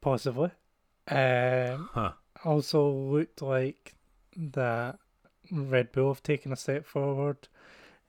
[0.00, 0.50] possibly.
[1.08, 2.12] Um, Huh.
[2.44, 3.94] also looked like
[4.36, 4.98] that
[5.50, 7.48] Red Bull have taken a step forward.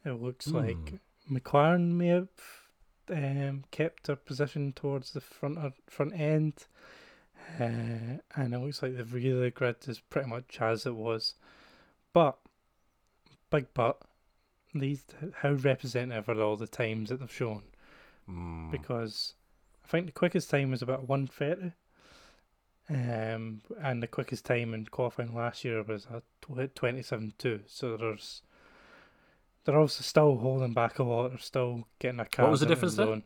[0.06, 0.94] It looks like
[1.32, 2.30] McLaren may have
[3.10, 6.66] um, kept their position towards the front of, front end,
[7.60, 10.96] uh, and it looks like the rear of the grid is pretty much as it
[10.96, 11.36] was.
[12.14, 12.38] But
[13.50, 14.02] big but
[14.74, 15.04] these
[15.38, 17.64] how representative are all the times that they've shown?
[18.30, 18.72] Mm.
[18.72, 19.34] Because
[19.84, 21.74] I think the quickest time was about one thirty.
[22.90, 26.22] Um, and the quickest time in qualifying last year was a
[26.68, 27.62] twenty seven two.
[27.66, 28.42] So there's
[29.64, 31.30] they're also still holding back a lot.
[31.30, 32.46] They're still getting a car.
[32.46, 33.08] What was the difference there?
[33.08, 33.24] About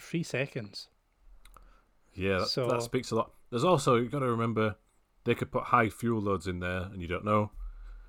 [0.00, 0.88] three seconds.
[2.14, 3.32] Yeah, that, So- that speaks a lot.
[3.50, 4.76] There's also you got to remember
[5.24, 7.50] they could put high fuel loads in there, and you don't know.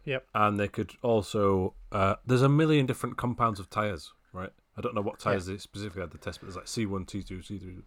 [0.05, 0.27] Yep.
[0.33, 4.49] And they could also uh, there's a million different compounds of tires, right?
[4.77, 7.45] I don't know what tires they specifically had to test, but there's like C1, C2,
[7.45, 7.83] C3.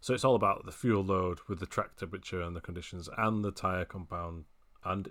[0.00, 3.44] So it's all about the fuel load with the track temperature and the conditions and
[3.44, 4.44] the tire compound.
[4.84, 5.08] And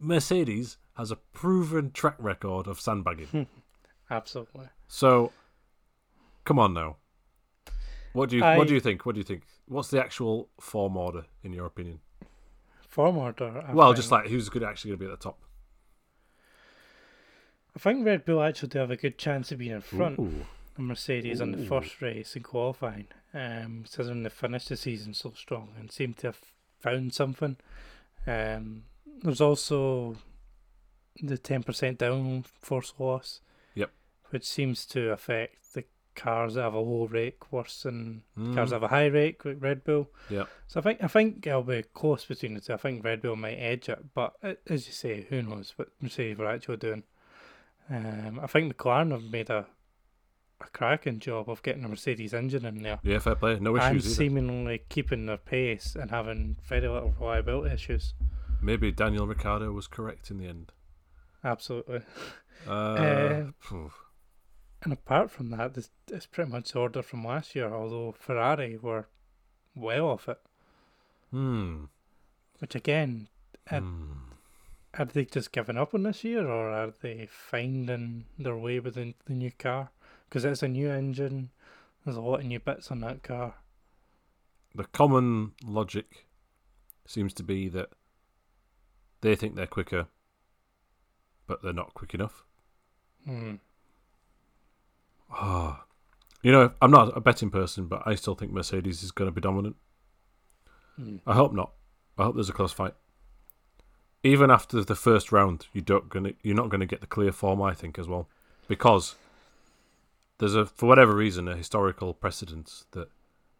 [0.00, 3.26] Mercedes has a proven track record of sandbagging.
[3.28, 3.42] Hmm.
[4.10, 4.66] Absolutely.
[4.86, 5.32] so,
[6.44, 6.96] come on now.
[8.12, 9.04] What do you I- What do you think?
[9.04, 9.42] What do you think?
[9.66, 12.00] What's the actual form order in your opinion?
[12.86, 13.64] Form order.
[13.66, 15.38] I well, think- just like who's good actually going to be at the top?
[17.74, 20.46] I think Red Bull actually do have a good chance of being in front Ooh.
[20.78, 23.06] of Mercedes on the first race in qualifying,
[23.36, 26.38] um, considering they finished the season so strong and seem to have
[26.80, 27.56] found something.
[28.26, 28.84] Um,
[29.22, 30.16] there's also
[31.22, 33.40] the ten percent down force loss.
[33.74, 33.90] Yep.
[34.30, 35.84] Which seems to affect the
[36.14, 38.54] cars that have a low rake worse than cars Mm.
[38.54, 40.08] that have a high rake like Red Bull.
[40.30, 40.48] Yep.
[40.66, 42.72] So I think I think it'll be close between the two.
[42.72, 45.88] I think Red Bull might edge it, but uh, as you say, who knows what
[46.00, 47.02] Mercedes were actually doing.
[47.88, 49.66] Um, I think McLaren have made a
[50.60, 53.58] a cracking job of getting a Mercedes engine in there Yeah, fair play.
[53.60, 54.14] No and issues either.
[54.14, 58.14] seemingly keeping their pace and having very little reliability issues.
[58.62, 60.72] Maybe Daniel Ricciardo was correct in the end.
[61.44, 62.00] Absolutely.
[62.66, 63.92] Uh, phew.
[64.82, 67.72] And apart from that, this it's pretty much order from last year.
[67.72, 69.08] Although Ferrari were
[69.74, 70.38] well off it,
[71.30, 71.84] hmm.
[72.60, 73.28] which again,
[73.70, 74.12] Uh, Hmm.
[74.94, 78.94] are they just giving up on this year, or are they finding their way with
[78.94, 79.90] the, the new car?
[80.28, 81.50] Because it's a new engine.
[82.04, 83.54] There's a lot of new bits on that car.
[84.74, 86.26] The common logic
[87.06, 87.90] seems to be that
[89.20, 90.06] they think they're quicker,
[91.46, 92.44] but they're not quick enough.
[93.24, 93.54] Hmm.
[95.30, 95.84] Ah,
[96.42, 99.34] you know, I'm not a betting person, but I still think Mercedes is going to
[99.34, 99.76] be dominant.
[100.96, 101.16] Hmm.
[101.26, 101.72] I hope not.
[102.18, 102.94] I hope there's a close fight.
[104.22, 107.32] Even after the first round, you don't gonna you're not going to get the clear
[107.32, 107.62] form.
[107.62, 108.28] I think as well,
[108.68, 109.16] because
[110.38, 113.08] there's a for whatever reason a historical precedence that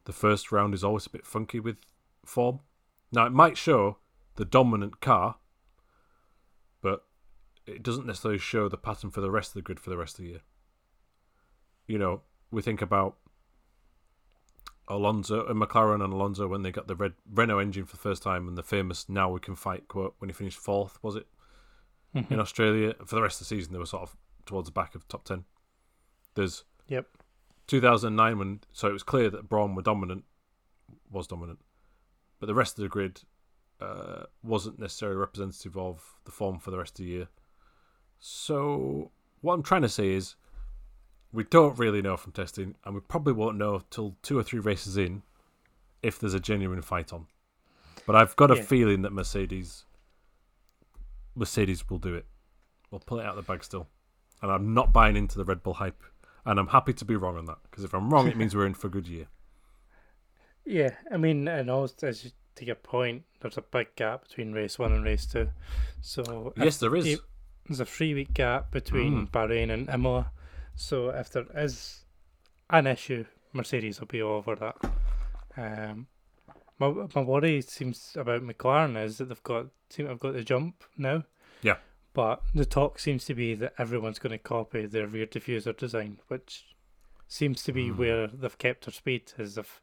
[0.05, 1.79] the first round is always a bit funky with
[2.25, 2.61] form.
[3.13, 3.99] Now it might show
[4.37, 5.37] the dominant car,
[6.81, 7.05] but
[7.67, 10.19] it doesn't necessarily show the pattern for the rest of the grid for the rest
[10.19, 10.41] of the year.
[11.87, 13.17] You know, we think about
[14.89, 18.23] Alonso and McLaren and Alonso when they got the red Renault engine for the first
[18.23, 21.27] time and the famous "Now we can fight" quote when he finished fourth, was it
[22.15, 22.33] mm-hmm.
[22.33, 22.95] in Australia?
[23.05, 25.25] For the rest of the season, they were sort of towards the back of top
[25.25, 25.45] ten.
[26.37, 27.07] There's Yep.
[27.67, 30.25] 2009 when so it was clear that Brawn were dominant,
[31.11, 31.59] was dominant,
[32.39, 33.23] but the rest of the grid
[33.81, 37.29] uh, wasn't necessarily representative of the form for the rest of the year.
[38.19, 39.11] So
[39.41, 40.37] what I'm trying to say is,
[41.33, 44.61] we don't really know from testing, and we probably won't know till two or three
[44.61, 45.23] races in
[46.03, 47.27] if there's a genuine fight on.
[48.07, 48.63] But I've got a Yeah.
[48.63, 49.85] feeling that Mercedes,
[51.35, 52.27] Mercedes will do it.
[52.91, 53.89] We'll pull it out of the bag still,
[54.41, 56.03] and I'm not buying into the Red Bull hype.
[56.47, 58.67] And I'm happy to be wrong on that because if I'm wrong, it means we're
[58.67, 59.27] in for a good year.
[60.69, 64.53] Yeah, I mean, and also as you, to your point, there's a big gap between
[64.53, 65.49] race one and race two.
[66.01, 67.07] So Yes, there is.
[67.07, 67.21] it-
[67.69, 69.31] there's a three week gap between Mm.
[69.31, 70.33] Bahrain and Imola.
[70.75, 72.05] So if there is
[72.71, 74.77] an issue, Mercedes will be over that.
[75.57, 76.09] Um,
[76.81, 80.43] my my worry seems about McLaren is that they've got seem to have got the
[80.43, 81.23] jump now.
[81.63, 81.77] Yeah.
[82.17, 86.19] But the talk seems to be that everyone's going to copy their rear diffuser design,
[86.29, 86.65] which
[87.29, 87.97] seems to be Mm.
[87.99, 89.35] where they've kept their speed.
[89.39, 89.81] Is they've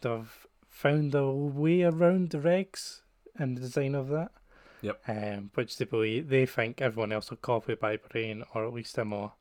[0.00, 3.02] they've found a way around the regs
[3.34, 4.32] and the design of that.
[4.80, 5.02] Yep.
[5.06, 8.96] Um, which they believe they think everyone else will copy by Bahrain, or at least
[8.96, 9.34] Imola.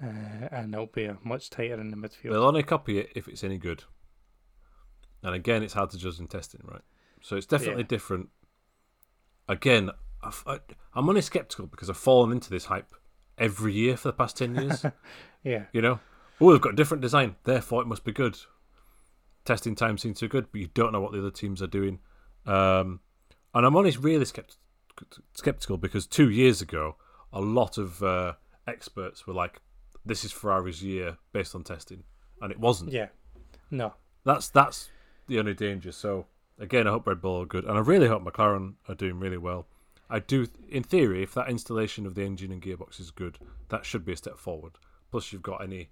[0.00, 0.06] Uh,
[0.52, 2.30] and it'll be a much tighter in the midfield.
[2.30, 3.82] They'll only copy it if it's any good.
[5.24, 6.82] And again, it's hard to judge in testing, right?
[7.20, 7.88] So it's definitely Yeah.
[7.88, 8.30] different.
[9.48, 9.90] Again,
[10.22, 10.58] I've, I,
[10.94, 12.94] I'm only skeptical because I've fallen into this hype
[13.36, 14.84] every year for the past 10 years.
[15.44, 15.64] yeah.
[15.72, 16.00] you know,
[16.40, 18.36] oh, they've got a different design, therefore it must be good.
[19.44, 22.00] Testing time seems too good, but you don't know what the other teams are doing.
[22.46, 23.00] Um,
[23.54, 24.56] and I'm only really skept-
[25.34, 26.96] skeptical because two years ago,
[27.32, 28.34] a lot of uh,
[28.66, 29.60] experts were like,
[30.04, 32.04] this is Ferrari's year based on testing.
[32.40, 32.92] And it wasn't.
[32.92, 33.08] Yeah.
[33.70, 33.94] No.
[34.24, 34.90] That's that's
[35.26, 35.92] the only danger.
[35.92, 36.26] So
[36.58, 39.38] again, I hope Red Bull are good, and I really hope McLaren are doing really
[39.38, 39.66] well.
[40.10, 43.84] I do, in theory, if that installation of the engine and gearbox is good, that
[43.84, 44.72] should be a step forward.
[45.10, 45.90] Plus, you've got any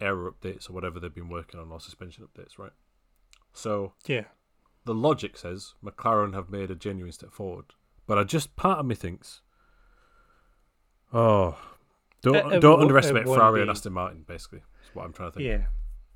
[0.00, 2.72] aero updates or whatever they've been working on, or suspension updates, right?
[3.52, 4.24] So Yeah.
[4.84, 7.66] the logic says McLaren have made a genuine step forward,
[8.06, 9.40] but I just part of me thinks,
[11.12, 11.58] oh,
[12.22, 14.22] don't It- it don't underestimate Ferrari and Aston Martin.
[14.24, 15.46] Basically, is what I'm trying to think.
[15.46, 15.66] Yeah.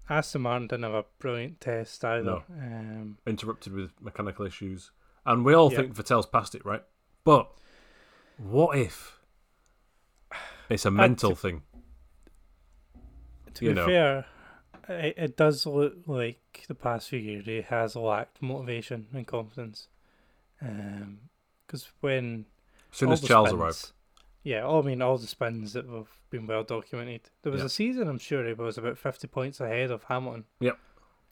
[0.08, 2.24] Aston Martin didn't have a brilliant test either.
[2.24, 2.44] No.
[2.50, 4.90] Um, interrupted with mechanical issues,
[5.24, 5.78] and we all Yeah.
[5.78, 6.84] think Vettel's past it, right?
[7.24, 7.50] But
[8.38, 9.18] what if
[10.68, 11.62] it's a mental thing?
[13.54, 13.86] to You be know.
[13.86, 14.24] fair,
[14.88, 19.88] it, it does look like the past few years he has lacked motivation and confidence.
[20.60, 22.46] Because when
[22.92, 23.92] As soon as the Charles spins- arrived,
[24.42, 27.22] Yeah, I mean, all the spins that have been well documented.
[27.42, 30.44] There was a season, I'm sure, he was about 50 points ahead of Hamilton.
[30.60, 30.78] Yep.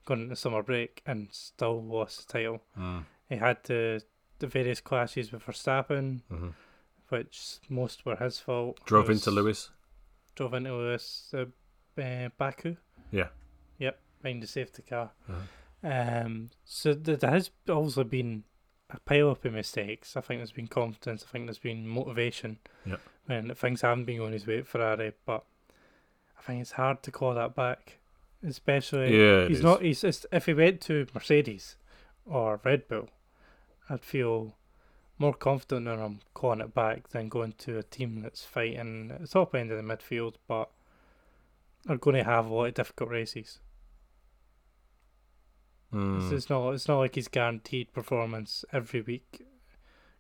[0.07, 2.63] Going into summer break and still lost the title.
[2.79, 3.05] mm.
[3.29, 4.03] He had the,
[4.39, 6.49] the various clashes with Verstappen, hmm
[7.11, 8.79] which most were his fault.
[8.85, 9.71] drove There into Lewis.
[10.37, 11.47] Drove into Lewis, uh,
[11.99, 12.77] uh, Baku.
[13.11, 13.29] Yeah.
[13.79, 15.13] Yep, behind the safety car.
[15.27, 15.41] Uh-huh.
[15.91, 18.45] Um, so th- there has also been
[18.91, 20.19] a pile up of mistakes.
[20.19, 21.25] I think there's been confidence.
[21.27, 22.59] I think there's been motivation.
[22.85, 22.97] Yeah.
[23.25, 25.45] When things haven't been going his way at Ferrari, but
[26.39, 28.01] I think it's hard to call that back.
[28.47, 29.65] Especially, Yeah, he's is.
[29.65, 29.81] not.
[29.81, 31.77] He's just, if he went to Mercedes
[32.27, 33.09] or Red Bull,
[33.89, 34.55] I'd feel
[35.19, 39.21] more confident that I'm clawing it back than going to a team that's fighting at
[39.21, 40.71] the top end of the midfield, but
[41.89, 43.59] are going to have a lot of difficult races.
[45.93, 46.31] Mm.
[46.31, 46.71] It's, not.
[46.73, 49.43] It's not like he's guaranteed performance every week.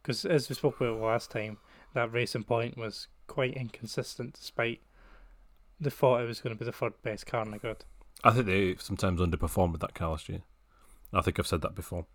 [0.03, 1.59] Because as we spoke about last time,
[1.95, 4.81] that racing point was quite inconsistent, despite
[5.81, 7.85] the thought it was going to be the third best car in the grid.
[8.25, 10.43] I think they sometimes underperformed with that car last year.
[11.13, 12.07] I think I've said that before.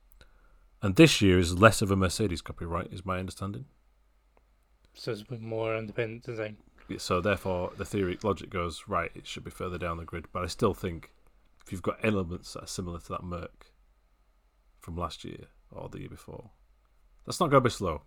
[0.83, 3.65] And this year is less of a Mercedes copyright, is my understanding.
[4.93, 6.57] So it's more independent design.
[6.97, 9.09] So therefore, the theory logic goes right.
[9.15, 11.11] It should be further down the grid, but I still think
[11.65, 13.67] if you've got elements that are similar to that Merc
[14.81, 16.51] from last year or the year before,
[17.25, 18.01] that's not going to be slow.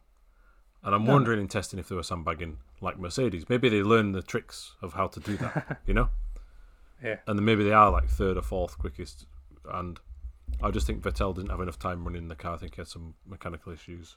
[0.85, 1.15] And I'm No.
[1.15, 3.49] wondering in testing if they were sandbagging like Mercedes.
[3.49, 6.11] Maybe they learned the tricks of how to do that, you know.
[7.03, 7.17] Yeah.
[7.27, 9.25] And then maybe they are like third or fourth quickest.
[9.73, 9.99] And
[10.63, 12.55] I just think Vettel didn't have enough time running the car.
[12.55, 14.17] I think he had some mechanical issues.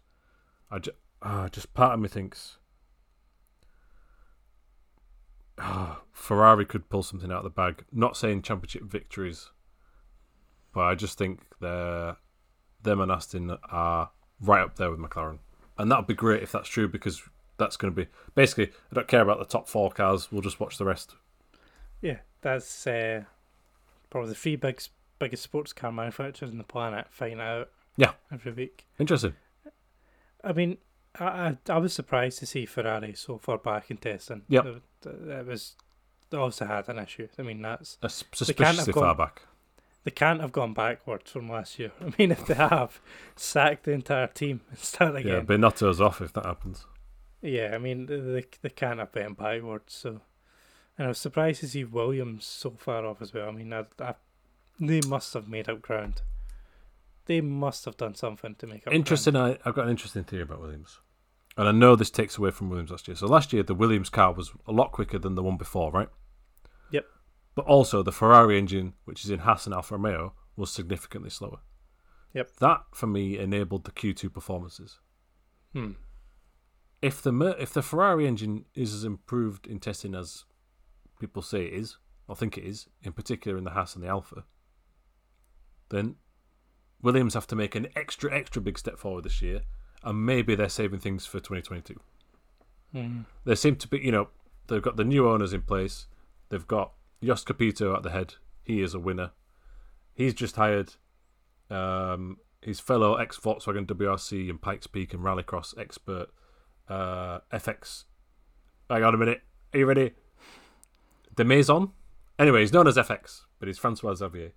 [0.71, 0.97] I just,
[1.51, 2.57] just part of me thinks
[5.59, 7.85] ah, Ferrari could pull something out of the bag.
[7.91, 9.51] Not saying championship victories,
[10.73, 12.17] but I just think they're
[12.81, 15.39] them and Aston are right up there with McLaren,
[15.77, 17.21] and that'd be great if that's true because
[17.57, 18.71] that's going to be basically.
[18.91, 20.31] I don't care about the top four cars.
[20.31, 21.15] We'll just watch the rest.
[22.01, 23.23] Yeah, that's uh,
[24.09, 24.81] probably the big,
[25.19, 27.69] biggest sports car manufacturers on the planet it out.
[27.97, 28.13] Yeah.
[28.31, 28.87] every week.
[28.97, 29.33] Interesting.
[30.43, 30.77] I mean,
[31.19, 34.43] I, I I was surprised to see Ferrari so far back in testing.
[34.47, 34.61] Yeah.
[34.65, 35.75] it, it was
[36.29, 37.27] they also had an issue.
[37.37, 39.41] I mean, that's That's can't suspiciously gone- far back.
[40.05, 41.91] they can't have gone backwards from last year.
[42.01, 43.01] I mean, if they have,
[43.35, 45.31] sack the entire team and start again.
[45.31, 45.59] Yeah, again.
[45.59, 46.85] Binotto's off if that happens.
[47.41, 49.93] Yeah, I mean, they they can't have been backwards.
[49.93, 50.21] So,
[50.97, 53.47] and I was surprised to see Williams so far off as well.
[53.49, 54.15] I mean, I, I,
[54.79, 56.21] they must have made up ground.
[57.25, 58.93] They must have done something to make up.
[58.93, 59.35] Interesting.
[59.35, 60.99] I, I've got an interesting theory about Williams,
[61.57, 63.15] and I know this takes away from Williams last year.
[63.15, 66.09] So last year the Williams car was a lot quicker than the one before, right?
[66.91, 67.05] Yep.
[67.55, 71.59] But also the Ferrari engine, which is in Haas and Alfa Romeo, was significantly slower.
[72.33, 72.57] Yep.
[72.59, 74.99] That for me enabled the Q2 performances.
[75.73, 75.95] Ground.
[77.01, 80.45] If the if the Ferrari engine is as improved in testing as
[81.19, 81.97] people say it is,
[82.27, 84.45] or think it is, in particular in the Haas and the Alfa,
[85.89, 86.15] then
[87.01, 89.61] Williams have to make an extra extra big step forward this year,
[90.03, 91.99] and maybe they're saving things for 2022.
[92.91, 92.99] Hmm.
[92.99, 93.19] Hmm.
[93.45, 94.29] They seem to be, you know,
[94.67, 96.07] they've got the new owners in place.
[96.49, 96.93] They've got
[97.23, 98.35] Jos Capito at the head.
[98.63, 99.31] He is a winner.
[100.13, 100.93] He's just hired
[101.69, 106.27] um, his fellow ex Volkswagen WRC and Pikes Peak and Rallycross expert
[106.87, 108.05] uh, FX.
[108.89, 109.41] Hang on a minute.
[109.73, 110.11] Are you ready?
[111.35, 111.91] Demaison.
[112.37, 114.53] Anyway, he's known as FX, but he's Francois Xavier.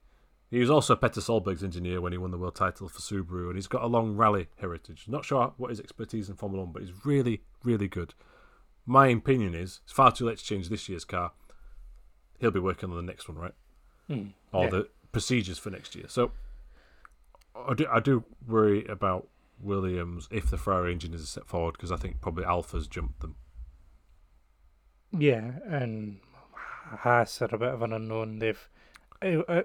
[0.53, 3.55] He was also Petter Solberg's engineer when he won the world title for Subaru, and
[3.57, 5.07] he's got a long rally heritage.
[5.09, 8.13] Not sure what his expertise in Formula One, but he's really, really good.
[8.85, 11.33] My opinion is it's far too late to change this year's car.
[12.39, 13.55] He'll be working on the next one, right?
[14.09, 14.27] Hmm.
[14.53, 14.71] Or Yeah.
[14.71, 16.05] the procedures for next year.
[16.09, 16.33] So
[17.57, 21.91] I do, I do worry about Williams if the Ferrari engine is set forward because
[21.91, 23.37] I think probably Alfa's jumped them.
[25.19, 26.21] Yeah, and
[26.99, 28.39] Haas are a bit of an unknown.
[28.39, 28.69] They've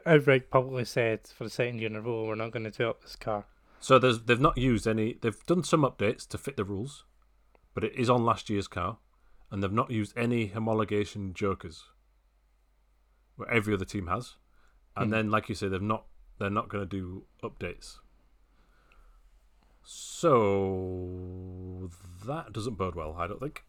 [0.05, 3.01] outright publicly said for the second year in a row, we're not going to develop
[3.01, 3.45] this car.
[3.79, 5.17] So there's they've not used any.
[5.21, 7.05] They've done some updates to fit the rules,
[7.73, 8.97] but it is on last year's car,
[9.51, 11.83] and they've not used any homologation jokers,
[13.35, 14.35] where every other team has.
[14.95, 15.11] And Hmm.
[15.11, 16.05] then, like you say, they've not.
[16.39, 17.97] They're not going to do updates.
[19.83, 21.89] So
[22.25, 23.63] that doesn't bode well, I don't think.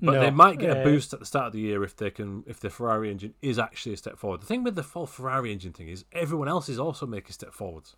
[0.00, 2.10] But No, they might get a boost at the start of the year if they
[2.10, 4.42] can, if the Ferrari engine is actually a step forward.
[4.42, 7.54] The thing with the full Ferrari engine thing is everyone else is also making step
[7.54, 7.96] forwards.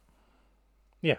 [1.02, 1.16] Yeah.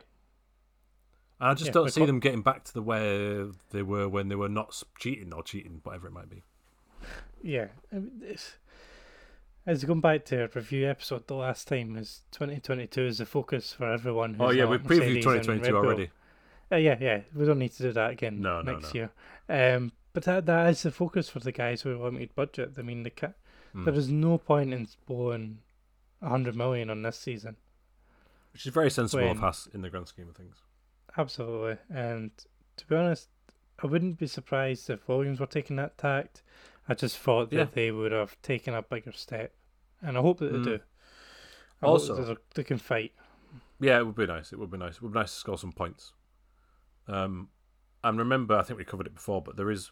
[1.40, 4.30] And I just Yeah, don't see them getting back to the way they were when
[4.30, 6.44] they were not cheating or cheating, whatever it might be.
[7.42, 8.58] Yeah, I mean, it's,
[9.66, 13.74] As going back to our review episode the last time, is 2022 is the focus
[13.74, 14.34] for everyone.
[14.36, 16.10] Who's Oh yeah, we previewed 2022 already.
[16.72, 19.10] Uh, yeah, yeah, we don't need to do that again No, no, next no.
[19.50, 19.76] year.
[19.76, 22.74] Um, but that that is the focus for the guys with limited budget.
[22.78, 23.34] I mean, the ca-
[23.74, 23.86] Mm.
[23.86, 25.60] there is no point in blowing
[26.22, 27.56] a hundred million on this season.
[28.52, 30.58] Which is very sensible of when- Haas in the grand scheme of things.
[31.18, 31.78] Absolutely.
[31.90, 32.32] And
[32.78, 33.30] to be honest,
[33.82, 36.41] I wouldn't be surprised if Williams were taking that tact.
[36.90, 37.64] I just thought that Yeah.
[37.66, 39.54] they would have taken a bigger step.
[40.02, 40.64] And I hope that they Mm.
[40.66, 40.80] do.
[41.82, 43.14] I Also- hope that they- they can fight.
[43.80, 44.52] Yeah, it would be nice.
[44.52, 44.96] It would be nice.
[44.96, 46.12] It would be nice to score some points.
[47.08, 47.50] Um,
[48.04, 49.91] and remember, I think we covered it before, but there is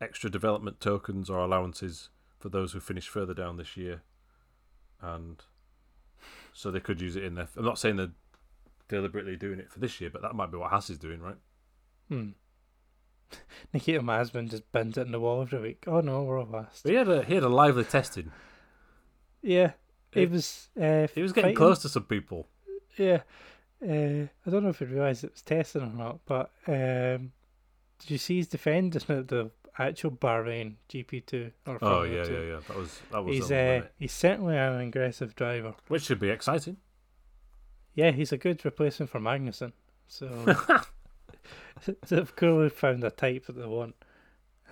[0.00, 2.08] extra development tokens or allowances
[2.38, 4.02] for those who finish further down this year,
[5.00, 5.42] and
[6.52, 7.48] so they could use it in there.
[7.56, 8.12] I'm not saying they're
[8.88, 11.36] deliberately doing it for this year, but that might be what Haas is doing, right?
[12.08, 12.28] Hmm.
[13.74, 15.84] Nikita husband just bends it in the wall every week.
[15.86, 16.82] Oh no, we're all last.
[16.84, 18.30] But he had a he had a lively testing.
[19.42, 19.72] Yeah,
[20.12, 20.68] he He- was.
[20.80, 22.48] Uh, He was getting fighting- close to some people.
[22.96, 23.22] Yeah.
[23.82, 27.32] Uh, I don't know if he realised it was testing or not, but um,
[27.98, 32.60] did you see his defending at the actual Bahrain GP2 or Oh yeah, yeah, yeah.
[32.66, 35.74] That was that was He's uh, he's certainly an aggressive driver.
[35.88, 36.76] which should be exciting.
[37.94, 39.72] Yeah, he's a good replacement for Magnussen.
[40.08, 40.28] So
[42.08, 43.94] they've clearly found a type that they want.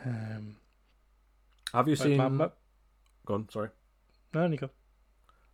[0.05, 0.57] Um,
[1.73, 2.17] Have you seen?
[2.37, 2.51] my-
[3.27, 3.71] Go on, sorry.
[4.35, 4.69] no, Nico.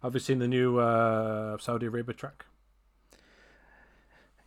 [0.03, 2.45] Have you seen the new uh, Saudi Arabia track?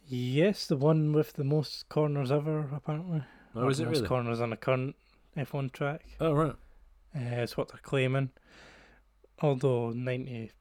[0.07, 3.23] Yes, the one with the most corners ever, apparently.
[3.55, 4.07] Oh, is the it really?
[4.07, 4.95] corners on a current
[5.37, 6.03] F1 track.
[6.19, 6.55] Oh, right.
[7.15, 8.31] Uh, it's what they're claiming.
[9.41, 10.51] Although ninety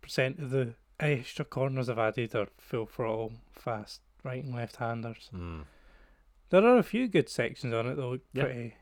[0.00, 5.28] percent of the extra corners I've added are full throttle, fast right and left handers.
[5.30, 5.60] Hmm.
[6.50, 8.44] There are a few good sections on it that look Yeah.
[8.44, 8.76] pretty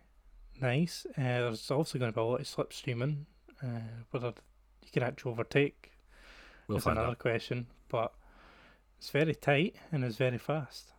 [0.60, 1.06] nice.
[1.16, 3.24] Uh, there's also going to be a lot of slipstreaming,
[3.62, 4.28] uh, whether
[4.82, 5.92] you can actually overtake
[6.68, 7.18] We'll is another out.
[7.18, 7.66] question.
[7.88, 8.12] But
[8.98, 10.92] it's very tight and it's very fast.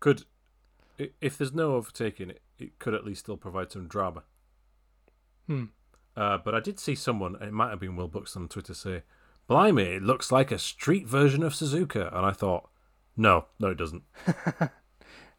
[0.00, 0.24] Could, i-
[1.20, 4.22] if there's no overtaking, it, it could at least still provide some drama.
[5.46, 5.64] Hmm.
[6.16, 9.02] Uh, but I did see someone, it might have been Will Buxton on Twitter, say,
[9.46, 12.08] Blimey, it looks like a street version of Suzuka.
[12.14, 12.68] And I thought,
[13.16, 14.02] no, no, it doesn't.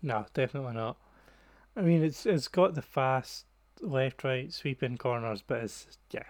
[0.02, 0.98] No, definitely not.
[1.76, 3.45] I mean, it's it's got the fast
[3.81, 6.23] left right sweeping corners, but it's yeah,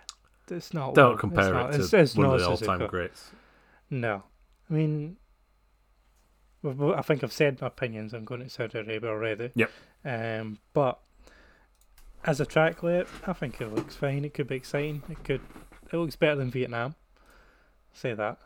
[0.49, 0.95] it's not.
[0.95, 2.87] Don't one- compare it's not, it to it's, it's one not of the all time
[2.87, 3.31] greats.
[3.89, 4.23] No,
[4.69, 5.17] I mean,
[6.63, 8.13] I think I've said my opinions.
[8.13, 9.51] I'm going to Saudi Arabia already.
[9.55, 9.71] Yep.
[10.03, 10.99] Um, but
[12.25, 14.25] as a track layout, I think it looks fine.
[14.25, 15.03] It could be exciting.
[15.09, 15.41] It could.
[15.91, 16.95] It looks better than Vietnam.
[17.93, 18.37] Say that.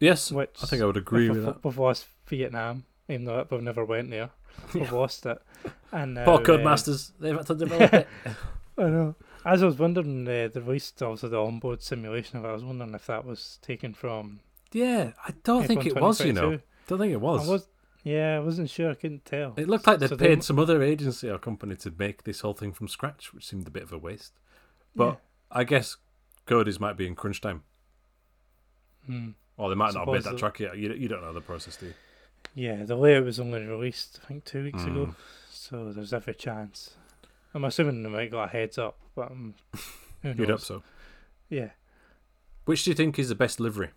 [0.00, 1.64] Yes, Which I think I would agree with that.
[1.64, 4.30] We've lost Vietnam, even though we've never went there.
[4.74, 5.38] We've lost it.
[5.90, 8.08] And now, Poor uh, Codemasters, they've had to develop it.
[8.78, 9.16] I know.
[9.44, 12.48] As I was wondering, uh, the released also the onboard simulation of it.
[12.48, 14.40] I was wondering if that was taken from.
[14.72, 16.60] Yeah, I don't think it was, you know.
[16.86, 16.88] 2022.
[16.88, 17.48] Don't think it was.
[17.48, 17.68] I was.
[18.04, 18.90] Yeah, I wasn't sure.
[18.90, 19.54] I couldn't tell.
[19.56, 22.40] It looked like they So paid they- some other agency or company to make this
[22.40, 24.32] whole thing from scratch, which seemed a bit of a waste.
[24.94, 25.20] But
[25.50, 25.96] I guess
[26.46, 27.62] Cody's might be in crunch time.
[29.06, 29.30] Hmm.
[29.56, 30.76] Or they might not have made that Suppose track yet.
[30.76, 31.94] You, you don't know the process, do you?
[32.54, 34.86] Yeah, the layout was only released, I think, two weeks Mm.
[34.90, 35.14] ago.
[35.50, 36.94] So there's every chance.
[37.54, 39.54] I'm assuming they might got a heads up, but um,
[40.22, 40.38] who knows?
[40.38, 40.82] You'd hope so.
[41.48, 41.70] Yeah,
[42.64, 43.90] Which do you think is the best livery?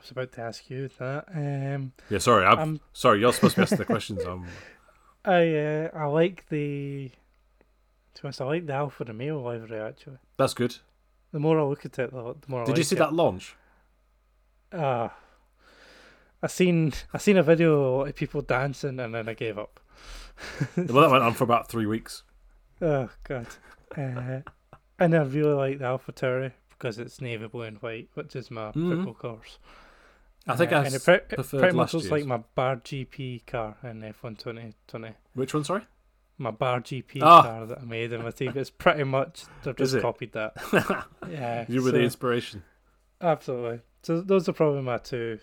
[0.00, 1.24] I was about to ask you that.
[1.34, 2.46] Um, Yeah, sorry.
[2.46, 4.24] I'm, I'm sorry, you're supposed to be asking the questions.
[4.24, 4.46] Um,
[5.24, 7.10] I uh, I like the.
[8.14, 10.16] To be honest, I like the Alfa Romeo livery actually.
[10.38, 10.76] that's good.
[11.32, 12.98] The more I look at it, the, more I Did you like see it.
[13.00, 13.54] that launch?
[14.72, 15.14] Ah,
[16.42, 19.34] I seen I seen a video of a lot of people dancing and then I
[19.34, 19.78] gave up.
[20.76, 22.22] well, that went on for about three weeks.
[22.82, 23.46] Oh god.
[23.94, 24.40] Uh,
[24.98, 28.72] and I really like the AlphaTauri because it's navy blue and white, which is my
[28.72, 29.04] Mhm.
[29.04, 29.58] football cars.
[30.46, 33.46] I think Uh, I and it pre- preferred pretty much looks like my Bar GP
[33.46, 35.14] car in F1 2020.
[35.34, 35.82] Which one, sorry?
[36.38, 37.42] My Bar GP Ah.
[37.42, 38.52] car that I made in my team.
[38.56, 40.02] It's pretty much they've just it?
[40.02, 40.54] copied that.
[41.30, 42.62] Yeah, you were the inspiration.
[43.20, 43.80] absolutely.
[44.02, 45.38] So those are probably my two,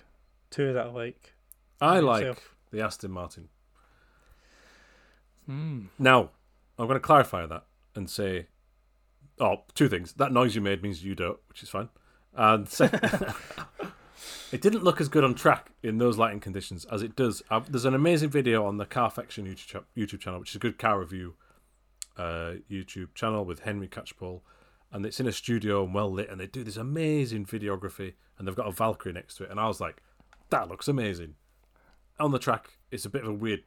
[0.50, 1.34] two that I like.
[1.80, 2.56] I like Yourself?
[2.72, 3.50] the Aston Martin.
[5.46, 5.86] Hmm.
[6.00, 6.32] Now,
[6.78, 7.66] I'm going to clarify that
[7.96, 8.48] and say,
[9.40, 10.14] oh, two things.
[10.14, 11.90] That noise you made means you don't, which is fine.
[12.36, 13.02] And second,
[14.52, 17.42] it didn't look as good on track in those lighting conditions as it does.
[17.50, 20.78] Uh, there's an amazing video on the Carfection YouTube, YouTube channel, which is a good
[20.78, 21.36] car review
[22.18, 24.42] uh, YouTube channel with Henry Catchpole.
[24.92, 28.48] And it's in a studio and well lit, and they do this amazing videography, and
[28.48, 29.52] they've got a Valkyrie next to it.
[29.52, 30.02] And I was like,
[30.50, 31.36] that looks amazing.
[32.20, 33.64] On the track, it's a bit of a weird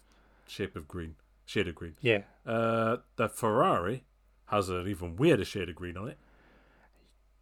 [0.47, 1.94] shape of green, shade of green.
[2.01, 2.23] Yeah.
[2.47, 4.05] Uh, the Ferrari
[4.47, 6.19] has an even weirder shade of green on it.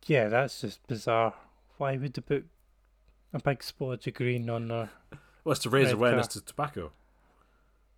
[0.07, 1.35] yeah, that's just bizarre.
[1.77, 2.47] Why would they put
[3.33, 4.91] a big splodge of green on there?
[5.45, 6.33] Well, it's to raise Red awareness car.
[6.41, 6.93] to tobacco,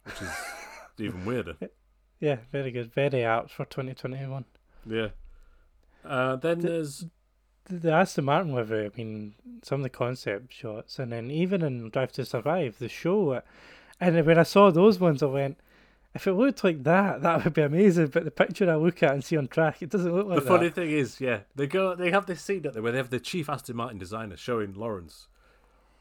[0.04, 0.30] which is
[0.98, 1.56] even weirder.
[2.20, 2.92] Yeah, very good.
[2.92, 4.44] Very apt for 2021.
[4.86, 5.08] Yeah.
[6.04, 7.06] Uh, then The- there's
[7.64, 11.62] The, the Aston Martin livery, I mean, some of the concept shots, and then even
[11.62, 13.42] in Drive to Survive, the show,
[14.00, 15.58] and when I saw those ones, I went,
[16.14, 18.08] if it looked like that, that would be amazing.
[18.08, 20.46] But the picture I look at and see on track, it doesn't look like the
[20.46, 20.74] funny that.
[20.74, 21.94] thing is, yeah, they go.
[21.94, 25.28] They have this scene where they have the chief Aston Martin designer showing Lawrence,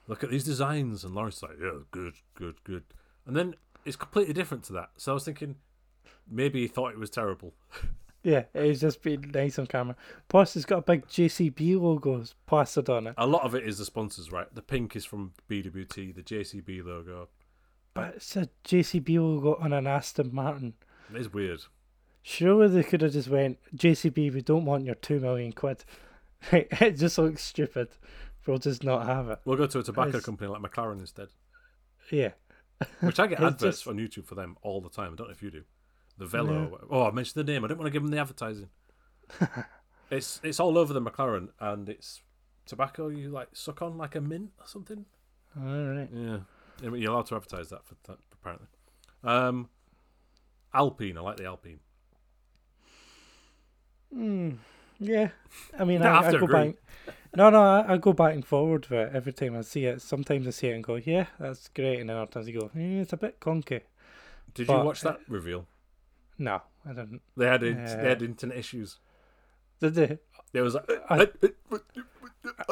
[0.08, 2.84] look at these designs, and Lawrence is like, yeah, good, good, good,
[3.26, 3.56] and then
[3.86, 4.90] it's completely different to that.
[4.98, 5.56] So I was thinking,
[6.30, 7.54] maybe he thought it was terrible.
[8.22, 9.96] Yeah, it's just been nice on camera.
[10.28, 13.14] Plus, it's got a big JCB logo plastered on it.
[13.18, 14.54] A lot of it is the sponsors, right?
[14.54, 17.30] The pink is from BWT, the JCB logo.
[18.00, 20.74] But it's a JCB logo on an Aston Martin.
[21.14, 21.62] It's weird.
[22.22, 25.84] Surely they could have just went, JCB, we don't want your two million quid.
[26.52, 27.90] it just looks stupid.
[28.46, 29.40] We'll just not have it.
[29.46, 31.28] We'll go to a tobacco It's- company like McLaren instead,
[32.12, 32.32] Yeah.
[33.02, 35.14] which I get adverts just- on YouTube for them all the time.
[35.14, 35.64] I don't know if you do.
[36.18, 36.88] The Velo.
[36.90, 37.64] Oh, I mentioned the name.
[37.64, 38.68] I didn't want to give them the advertising.
[40.12, 42.22] it's it's all over the McLaren, and it's
[42.66, 45.06] tobacco you like suck on like a mint or something.
[45.58, 46.10] All right.
[46.14, 46.40] Yeah,
[46.82, 48.68] you're allowed to advertise that for that apparently.
[49.24, 49.70] Um,
[50.74, 51.18] Alpine.
[51.18, 51.80] I like the Alpine.
[54.16, 54.58] Mm,
[55.00, 55.30] yeah.
[55.78, 56.54] I mean, I, I go agree.
[56.54, 56.76] back.
[57.36, 60.02] No, no, I, I go back and forward with it every time I see it.
[60.02, 62.00] Sometimes I see it and go, yeah, that's great.
[62.00, 63.82] And then other times I go, eh, it's a bit clunky.
[64.54, 65.68] Did But, you watch that reveal?
[66.40, 67.22] No, I didn't.
[67.38, 68.98] They had uh, they had internet issues.
[69.80, 70.18] Did they?
[70.54, 71.28] There was like, I-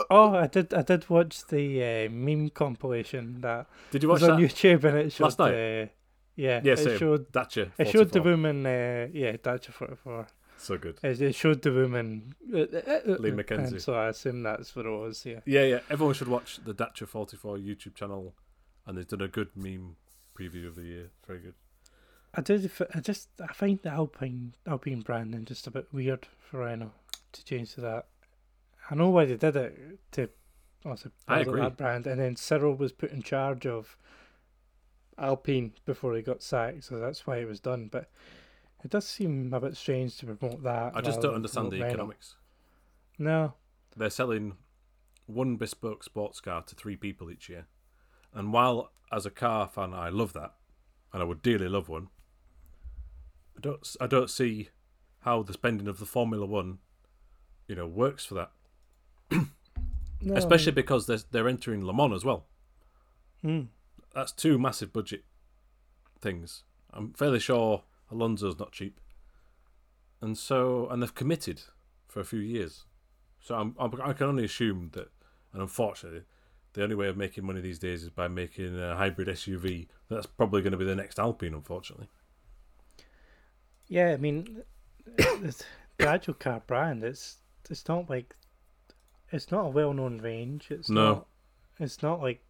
[0.09, 0.73] Oh, I did.
[0.73, 4.49] I did watch the uh, meme compilation that did you watch was on that?
[4.49, 5.23] YouTube, and it showed.
[5.25, 5.53] last night?
[5.53, 5.87] Uh,
[6.35, 6.97] yeah, Yeah, it same.
[6.97, 7.31] showed.
[7.31, 7.71] Dacia.
[7.77, 8.65] It showed the woman.
[8.65, 10.27] Uh, yeah, Dacia forty four.
[10.57, 10.99] So good.
[11.03, 12.33] It it showed the woman.
[12.51, 12.57] Uh,
[13.19, 13.81] Lee and McKenzie.
[13.81, 15.25] So I assume that's what it was.
[15.25, 15.41] Yeah.
[15.45, 15.79] Yeah, yeah.
[15.89, 18.33] Everyone should watch the Dacia 44 YouTube channel,
[18.85, 19.97] and they've done a good meme
[20.37, 21.11] preview of the year.
[21.27, 21.53] Very good.
[22.33, 22.71] I did.
[22.95, 23.29] I just.
[23.41, 26.93] I find the Alpine Alpine branding just a bit weird for Renault
[27.33, 28.05] to change to that.
[28.89, 30.29] I know why they did it to.
[30.85, 31.59] Also, I agree.
[31.61, 33.97] That brand, and then Cyril was put in charge of
[35.17, 37.89] Alpine before he got sacked, so that's why it was done.
[37.91, 38.09] But
[38.83, 40.95] it does seem a bit strange to promote that.
[40.95, 41.87] I just don't understand the Renault.
[41.87, 42.35] economics.
[43.19, 43.53] No,
[43.95, 44.57] They're selling
[45.25, 47.65] one bespoke sports car to three people each year,
[48.33, 50.53] and while as a car fan I love that,
[51.11, 52.09] and I would dearly love one,
[53.57, 53.95] I don't.
[53.99, 54.69] I don't see
[55.21, 56.77] how the spending of the Formula One,
[57.67, 58.51] you know, works for that.
[60.21, 62.45] No Especially because they're they're entering Le Mans as well.
[63.43, 63.67] Mm.
[64.15, 65.23] that's two massive budget
[66.19, 66.63] things.
[66.91, 68.99] I'm fairly sure Alonso's not cheap,
[70.21, 71.61] and so and they've committed
[72.07, 72.85] for a few years.
[73.39, 75.09] So I'm, I'm I can only assume that,
[75.53, 76.23] and unfortunately,
[76.73, 79.87] the only way of making money these days is by making a hybrid SUV.
[80.09, 82.07] That's probably going to be the next Alpine, unfortunately.
[83.87, 84.63] Yeah, I mean,
[85.15, 85.63] the
[85.99, 87.37] actual car brand, it's
[87.69, 88.35] it's not like
[89.31, 90.67] it's not a well-known range.
[90.71, 91.05] It's No.
[91.13, 91.27] not.
[91.79, 92.41] It's not like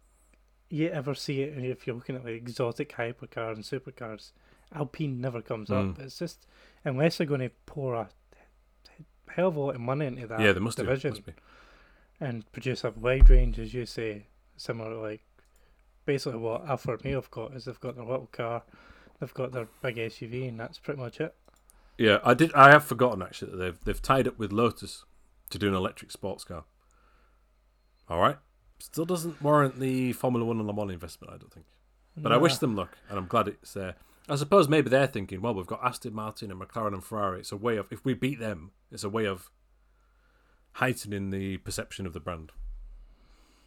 [0.70, 4.32] you ever see it if you're looking at like exotic hypercars and supercars.
[4.74, 5.84] Alpine never comes up.
[5.84, 6.00] Mm.
[6.00, 6.46] It's just
[6.84, 8.08] unless they're going to pour a
[9.30, 10.84] hell of a lot of money into that yeah, they must do.
[10.84, 11.32] division Must be.
[12.20, 14.26] and produce a wide range, as you say,
[14.56, 15.22] similar to like
[16.06, 18.62] basically what Alfa Romeo have got is they've got their little car,
[19.20, 21.34] they've got their big SUV, and that's pretty much it.
[21.98, 22.52] Yeah, I did.
[22.54, 25.04] I have forgotten actually that they've they've tied up with Lotus
[25.48, 26.64] to do an electric sports car.
[28.08, 28.36] All right,
[28.78, 31.32] still doesn't warrant the Formula One and Le Mans investment.
[31.32, 31.66] I don't think.
[32.16, 33.94] But I wish them luck, and I'm glad it's there.
[34.28, 37.40] I suppose maybe they're thinking, well, we've got Aston Martin and McLaren and Ferrari.
[37.40, 39.50] It's a way of, if we beat them, it's a way of
[40.72, 42.52] heightening the perception of the brand.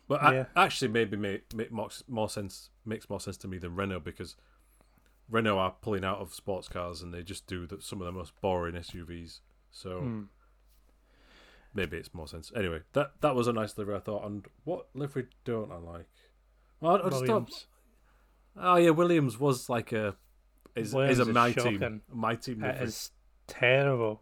[0.08, 0.46] But Yeah.
[0.56, 4.02] I, actually, maybe make, make more, more sense makes more sense to me than Renault
[4.02, 4.36] because
[5.30, 8.12] Renault are pulling out of sports cars and they just do the, some of the
[8.12, 9.40] most boring SUVs.
[9.72, 10.22] So Hmm.
[11.74, 12.52] Maybe it's more sense.
[12.56, 14.26] Anyway, that that was a nice livery, I thought.
[14.26, 16.08] And what livery don't I like?
[16.80, 17.28] Well, I, I just don't.
[17.30, 17.66] Williams.
[18.58, 20.16] Oh yeah, Williams was like a
[20.76, 21.80] is Williams is a is my shocking.
[21.80, 22.60] team, my team.
[22.60, 22.88] That livery.
[22.88, 23.12] is
[23.48, 24.22] terrible.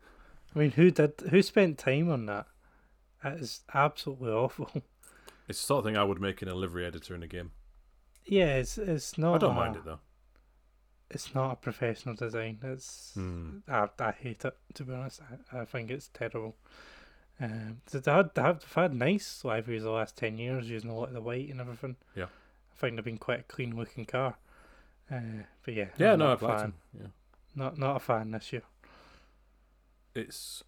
[0.55, 1.13] I mean, who did?
[1.29, 2.45] Who spent time on that?
[3.23, 4.69] That is absolutely awful.
[5.47, 7.49] It's the sort of thing I would make in a livery editor in a game.
[8.23, 9.33] yeah, it's it's not.
[9.33, 9.99] I don't a- mind it though.
[11.09, 12.59] It's not a professional design.
[12.61, 13.57] It's Hmm.
[13.67, 15.21] I, I hate it to be honest.
[15.51, 16.55] I, I think it's terrible.
[17.41, 20.89] Um, so they had they have they've had nice liveries the last ten years using
[20.89, 21.95] a lot of the white and everything.
[22.15, 22.25] Yeah.
[22.25, 24.37] I think they've been quite a clean looking car.
[25.11, 26.73] Uh, but yeah, Yeah, I'm no, not a fan.
[26.99, 27.07] Yeah,
[27.55, 28.63] Not not a fan this year.
[30.13, 30.63] it's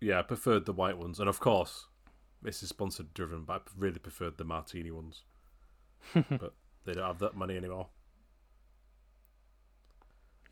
[0.00, 1.86] Yeah, I preferred the white ones, and of course,
[2.42, 5.22] this is sponsored driven, but I really preferred the martini ones.
[6.14, 6.52] but
[6.84, 7.88] they don't have that money anymore.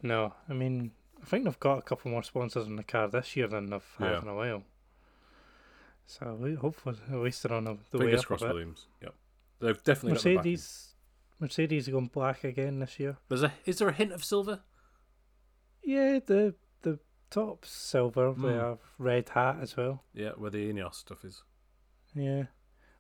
[0.03, 0.93] No, I mean,
[1.23, 3.97] I think they've got a couple more sponsors in the car this year than they've
[3.99, 4.23] had Yeah.
[4.23, 4.63] in a while.
[6.07, 8.45] So hopefully at least they're on the, the way Fingers crossed.
[8.45, 8.87] Williams.
[9.03, 9.15] Yep,
[9.61, 10.25] they've definitely got.
[10.25, 10.95] Mercedes,
[11.41, 13.17] Mercedes are going black again this year.
[13.29, 14.61] There's a is there a hint of silver?
[15.83, 16.99] Yeah, the the
[17.31, 18.33] top's silver.
[18.33, 18.59] They Hmm.
[18.59, 20.05] have red hat as well.
[20.13, 21.43] Yeah, where the Ineos stuff is.
[22.15, 22.45] Yeah.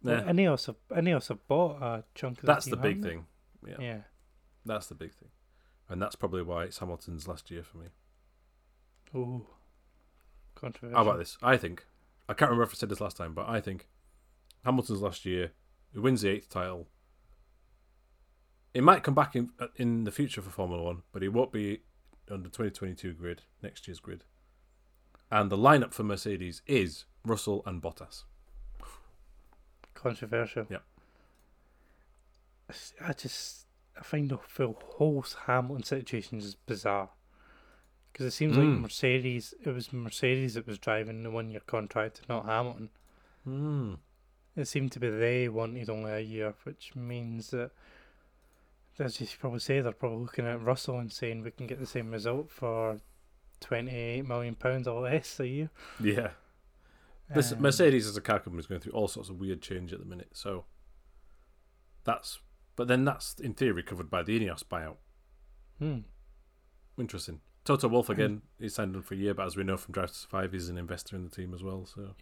[0.02, 3.26] Yeah, Well, Ineos have Ineos have bought a chunk of that's the, the big thing.
[3.66, 3.76] Yeah.
[3.80, 4.00] Yeah.
[4.66, 5.28] that's the big thing,
[5.88, 7.86] and that's probably why it's Hamilton's last year for me.
[9.14, 9.46] Ooh.
[10.54, 10.96] Controversial.
[10.96, 11.38] How about this?
[11.42, 11.86] I think
[12.28, 13.86] I can't remember if I said this last time, but I think
[14.64, 15.52] Hamilton's last year,
[15.92, 16.88] he wins the eighth title.
[18.72, 21.52] It might come back in uh, in the future for Formula One, but he won't
[21.52, 21.80] be
[22.30, 24.24] on the 2022 grid, next year's grid.
[25.30, 28.24] And the lineup for Mercedes is Russell and Bottas.
[29.94, 30.66] Controversial.
[30.70, 30.78] Yeah.
[33.00, 33.66] I just
[33.98, 34.38] I find the
[34.96, 37.10] whole Hamilton situation is bizarre.
[38.14, 38.80] Because it seems like Mm.
[38.82, 42.90] Mercedes, it was Mercedes that was driving the one year contract, not Hamilton.
[43.42, 43.94] Hmm.
[44.54, 47.72] It seemed to be they wanted only a year, which means that,
[49.00, 51.86] as you probably say, they're probably looking at Russell and saying we can get the
[51.86, 53.00] same result for
[53.60, 55.70] £28 million pounds or less a year.
[56.00, 56.30] Yeah.
[57.34, 59.92] This Um, Mercedes as a car company is going through all sorts of weird change
[59.92, 60.28] at the minute.
[60.34, 60.66] So
[62.04, 62.38] that's,
[62.76, 64.98] but then that's in theory covered by the Ineos buyout.
[65.80, 65.98] hmm.
[66.96, 67.40] Interesting.
[67.64, 68.42] Toto Wolff again.
[68.60, 70.68] He signed on for a year, but as we know from Drive to Survive, he's
[70.68, 71.86] an investor in the team as well.
[71.86, 72.14] So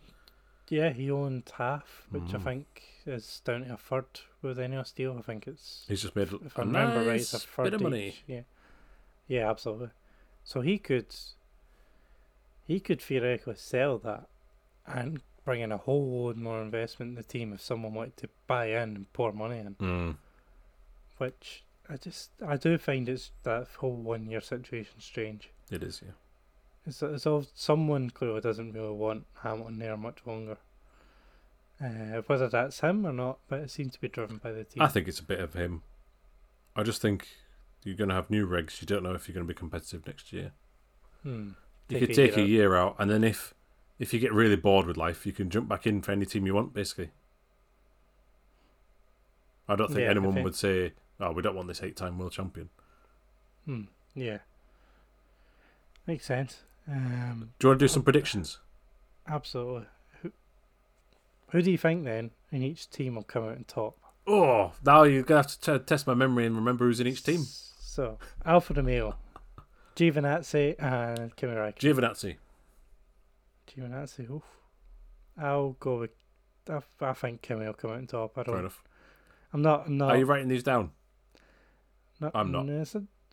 [0.69, 2.45] Yeah, he owned half, which I Mm.
[2.45, 4.07] think is down to a third
[4.41, 5.17] with Ineos deal.
[5.19, 7.65] I think it's he's just made if a I remember right, nice it's a third
[7.65, 8.09] bit of money.
[8.09, 8.25] each.
[8.27, 8.43] Yeah,
[9.27, 9.91] yeah, absolutely.
[10.45, 11.15] So he could,
[12.67, 14.29] he could theoretically sell that
[14.87, 18.29] and bring in a whole load more investment in the team if someone wanted to
[18.47, 19.75] buy in and pour money in.
[19.75, 20.17] Mm.
[21.19, 25.51] Which I just I do find it's that whole one year situation strange.
[25.71, 26.13] It is, yeah.
[26.87, 30.59] It's, it's all someone clearly doesn't really want Hamilton there much longer.
[31.83, 34.83] Uh, whether that's him or not, but it seems to be driven by the team.
[34.83, 35.83] I think it's a bit of him.
[36.77, 37.27] I just think
[37.83, 38.81] you're going to have new regs.
[38.81, 40.53] You don't know if you're going to be competitive next year.
[41.25, 41.51] Hmm.
[41.89, 42.49] You Take could a take year a out.
[42.49, 43.53] year out, and then if
[43.99, 46.47] if you get really bored with life, you can jump back in for any team
[46.47, 46.73] you want.
[46.73, 47.11] Basically,
[49.69, 52.69] I don't think Yeah, anyone would say, "Oh, we don't want this eight-time world champion."
[53.65, 53.83] Hmm.
[54.15, 54.39] Yeah.
[56.07, 56.63] Makes sense.
[56.89, 58.59] Um, Do you want to do some predictions?
[59.29, 59.87] absolutely.
[60.21, 60.33] Who,
[61.51, 63.97] who do you think then in each team will come out on top?
[64.27, 67.23] Oh, now you're gonna have to t- test my memory and remember who's in each
[67.23, 67.45] team.
[67.45, 69.15] So Alfa Romeo,
[69.97, 71.79] Giovinazzi, and Kimi Räikkönen.
[71.79, 72.37] Giovinazzi.
[73.69, 74.29] Giovinazzi.
[74.31, 74.43] Oof.
[75.39, 76.11] I'll go with.
[76.69, 78.37] I, I think Kimi will come out on top.
[78.39, 78.55] I don't.
[78.55, 78.83] Fair enough.
[79.53, 79.87] I'm not.
[79.87, 80.11] I'm not.
[80.11, 80.91] Are you writing these down?
[82.35, 82.67] I'm not.
[82.67, 82.85] no,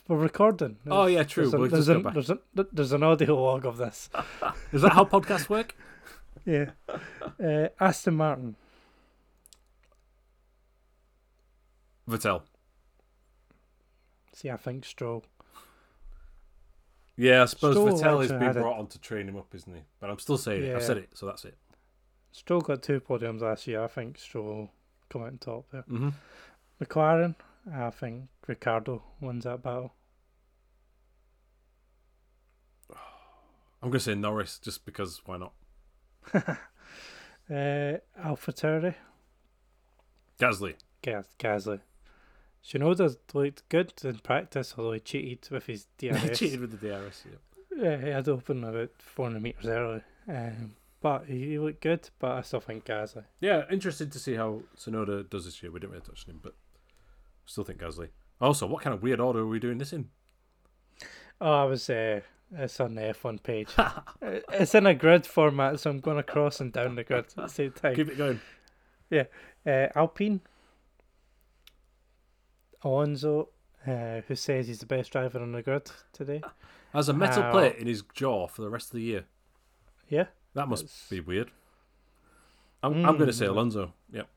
[0.08, 0.78] we're recording.
[0.90, 1.50] Oh, yeah, true.
[1.50, 2.40] There's, a- there's an, there's, a,
[2.74, 4.10] there's an audio log of this.
[4.74, 5.76] Is that how podcasts work?
[6.46, 6.70] Yeah.
[7.44, 8.56] Uh, Aston Martin.
[12.10, 12.42] Vettel.
[14.34, 15.26] See, I think Stroll.
[17.18, 19.82] Yeah, I suppose Stroll Vettel has been brought on to train him up, isn't he?
[20.00, 20.76] But I'm still saying it.
[20.76, 21.58] I've said it, so that's it.
[22.32, 23.84] Stroll got two podiums last year.
[23.84, 24.72] I think Stroll
[25.10, 25.84] come out on top there.
[25.84, 26.10] Mm-hmm.
[26.82, 27.36] McLaren,
[27.74, 29.94] I think Ricciardo wins that battle.
[33.82, 35.54] I'm going to say Norris just because why not?
[37.52, 38.94] Uh, AlphaTauri,
[40.40, 40.76] Gasly.
[41.02, 41.80] Gas- Gasly.
[42.64, 46.38] Tsunoda looked good in practice, although he cheated with his He DRS.
[46.38, 47.24] cheated with the DRS.
[47.26, 47.84] Yeah.
[47.90, 50.04] Yeah, he had to open about 400 metres early.
[50.28, 53.24] Um, but he, he looked good, but I still think Gasly.
[53.40, 55.72] yeah, interested to see how Tsunoda does this year.
[55.72, 56.54] We didn't really touch on him, but
[57.50, 58.10] still think Gasly.
[58.40, 60.10] Also, what kind of weird order are we doing this in?
[61.42, 61.90] Oh, I was.
[61.90, 62.22] Uh,
[62.52, 63.70] it's on the F1 page.
[64.22, 67.36] Uh, it's in a grid format, so I'm going across and down the grid at
[67.36, 67.96] the same time.
[67.96, 68.42] Keep it going.
[69.10, 69.24] Yeah.
[69.66, 70.42] Uh, Alpine,
[72.84, 73.50] Alonso,
[73.88, 76.42] uh, who says he's the best driver on the grid today.
[76.94, 79.26] Has a metal How- plate in his jaw for the rest of the year.
[80.10, 81.52] Yeah, That must That's- be weird.
[82.82, 83.50] I'm, I'm going to say Mm.
[83.50, 83.94] Alonso.
[84.12, 84.28] Yep.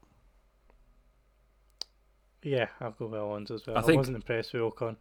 [2.43, 3.77] Yeah, I'll go with Alonso as well.
[3.77, 4.97] I I, wasn't impressed with Ocon.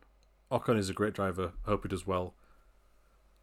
[0.52, 1.54] Ocon is a great driver.
[1.66, 2.36] I hope he does well.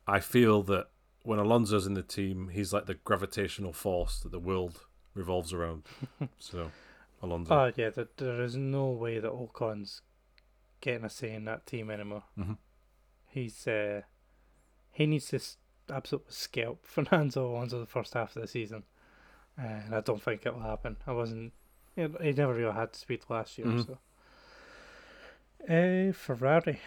[0.07, 0.89] I feel that
[1.23, 4.81] when Alonso's in the team, he's like the gravitational force that the world
[5.15, 5.85] revolves around.
[6.39, 6.71] so,
[7.23, 7.55] Alonso.
[7.55, 10.03] Oh yeah, there, there is no way that Ocon's
[10.81, 12.25] getting a say in that team anymore.
[12.39, 12.57] Mhm.
[13.27, 14.03] He's uh,
[14.93, 15.41] he needs to
[15.93, 18.85] absolutely scalp Fernando Alonso the first half of the season,
[19.57, 20.97] and I don't think it'll happen.
[21.07, 21.53] I wasn't.
[21.99, 23.87] He never really had speed last year, Mhm.
[23.87, 23.99] so.
[25.69, 26.81] Uh, Ferrari.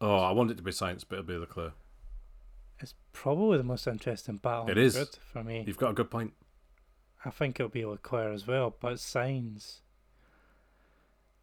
[0.00, 1.72] Oh, I want it to be Sainz, but it'll be Leclerc.
[2.80, 4.68] It's probably the most interesting battle.
[4.70, 4.96] It is.
[5.32, 5.64] for me.
[5.66, 6.34] You've got a good point.
[7.24, 9.80] I think it'll be Leclerc as well, but Sainz.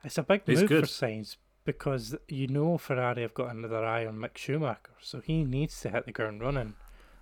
[0.03, 0.83] It's a big He's move for good.
[0.85, 5.81] Sainz because you know Ferrari have got another eye on Mick Schumacher, so he needs
[5.81, 6.75] to hit the ground running,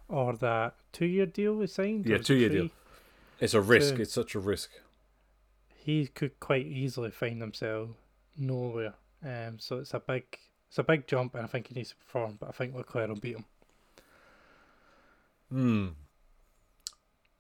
[0.09, 2.05] or that two-year deal is signed.
[2.05, 2.69] Yeah, two-year deal.
[3.39, 3.99] It's a risk.
[3.99, 4.71] It's such a risk.
[5.75, 7.89] He could quite easily find himself
[8.37, 8.93] nowhere.
[9.23, 10.23] Um, so it's a big,
[10.69, 12.37] it's a big jump, and I think he needs to perform.
[12.39, 13.45] But I think Leclerc will beat him.
[15.49, 15.87] Hmm.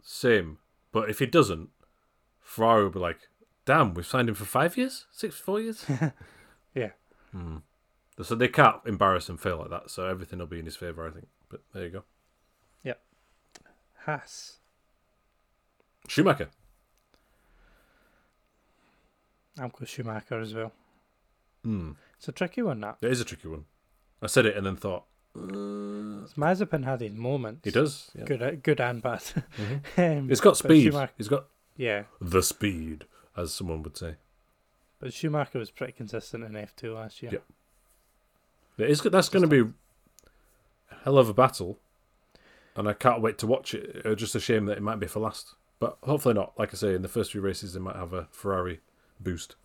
[0.01, 0.57] Same.
[0.91, 1.69] But if he doesn't,
[2.41, 3.29] Ferrari will be like,
[3.65, 5.05] damn, we've signed him for five years?
[5.11, 5.85] Six, four years?
[6.75, 6.89] Yeah.
[7.31, 7.57] Hmm.
[8.21, 9.89] So they can't embarrass and fail like that.
[9.89, 11.27] So everything will be in his favour, I think.
[11.49, 12.03] But there you go.
[12.83, 12.99] Yep.
[14.05, 14.57] Haas.
[16.07, 16.49] Schumacher.
[19.59, 20.71] I'm going Schumacher as well.
[21.63, 21.91] Hmm.
[22.17, 22.79] It's a tricky one.
[22.81, 23.65] That It is a tricky one.
[24.21, 25.03] I said it and then thought,
[25.35, 25.39] uh,
[26.37, 27.61] Mazepin had his moments.
[27.63, 28.09] he does.
[28.17, 28.25] Yeah.
[28.25, 29.19] good, good and bad.
[29.57, 29.81] Mhm.
[30.19, 30.85] um, It's got speed.
[30.91, 33.05] Schumacher- He's got yeah, the speed,
[33.35, 34.15] as someone would say.
[34.99, 37.31] but Schumacher was pretty consistent in F two last year.
[37.33, 38.85] Yeah.
[38.85, 39.59] It is, that's going to be
[40.91, 41.79] a hell of a battle,
[42.75, 44.01] and I can't wait to watch it.
[44.05, 46.53] It's just a shame that it might be for last, but hopefully not.
[46.57, 48.79] Like I say, in the first few races, they might have a Ferrari
[49.19, 49.55] boost.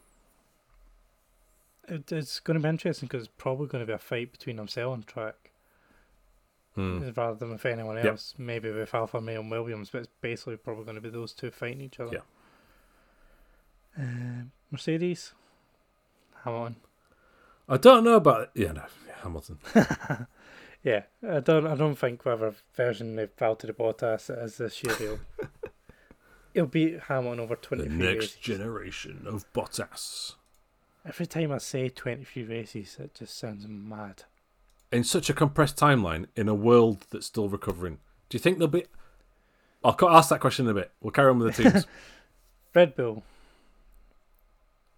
[1.88, 4.94] It's going to be interesting because it's probably going to be a fight between himself
[4.94, 5.50] and track
[6.74, 7.10] Hmm.
[7.16, 8.04] rather than with anyone Yep.
[8.06, 8.34] else.
[8.38, 11.50] Maybe with Alfa Romeo and Williams, but it's basically probably going to be those two
[11.50, 12.12] fighting each other.
[13.96, 14.02] Yeah.
[14.04, 15.32] Um, Mercedes,
[16.44, 16.76] Hamilton.
[17.68, 18.84] I don't know about yeah, no,
[19.22, 19.58] Hamilton.
[20.84, 21.66] Yeah, I don't.
[21.66, 25.18] I don't think whatever version they've Valtteri Bottas as this year,
[26.58, 28.34] he'll, beat Hamilton over The next races.
[28.36, 30.34] generation of Bottas.
[31.06, 34.24] Every time I say twenty three races, it just sounds mad.
[34.92, 37.98] In such a compressed timeline, in a world that's still recovering,
[38.28, 38.84] do you think there'll be?
[39.84, 40.90] I'll ask that question in a bit.
[41.00, 41.86] We'll carry on with the teams.
[42.74, 43.22] Red Bull,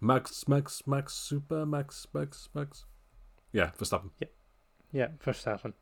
[0.00, 2.84] Max, Max, Max, Super, Max, Max, Max.
[3.52, 4.10] Yeah, Verstappen.
[4.20, 4.28] Yeah,
[4.92, 5.74] yeah, Verstappen.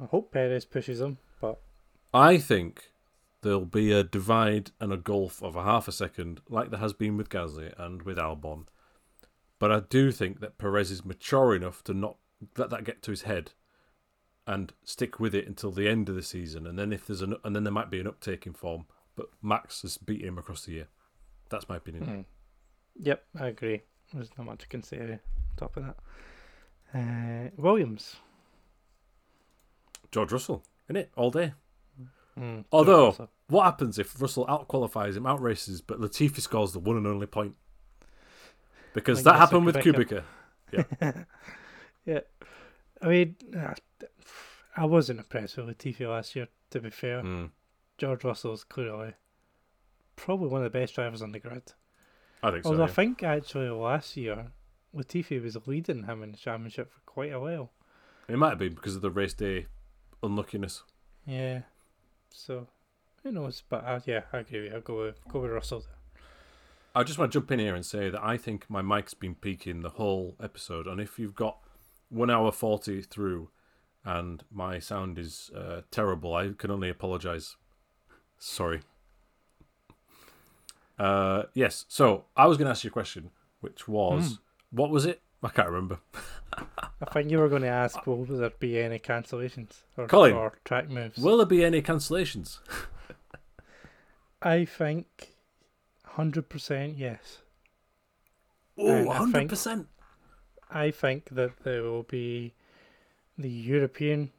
[0.00, 1.58] I hope Perez pushes him, but
[2.12, 2.90] I think
[3.42, 6.92] there'll be a divide and a gulf of a half a second, like there has
[6.92, 8.66] been with Gasly and with Albon.
[9.58, 12.16] But I do think that Perez is mature enough to not
[12.56, 13.52] let that get to his head
[14.46, 16.66] and stick with it until the end of the season.
[16.66, 18.86] And then if there's an and then there might be an uptake in form.
[19.16, 20.86] But Max has beat him across the year.
[21.50, 22.06] That's my opinion.
[22.06, 22.24] mm.
[23.00, 23.82] yep, I agree.
[24.14, 25.20] There's not much I can say on
[25.56, 25.96] top of that.
[26.94, 28.16] Uh, Williams.
[30.12, 31.52] George Russell, in it all day.
[32.38, 37.06] Mm, Although- What happens if Russell outqualifies him, outraces, but Latifi scores the one and
[37.06, 37.56] only point?
[38.92, 40.22] Because that happened with Kubica.
[40.72, 41.26] Kubica.
[42.04, 42.20] yeah,
[43.00, 43.36] I mean,
[44.76, 46.48] I wasn't impressed with Latifi last year.
[46.70, 47.50] To be fair, Mm,
[47.96, 49.14] George Russell's clearly
[50.16, 51.72] probably one of the best drivers on the grid.
[52.42, 52.70] I think so.
[52.70, 52.90] Although yeah.
[52.90, 54.48] I think actually last year
[54.94, 57.70] Latifi was leading him in the championship for quite a while.
[58.28, 59.66] It might have been because of the race day
[60.22, 60.82] unluckiness.
[61.26, 61.62] Yeah,
[62.30, 62.66] so
[63.22, 63.62] who knows?
[63.68, 64.60] But uh, yeah, I agree.
[64.62, 64.74] with you.
[64.74, 65.80] I'll go with go with Russell.
[65.80, 66.22] There.
[66.94, 69.34] I just want to jump in here and say that I think my mic's been
[69.34, 71.58] peaking the whole episode, and if you've got
[72.08, 73.50] one hour forty through,
[74.04, 77.56] and my sound is uh, terrible, I can only apologise.
[78.38, 78.80] Sorry.
[80.98, 81.84] Uh, yes.
[81.88, 83.30] So I was going to ask you a question,
[83.60, 84.38] which was,
[84.70, 85.20] what was it?
[85.42, 85.98] I can't remember.
[87.00, 90.52] I think you were going to ask, will there be any cancellations or, Colin, or
[90.64, 91.18] track moves?
[91.18, 92.58] Will there be any cancellations?
[94.42, 95.30] I think
[96.04, 97.38] hundred percent yes.
[98.76, 99.88] Oh, And I 100 think- percent.
[100.70, 102.52] I think that there will be
[103.38, 104.32] the European,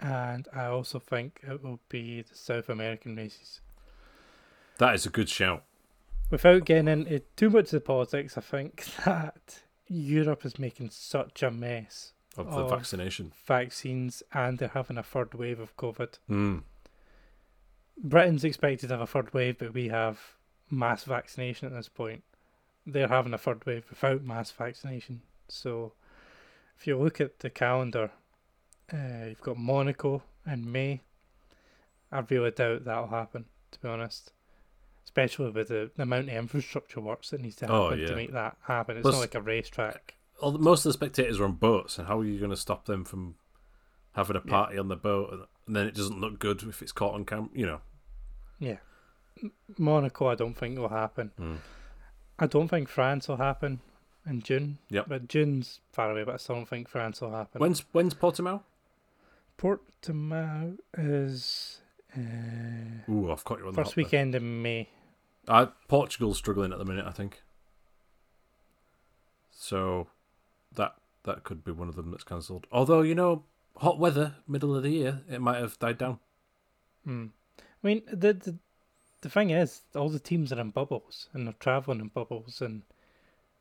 [0.00, 3.60] and I also think it will be the South American races.
[4.78, 5.62] That is a good shout.
[6.30, 11.42] Without getting into too much of the politics, I think that Europe is making such
[11.42, 12.12] a mess.
[12.36, 13.32] Of the Of- vaccination.
[13.46, 16.18] Vaccines, and they're having a third wave of COVID.
[16.30, 16.62] Mm.
[17.96, 20.36] Britain's expected to have a third wave, but we have
[20.70, 22.22] mass vaccination at this point.
[22.86, 25.22] They're having a third wave without mass vaccination.
[25.48, 25.94] So,
[26.78, 28.12] if you look at the calendar,
[28.92, 31.00] uh, you've got Monaco in May.
[32.12, 34.32] I really doubt that'll happen, to be honest.
[35.08, 38.30] Especially with the, the amount of infrastructure works that needs to happen Oh, to make
[38.34, 38.98] that happen.
[38.98, 40.16] It's Plus- not like a racetrack.
[40.42, 42.84] All, most of the spectators are on boats, and how are you going to stop
[42.84, 43.36] them from
[44.12, 47.14] having a party on the boat, and, then it doesn't look good if it's caught
[47.14, 47.48] on camera.
[47.54, 47.80] You know.
[48.58, 48.76] Yeah.
[49.78, 51.32] Monaco, I don't think will happen.
[51.40, 51.56] Mm.
[52.38, 53.80] I don't think France will happen
[54.28, 54.76] in June.
[54.90, 55.06] Yep.
[55.08, 57.60] But June's far away, but I still don't think France will happen.
[57.60, 58.60] When's when's Portimao?
[59.56, 61.80] Portimao is
[62.16, 64.88] uh, Ooh, I've caught you on the first weekend in May.
[65.48, 67.42] Uh, Portugal's struggling at the minute, I think.
[69.50, 70.08] So
[70.74, 70.94] that
[71.24, 72.66] that could be one of them that's cancelled.
[72.70, 73.44] Although you know,
[73.78, 76.18] hot weather, middle of the year, it might have died down.
[77.04, 77.26] Hmm.
[77.58, 78.54] I mean, the, the
[79.22, 82.82] the thing is, all the teams are in bubbles and they're traveling in bubbles, and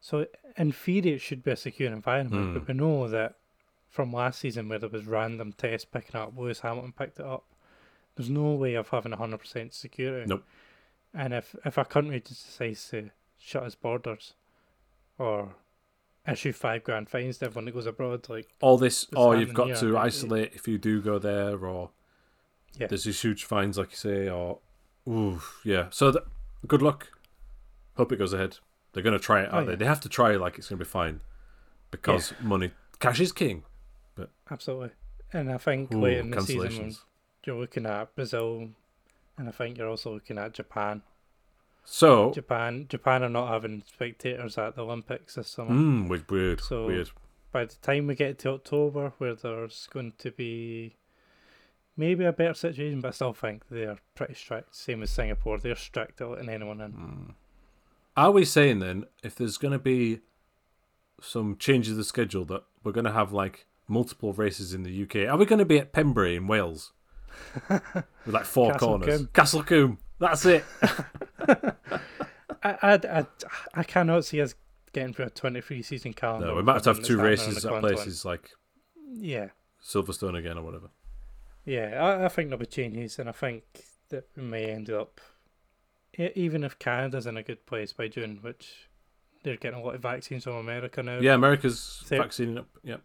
[0.02, 0.28] so
[0.58, 2.48] in theory it should be a secure environment.
[2.48, 2.54] Hmm.
[2.54, 3.36] But we know that
[3.90, 7.46] from last season where there was random tests picking up, Lewis Hamilton picked it up.
[8.16, 10.28] There's no way of having hundred percent security.
[10.28, 10.44] Nope.
[11.14, 14.34] And if if a country just decides to shut its borders,
[15.18, 15.56] or
[16.28, 19.68] issue five grand fines to everyone that goes abroad, like All this, or you've got
[19.68, 21.92] here, to it- isolate if you do go there, or
[22.78, 22.88] Yeah.
[22.88, 24.60] there's these huge fines, like you say, or
[25.08, 25.88] ooh, yeah.
[25.90, 26.26] So th-
[26.68, 27.08] good luck.
[27.96, 28.58] Hope it goes ahead.
[28.94, 29.76] They're going to try it, Oh, aren't yeah.
[29.76, 29.80] they?
[29.80, 31.22] They have to try it like it's going to be fine,
[31.92, 33.64] because money, cash is king.
[34.16, 34.92] But absolutely.
[35.34, 36.96] And I think Ooh, late in the season
[37.46, 38.70] you're looking at Brazil,
[39.38, 41.02] and I think you're also looking at Japan.
[41.84, 45.72] So, Japan, Japan are not having spectators at the Olympics this summer.
[45.72, 47.10] mm, weird, weird, So- weird.
[47.54, 50.96] By the time we get to October, where there's going to be
[51.96, 54.76] maybe a better situation, but I still think they're pretty strict.
[54.76, 56.92] Same as Singapore, they're strict at letting anyone in.
[56.92, 57.34] Mm.
[58.18, 60.20] Are we saying then, if there's going to be
[61.22, 65.04] some changes to the schedule, that we're going to have like multiple races in the
[65.04, 65.28] UK?
[65.28, 66.92] Are we going to be at Pembrey in Wales
[67.70, 69.18] with like four Castle corners?
[69.18, 69.30] Combe.
[69.34, 69.98] Castle Combe.
[70.20, 70.64] That's it.
[71.42, 71.76] I,
[72.64, 73.26] I, I,
[73.74, 74.56] I cannot see us
[74.94, 76.48] getting through a 23 season calendar.
[76.48, 78.52] no, we might have to have two that's happening on races at places like
[79.14, 79.50] Yeah,
[79.84, 80.90] Silverstone again or whatever.
[81.66, 83.64] Yeah, I, I think there'll be changes, and I think
[84.10, 85.20] that we may end up,
[86.18, 88.90] even if Canada's in a good place by June, which
[89.44, 91.20] they're getting a lot of vaccines from America now.
[91.20, 92.70] Yeah, America's vaccinating up.
[92.84, 93.02] Yep.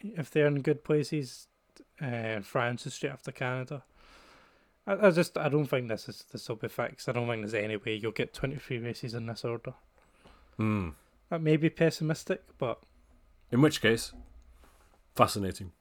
[0.00, 1.46] If they're in good places,
[2.00, 3.82] uh, France is straight after Canada.
[4.86, 7.08] I, I just I don't think this is this will be fixed.
[7.08, 9.74] I don't think there's any way you'll get twenty three races in this order.
[10.56, 10.90] Hmm.
[11.28, 12.82] That may be pessimistic, but
[13.52, 14.12] In which case,
[15.14, 15.72] fascinating.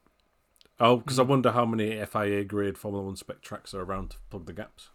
[0.80, 1.28] Oh, because I Mm.
[1.28, 4.90] wonder how many FIA grade Formula One spec tracks are around to plug the gaps.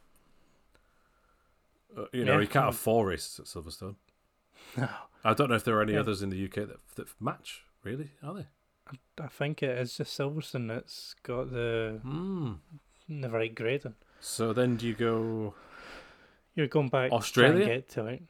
[1.97, 2.41] Uh, you know, Yeah.
[2.41, 3.97] you can't have four races at Silverstone.
[4.77, 4.89] no,
[5.25, 6.01] I don't know if there are any Yeah.
[6.01, 7.65] others in the UK that, that match.
[7.83, 8.47] Really, are they?
[9.21, 12.53] I think it is just Silverstone that's got the Hmm.
[13.09, 13.95] the right grading.
[14.21, 15.55] So then do you go?
[16.55, 17.65] You're going back Australia?
[17.67, 18.23] get to it.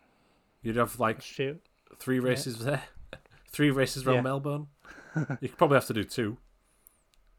[0.62, 1.56] You'd have like Australia.
[1.98, 2.22] three Yeah.
[2.28, 2.82] races there,
[3.48, 4.20] three races around Yeah.
[4.22, 4.68] Melbourne.
[5.40, 6.38] you could probably have to do two.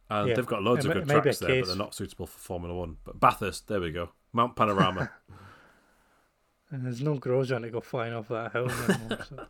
[0.10, 0.36] And Yeah.
[0.36, 1.96] they've got loads It of good it may be a tracks there, but they're not
[1.96, 2.98] suitable for Formula One.
[3.04, 4.10] But Bathurst, there we go.
[4.34, 5.10] Mount Panorama.
[6.70, 9.26] And there's no Grosjean to go flying off that hill anymore.
[9.28, 9.48] so.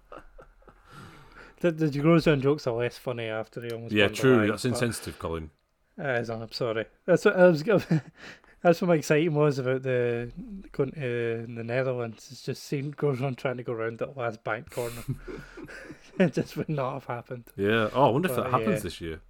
[1.71, 3.93] The, the Grosjean jokes are less funny after he almost.
[3.93, 4.37] yeah, true.
[4.37, 5.51] alive, That's but- insensitive, Colin.
[5.97, 6.85] Is, I'm sorry.
[7.05, 7.63] That's what I was.
[8.61, 10.31] That's what my excitement was about the
[10.71, 12.29] going to the Netherlands.
[12.31, 15.03] It's just seeing Grosjean trying to go around that last bank corner.
[16.19, 17.45] it just would not have happened.
[17.55, 17.89] Yeah.
[17.93, 18.79] Oh, I wonder if that happens yeah.
[18.79, 19.21] this year.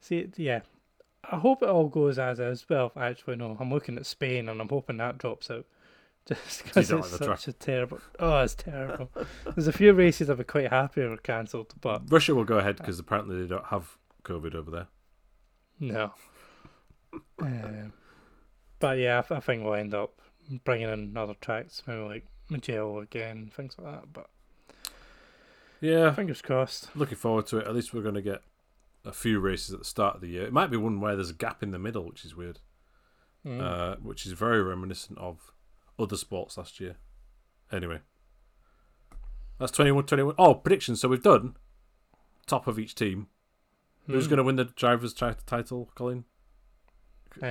[0.00, 0.60] See, yeah.
[1.30, 2.64] I hope it all goes as is.
[2.68, 3.56] Well, actually, no.
[3.58, 5.66] I'm looking at Spain and I'm hoping that drops out.
[6.28, 8.00] Just because it's such a terrible.
[8.18, 9.10] Oh, it's terrible.
[9.54, 12.76] There's a few races I'd be quite happy were cancelled, but Russia will go ahead
[12.76, 14.86] because apparently they don't have COVID over there.
[15.78, 16.12] no.
[17.40, 17.92] um,
[18.80, 20.20] but yeah, I, I think we'll end up
[20.64, 24.12] bringing in other tracks, maybe like Mugello again, things like that.
[24.12, 24.28] But
[25.80, 26.12] Yeah.
[26.12, 26.94] fingers crossed.
[26.96, 27.66] Looking forward to it.
[27.68, 28.42] At least we're going to get
[29.04, 30.44] a few races at the start of the year.
[30.44, 32.58] It might be one where there's a gap in the middle, which is weird.
[33.46, 33.60] Mm.
[33.62, 35.52] uh, which is very reminiscent of
[35.98, 36.96] other sports last year.
[37.72, 38.00] Anyway,
[39.58, 40.34] that's 21 21.
[40.38, 41.00] Oh, predictions.
[41.00, 41.56] So we've done
[42.46, 43.26] top of each team.
[44.06, 44.30] Who's Mm.
[44.30, 46.24] going to win the driver's title, Colin?
[47.42, 47.46] Uh,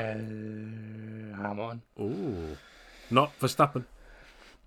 [1.41, 1.81] Hamilton.
[1.99, 2.57] Ooh.
[3.11, 3.85] Not Verstappen.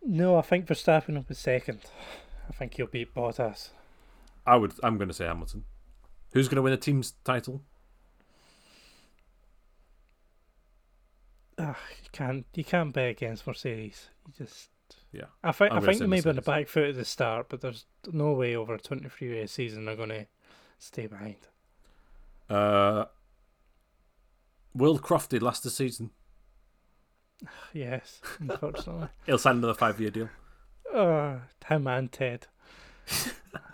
[0.05, 1.81] No, I think Verstappen will be second.
[2.49, 3.71] I think he'll beat Bottas.
[4.47, 4.75] I would.
[4.83, 5.65] I'm going to say Hamilton.
[6.33, 7.63] Who's going to win the team's title?
[11.59, 14.09] Ah, you can't you can't bet against Mercedes.
[14.27, 14.71] You just
[15.13, 17.05] Yeah, I think I'm I think they may be on the back foot at the
[17.05, 20.27] start, but there's no way over a 23 race season they're going to
[20.79, 21.37] stay behind.
[22.49, 23.07] Uh,
[24.75, 26.11] Will Crofty last the season.
[27.73, 29.09] Yes, unfortunately.
[29.27, 30.29] He'll sign another five year deal.
[30.93, 32.47] oh, him and Ted.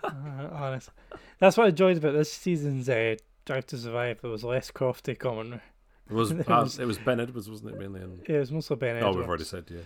[0.03, 0.09] uh,
[0.51, 0.91] honest,
[1.39, 5.17] that's what I enjoyed about this season's uh, Drive to Survive, there was less Crofty
[5.17, 5.61] commentary.
[6.09, 7.79] It was It was- it was Ben Edwards, wasn't it?
[7.79, 8.01] Mainly.
[8.01, 9.81] And, Yeah, it was mostly Ben oh, we've already said yeah.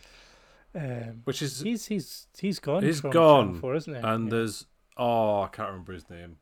[0.82, 2.84] Um, Which is he's he's he's gone.
[2.84, 4.02] He's from gone, 4, isn't he?
[4.02, 4.30] and Yeah.
[4.38, 4.66] there's
[4.98, 6.38] oh I can't remember his name.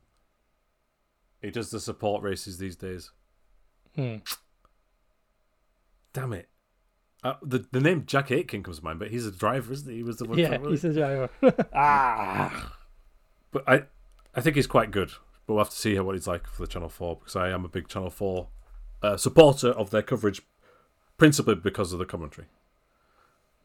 [1.40, 3.12] He does the support races these days.
[3.94, 4.16] Hmm.
[6.12, 6.48] Damn it.
[7.24, 9.96] Uh, the the name Jack Aitken comes to mind, but he's a driver, isn't he?
[9.98, 10.38] He was the one.
[10.38, 11.30] Yeah, for- he's a driver.
[11.74, 12.76] ah.
[13.50, 13.82] But I,
[14.34, 15.10] I think he's quite good.
[15.46, 17.48] But we'll have to see how what he's like for the Channel Four because I
[17.50, 18.48] am a big Channel Four
[19.02, 20.42] uh, supporter of their coverage,
[21.16, 22.48] principally because of the commentary.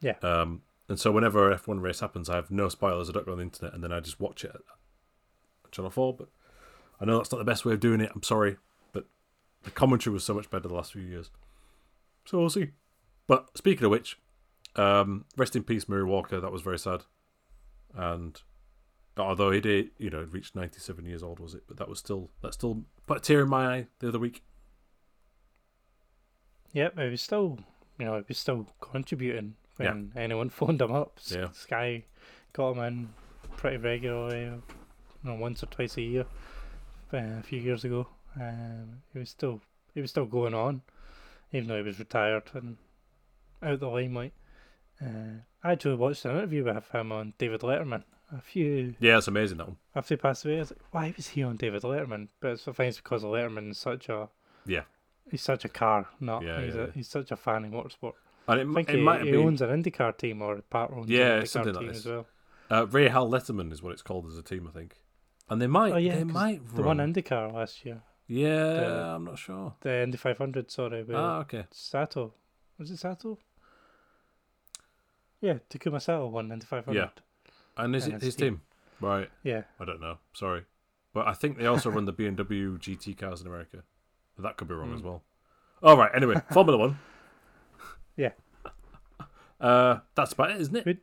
[0.02, 0.16] Yeah.
[0.22, 3.10] Um, and so whenever an F1 race happens, I have no spoilers.
[3.10, 6.16] I don't go on the internet, and then I just watch it at Channel Four.
[6.16, 6.30] But
[7.00, 8.12] I know that's not the best way of doing it.
[8.14, 8.58] I'm sorry,
[8.92, 9.06] but
[9.64, 11.30] the commentary was so much better the last few years.
[12.26, 12.72] So we'll see.
[13.28, 14.18] But speaking of which,
[14.76, 16.40] um, rest in peace, Murray Walker.
[16.40, 17.04] That was very sad.
[17.96, 18.42] And
[19.18, 21.64] although he did, you know, reached 97 years old, was it?
[21.68, 24.44] But that was still that still put a tear in my eye the other week.
[26.74, 27.60] Yep, he was still,
[28.00, 31.20] you know, he was still contributing when anyone phoned him up.
[31.28, 31.50] Yeah.
[31.52, 32.04] Sky
[32.54, 33.10] got him in
[33.58, 34.64] pretty regularly, you
[35.24, 36.26] know, once or twice a year.
[37.14, 38.08] uh, A few years ago,
[38.40, 39.62] um, he was still
[39.94, 40.82] he was still going on,
[41.52, 42.78] even though he was retired and
[43.62, 44.34] out the limelight.
[45.02, 48.04] Uh, I actually watched an interview with him on David Letterman
[48.36, 49.78] a few Yeah, it's amazing that one.
[49.95, 50.58] after he passed away.
[50.58, 52.30] I was like, why was he on David Letterman?
[52.40, 54.30] But it's, I think it's because Letterman is such a
[54.66, 54.84] Yeah.
[55.32, 56.44] He's such a car nut.
[56.44, 58.14] Yeah, he's, yeah, a, he's such a fan of motorsport.
[58.48, 60.91] And it, I think it he, might he been owns an IndyCar team or Pat
[60.91, 62.28] owns Yeah, an IndyCar something like team as well.
[62.70, 64.98] uh, Rahal Letterman is what it's called as a team, I think.
[65.50, 67.14] And they might, Oh, yeah, they might The one run.
[67.14, 68.86] IndyCar last year, yeah, the-
[69.16, 69.76] I'm not sure.
[69.82, 70.70] the Indy 500.
[70.72, 71.66] Sorry, Ah, okay.
[71.72, 72.34] Sato.
[72.78, 73.38] Was it Sato?
[75.41, 76.95] Yeah, Takuma Sato won Indy 500.
[76.98, 77.10] Yeah.
[77.78, 78.56] And is And it his his team.
[78.56, 78.62] team?
[79.02, 79.30] Right.
[79.44, 79.64] yeah.
[79.80, 80.18] I don't know.
[80.34, 80.64] Sorry,
[81.14, 83.84] but I think they also run the BMW GT cars in America.
[84.36, 85.06] But that could be wrong as Mm.
[85.06, 85.24] well.
[85.82, 86.12] All right.
[86.14, 87.00] Anyway, Formula One.
[88.16, 88.32] Yeah.
[89.60, 91.00] Uh, that's about it, isn't it?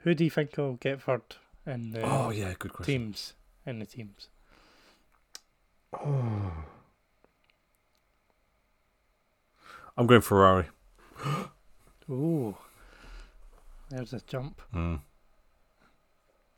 [0.00, 1.22] Who do you think will get third
[1.66, 2.94] in the Oh yeah, good question.
[2.94, 3.34] teams?
[3.64, 4.28] In the teams,
[5.92, 6.52] Oh.
[9.96, 10.66] I'm going Ferrari.
[12.10, 12.54] ooh,
[13.88, 14.60] there's a jump.
[14.74, 15.00] Mm.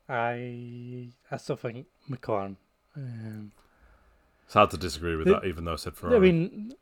[0.08, 2.56] I I still think McLaren.
[2.96, 3.52] Um,
[4.48, 6.16] It's hard to disagree with The- that, even though I said Ferrari.
[6.16, 6.72] I mean,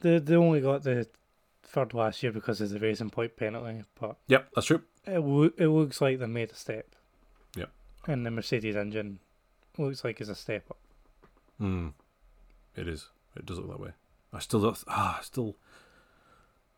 [0.00, 1.08] they they only got the
[1.64, 4.82] third last year because of the racing point penalty, but yep, that's true.
[5.06, 5.18] it
[5.58, 6.94] it looks like they made a step.
[7.56, 7.70] Yep.
[8.06, 9.18] And the Mercedes engine
[9.76, 10.78] looks like it's a step up.
[11.60, 11.94] Mm.
[12.76, 13.08] It is.
[13.36, 13.90] It does look that way.
[14.32, 14.84] I still don't.
[14.86, 15.56] Ah, still.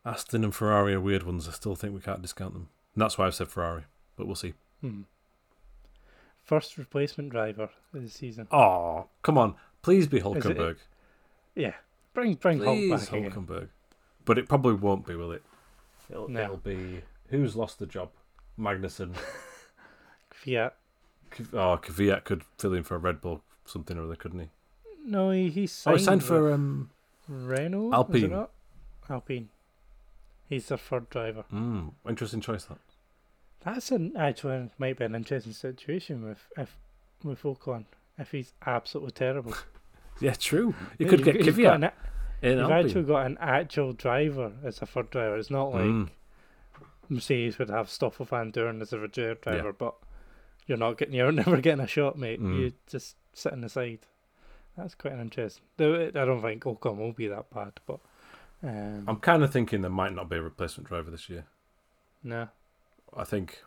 [0.03, 1.47] Aston and Ferrari are weird ones.
[1.47, 2.69] I still think we can't discount them.
[2.95, 3.83] And that's why I've said Ferrari,
[4.15, 4.53] but we'll see.
[4.81, 5.01] Hmm.
[6.43, 8.47] First replacement driver of the season.
[8.51, 9.55] Oh, come on.
[9.81, 10.77] Please be Is it- Hulkenberg.
[11.55, 11.73] Yeah,
[12.13, 13.31] bring bring Hulk Please, back again.
[13.31, 13.69] Hulkenberg.
[14.25, 15.43] But it probably won't be, will it?
[16.09, 16.41] It'll, No.
[16.43, 18.09] it'll be who's lost the job?
[18.57, 19.15] Magnussen.
[20.33, 20.71] Kvyat.
[21.53, 24.49] oh, Kvyat could fill in for a Red Bull something or other, couldn't he?
[25.05, 25.95] No, he, he signed.
[25.95, 26.89] Oh, signed, he signed for um.
[27.27, 27.89] Renault.
[27.89, 28.29] was it Alpine.
[28.31, 28.51] not?
[29.09, 29.49] Alpine.
[30.47, 31.45] He's their third driver.
[31.53, 32.79] Mm, interesting choice that.
[33.63, 36.75] That's an actually might be an interesting situation with if
[37.23, 37.85] with Ocon
[38.19, 39.53] if he's absolutely terrible.
[40.21, 40.75] Yeah, true.
[40.97, 41.93] You could get Kvyat
[42.41, 45.37] You've actually got an actual driver as a third driver.
[45.37, 46.09] It's not like Mm.
[47.07, 49.53] Mercedes would have Stoffel Vandoorne as a reserve Yeah.
[49.53, 49.95] driver, but
[50.67, 52.41] you're not getting you're never getting a shot, mate.
[52.41, 52.59] Mm.
[52.59, 53.99] You just sit on the side.
[54.75, 55.63] That's quite an interesting.
[55.77, 57.99] Though I don't think Ocon will be that bad, but
[58.61, 61.45] um, I'm kind of thinking there might not be a replacement driver this year.
[62.23, 62.49] no.
[63.15, 63.63] I think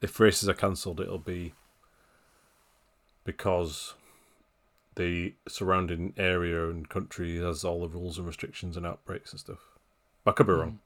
[0.00, 1.52] if races are cancelled, it'll be
[3.24, 3.94] because
[4.94, 9.60] the surrounding area and country has all the rules and restrictions and outbreaks and stuff.
[10.26, 10.78] I could be wrong.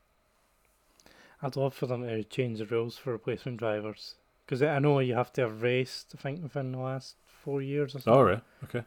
[1.06, 1.12] Mm.
[1.42, 4.14] I'd love for them to change the rules for replacement drivers
[4.44, 6.14] because I know you have to have raced.
[6.16, 8.12] I think within the last four years or something.
[8.12, 8.64] Oh.
[8.64, 8.84] Okay.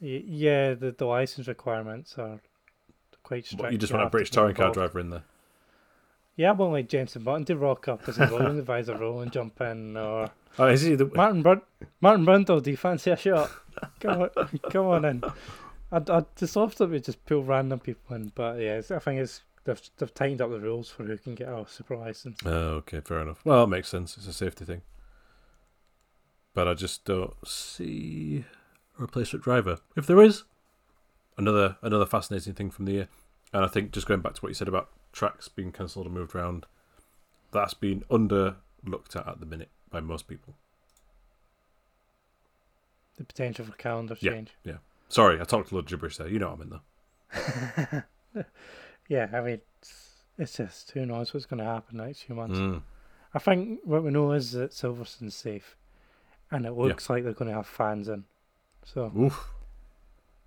[0.00, 2.40] Y- Yeah, the, the license requirements are
[3.22, 3.62] quite strict.
[3.62, 5.24] What, you just You want a British touring car driver in there.
[6.36, 9.30] Yeah, I want like Jenson Button to rock up as a Williams advisor role and
[9.30, 11.06] jump in, or Oh, is he the?
[11.14, 11.62] Martin Brun-
[12.00, 12.62] Martin Brundle.
[12.62, 13.50] Do you fancy a shot?
[14.00, 14.30] Come on,
[14.70, 15.24] come on in.
[15.92, 19.42] I'd, I'd just love to just pull random people in, but yeah, I think it's
[19.64, 22.38] they've they've tightened up the rules for who can get a super license.
[22.44, 23.40] Oh, okay, fair enough.
[23.44, 24.16] Well, it makes sense.
[24.16, 24.82] It's a safety thing.
[26.52, 28.44] But I just don't see
[28.98, 29.78] a replacement driver.
[29.96, 30.44] If there is,
[31.38, 33.08] another another fascinating thing from the year.
[33.52, 36.14] And I think just going back to what you said about tracks being cancelled and
[36.14, 36.66] moved around,
[37.52, 40.54] that's been underlooked at at the minute by most people.
[43.16, 44.50] The potential for calendar Yeah, change.
[44.64, 44.76] yeah.
[45.08, 46.28] Sorry, I talked a lot of gibberish there.
[46.28, 48.02] You know what I mean,
[48.34, 48.44] though.
[49.08, 52.36] Yeah, I mean, it's, it's just who knows what's going to happen the next few
[52.36, 52.56] months.
[52.56, 52.82] Mm.
[53.34, 55.76] I think what we know is that Silverstone's safe,
[56.52, 58.22] and it looks like they're going to have fans in.
[58.84, 59.48] So Oof.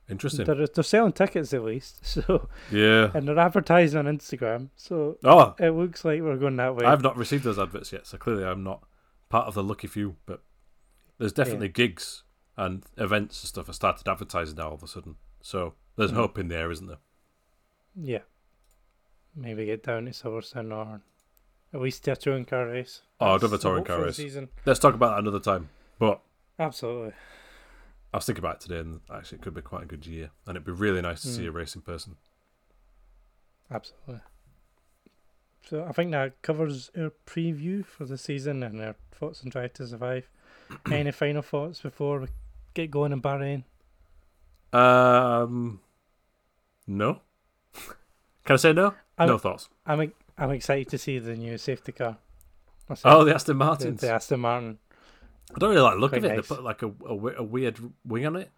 [0.09, 0.45] Interesting.
[0.45, 1.99] they're they're selling tickets at least.
[2.05, 3.11] So Yeah.
[3.13, 4.69] and they're advertising on Instagram.
[4.77, 6.85] So Oh, it looks like we're going that way.
[6.85, 8.83] I've not received those adverts yet, so clearly I'm not
[9.33, 10.15] part of the lucky few.
[10.27, 10.43] But
[11.17, 12.21] there's definitely gigs
[12.55, 13.67] and events and stuff.
[13.67, 16.15] I started advertising now all of a sudden, so there's Mhm.
[16.15, 16.99] hope in there, isn't there?
[17.95, 18.21] Yeah.
[19.35, 21.01] Maybe get down to Silverstone or
[21.73, 23.01] at least a touring car race.
[23.19, 24.17] Oh, That's the touring car race.
[24.17, 24.49] Season.
[24.67, 25.69] Let's talk about that another time.
[25.97, 26.21] But
[26.59, 27.13] Absolutely.
[28.13, 30.29] I was thinking about it today, and actually, it could be quite a good year,
[30.45, 31.47] and it'd be really nice to see Mm.
[31.47, 32.17] a race in person.
[33.71, 34.21] Absolutely.
[35.69, 39.73] So I think that covers our preview for the season and our thoughts on Drive
[39.73, 40.29] to Survive.
[40.91, 42.27] Any final thoughts before we
[42.73, 43.63] get going in Bahrain?
[44.71, 45.79] Um,
[46.87, 47.21] no.
[48.45, 48.93] Can I say no?
[49.17, 49.69] I'm, no thoughts.
[49.85, 52.17] I'm I'm excited to see the new safety car.
[53.05, 54.01] Oh, the Aston the, Martins.
[54.01, 54.79] the Aston Martin.
[55.55, 56.27] I don't really like the look of it.
[56.27, 56.47] nice.
[56.47, 58.49] They put like a, a, a weird wing on it.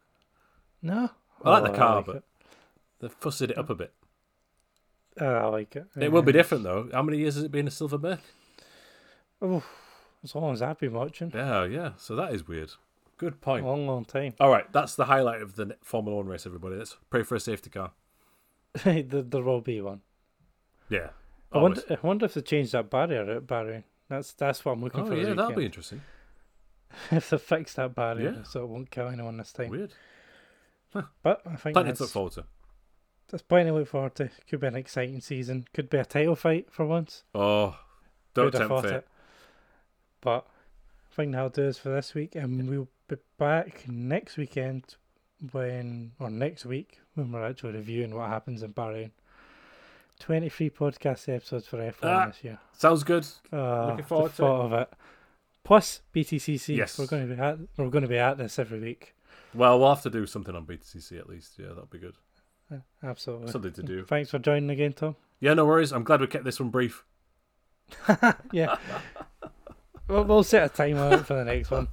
[0.81, 1.09] No,
[1.43, 2.23] I like Oh, the car, like but it.
[3.01, 3.93] they fussed it up a bit.
[5.19, 5.85] Oh, I like it.
[5.99, 6.89] It will be different though.
[6.91, 8.19] How many years has it been a silver Merc?
[9.41, 9.63] Oh,
[10.23, 11.91] as long as I've been watching, Yeah, oh, yeah.
[11.97, 12.71] So that is weird.
[13.17, 13.65] Good point.
[13.65, 14.33] long, long time.
[14.39, 16.45] All right, that's the highlight of the Formula One race.
[16.45, 17.91] Everybody, let's pray for a safety car.
[18.83, 20.01] there, there will be one.
[20.89, 21.09] Yeah.
[21.51, 21.77] I always.
[21.77, 23.83] wonder, I wonder if they changed that barrier at Bahrain.
[24.09, 25.15] That's that's what I'm looking Oh for.
[25.15, 26.01] yeah, that'll be interesting.
[27.11, 28.43] if they fix that barrier Yeah.
[28.43, 29.69] so it won't kill anyone this time.
[29.69, 29.93] Weird.
[31.23, 32.45] But I think Plenty that's, to look forward to.
[33.29, 34.29] That's plenty to look forward to.
[34.49, 35.65] Could be an exciting season.
[35.73, 37.23] Could be a title fight for once.
[37.33, 37.77] Oh,
[38.33, 38.93] don't Who'd tempt thought fate.
[38.93, 39.07] it?
[40.21, 40.47] But
[41.11, 44.95] I think that'll do us for this week, and we'll be back next weekend
[45.51, 49.11] when, or next week when we're actually reviewing what happens in Bahrain.
[50.19, 52.25] Twenty-three podcast episodes for F1 Ah.
[52.27, 52.57] this year.
[52.71, 53.27] Sounds good.
[53.51, 54.45] Uh, Looking forward the to it.
[54.47, 54.93] thought of it.
[55.65, 56.77] Plus BTCC.
[56.77, 56.97] Yes.
[56.97, 59.13] we're going to be at we're going to be at this every week.
[59.53, 61.55] Well, we'll have to do something on BTCC at least.
[61.57, 62.15] Yeah, that'll be good.
[63.03, 63.51] Absolutely.
[63.51, 64.05] Something to do.
[64.05, 65.15] Thanks for joining again, Tom.
[65.39, 65.91] Yeah, no worries.
[65.91, 67.03] I'm glad we kept this one brief.
[68.51, 68.77] yeah.
[70.07, 71.87] we'll, we'll set a time out for the next one.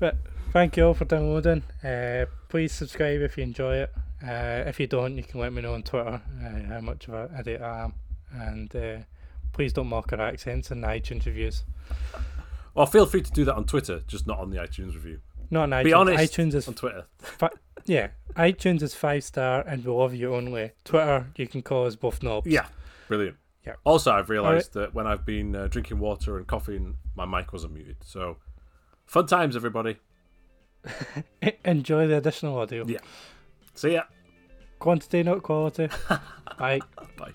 [0.00, 0.16] But
[0.52, 1.62] thank you all for downloading.
[1.82, 3.92] Uh, please subscribe if you enjoy it.
[4.22, 7.14] Uh, if you don't, you can let me know on Twitter uh, how much of
[7.14, 7.94] a idiot I am.
[8.32, 8.96] And uh,
[9.52, 11.64] please don't mock our accents in the iTunes reviews.
[12.74, 15.20] Well, feel free to do that on Twitter, just not on the iTunes review.
[15.50, 15.84] Not on iTunes.
[15.84, 17.06] Be honest iTunes is On Twitter.
[17.84, 18.08] yeah.
[18.36, 20.72] iTunes is five star, and we love you only.
[20.84, 22.46] Twitter, you can call us both knobs.
[22.46, 22.66] Yeah,
[23.08, 23.36] brilliant.
[23.66, 23.74] Yeah.
[23.84, 26.78] Also, I've realised that when I've been uh, drinking water and coffee,
[27.14, 27.96] my mic wasn't muted.
[28.04, 28.36] So,
[29.06, 29.96] fun times, everybody.
[31.64, 32.84] Enjoy the additional audio.
[32.86, 32.98] Yeah.
[33.74, 34.02] See ya.
[34.78, 35.88] Quantity, not quality.
[36.58, 36.80] Bye.
[37.16, 37.32] Bye.